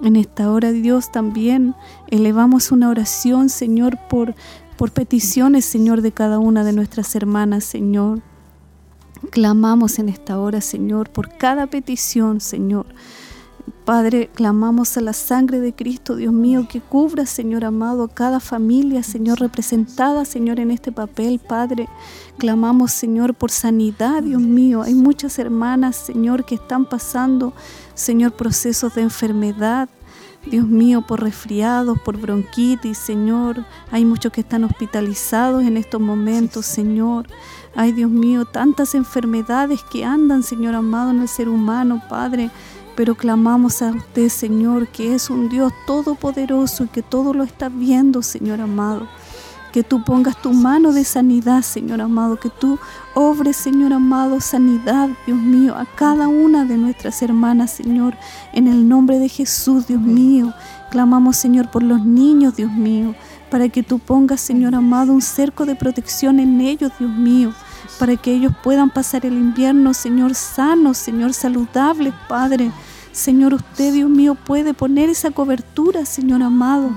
[0.00, 1.74] En esta hora, Dios, también
[2.06, 4.36] elevamos una oración, Señor, por,
[4.76, 8.22] por peticiones, Señor, de cada una de nuestras hermanas, Señor.
[9.30, 12.86] Clamamos en esta hora, Señor, por cada petición, Señor.
[13.84, 18.40] Padre, clamamos a la sangre de Cristo, Dios mío, que cubra, Señor amado, a cada
[18.40, 21.88] familia, Señor, representada, Señor, en este papel, Padre.
[22.38, 24.82] Clamamos, Señor, por sanidad, Dios mío.
[24.82, 27.52] Hay muchas hermanas, Señor, que están pasando,
[27.94, 29.88] Señor, procesos de enfermedad.
[30.48, 33.64] Dios mío, por resfriados, por bronquitis, Señor.
[33.90, 37.26] Hay muchos que están hospitalizados en estos momentos, Señor.
[37.74, 42.50] Ay, Dios mío, tantas enfermedades que andan, Señor amado, en el ser humano, Padre.
[42.96, 47.68] Pero clamamos a usted, Señor, que es un Dios todopoderoso y que todo lo está
[47.68, 49.06] viendo, Señor amado.
[49.70, 52.40] Que tú pongas tu mano de sanidad, Señor amado.
[52.40, 52.78] Que tú
[53.14, 58.14] obres, Señor amado, sanidad, Dios mío, a cada una de nuestras hermanas, Señor.
[58.54, 60.54] En el nombre de Jesús, Dios mío.
[60.90, 63.14] Clamamos, Señor, por los niños, Dios mío.
[63.50, 67.52] Para que tú pongas, Señor amado, un cerco de protección en ellos, Dios mío
[67.98, 72.70] para que ellos puedan pasar el invierno, Señor, sanos, Señor, saludables, Padre.
[73.12, 76.90] Señor, usted, Dios mío, puede poner esa cobertura, Señor amado.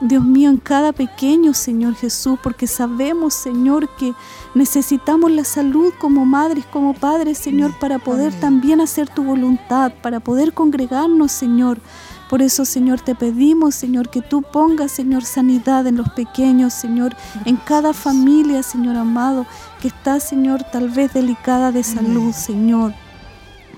[0.00, 4.14] Dios mío, en cada pequeño, Señor Jesús, porque sabemos, Señor, que
[4.54, 8.40] necesitamos la salud como madres, como padres, Señor, para poder Amén.
[8.40, 11.80] también hacer tu voluntad, para poder congregarnos, Señor.
[12.28, 17.16] Por eso, Señor, te pedimos, Señor, que tú pongas, Señor, sanidad en los pequeños, Señor,
[17.44, 19.46] en cada familia, Señor amado,
[19.80, 22.94] que está, Señor, tal vez delicada de salud, Señor.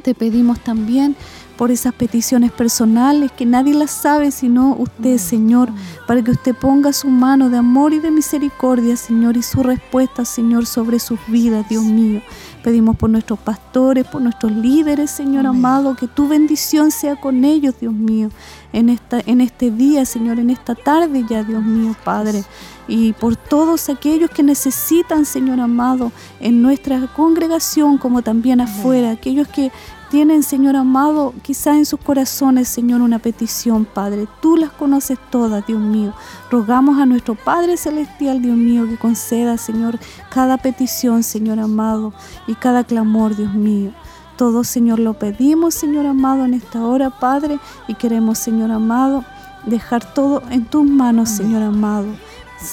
[0.02, 1.16] Te pedimos también
[1.60, 5.68] por esas peticiones personales que nadie las sabe sino usted, Señor,
[6.06, 10.24] para que usted ponga su mano de amor y de misericordia, Señor, y su respuesta,
[10.24, 12.22] Señor, sobre sus vidas, Dios mío.
[12.64, 15.58] Pedimos por nuestros pastores, por nuestros líderes, Señor Amén.
[15.58, 18.30] amado, que tu bendición sea con ellos, Dios mío,
[18.72, 22.42] en, esta, en este día, Señor, en esta tarde ya, Dios mío, Padre.
[22.88, 26.10] Y por todos aquellos que necesitan, Señor amado,
[26.40, 29.70] en nuestra congregación como también afuera, aquellos que
[30.10, 34.26] tienen, Señor amado, quizá en sus corazones, Señor, una petición, Padre.
[34.42, 36.12] Tú las conoces todas, Dios mío.
[36.50, 42.12] Rogamos a nuestro Padre Celestial, Dios mío, que conceda, Señor, cada petición, Señor amado,
[42.46, 43.92] y cada clamor, Dios mío.
[44.36, 49.24] Todo, Señor, lo pedimos, Señor amado, en esta hora, Padre, y queremos, Señor amado,
[49.64, 52.08] dejar todo en tus manos, Señor amado.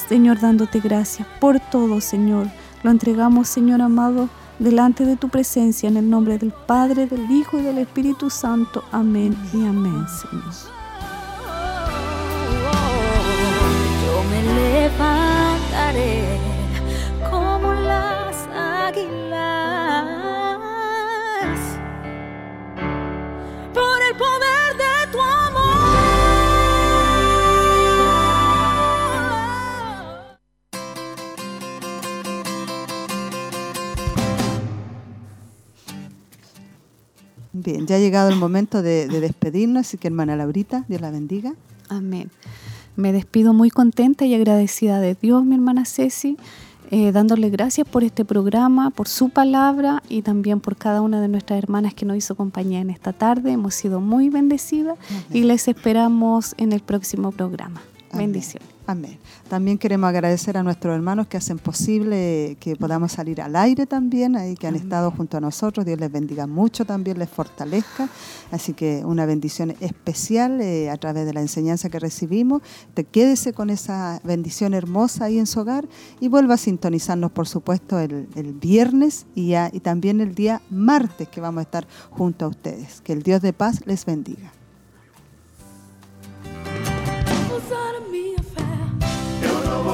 [0.08, 2.48] Señor, dándote gracias por todo, Señor.
[2.82, 4.28] Lo entregamos, Señor amado,
[4.58, 8.84] delante de tu presencia, en el nombre del Padre, del Hijo y del Espíritu Santo.
[8.92, 10.52] Amén y amén, Señor.
[14.04, 16.38] Yo me levantaré
[17.30, 19.28] como las águilas
[23.72, 24.57] por el poder
[37.62, 41.10] Bien, ya ha llegado el momento de, de despedirnos, así que hermana Laurita, Dios la
[41.10, 41.54] bendiga.
[41.88, 42.30] Amén.
[42.96, 46.36] Me despido muy contenta y agradecida de Dios, mi hermana Ceci,
[46.90, 51.28] eh, dándole gracias por este programa, por su palabra y también por cada una de
[51.28, 53.52] nuestras hermanas que nos hizo compañía en esta tarde.
[53.52, 54.98] Hemos sido muy bendecidas
[55.30, 57.82] y les esperamos en el próximo programa.
[58.10, 58.32] Amén.
[58.32, 58.78] Bendiciones.
[58.88, 59.18] Amén.
[59.50, 64.34] También queremos agradecer a nuestros hermanos que hacen posible que podamos salir al aire también,
[64.34, 65.84] ahí que han estado junto a nosotros.
[65.84, 68.08] Dios les bendiga mucho también, les fortalezca.
[68.50, 72.62] Así que una bendición especial eh, a través de la enseñanza que recibimos.
[72.94, 75.86] Te quédese con esa bendición hermosa ahí en su hogar
[76.18, 81.42] y vuelva a sintonizarnos, por supuesto, el, el viernes y también el día martes que
[81.42, 83.02] vamos a estar junto a ustedes.
[83.02, 84.50] Que el Dios de paz les bendiga.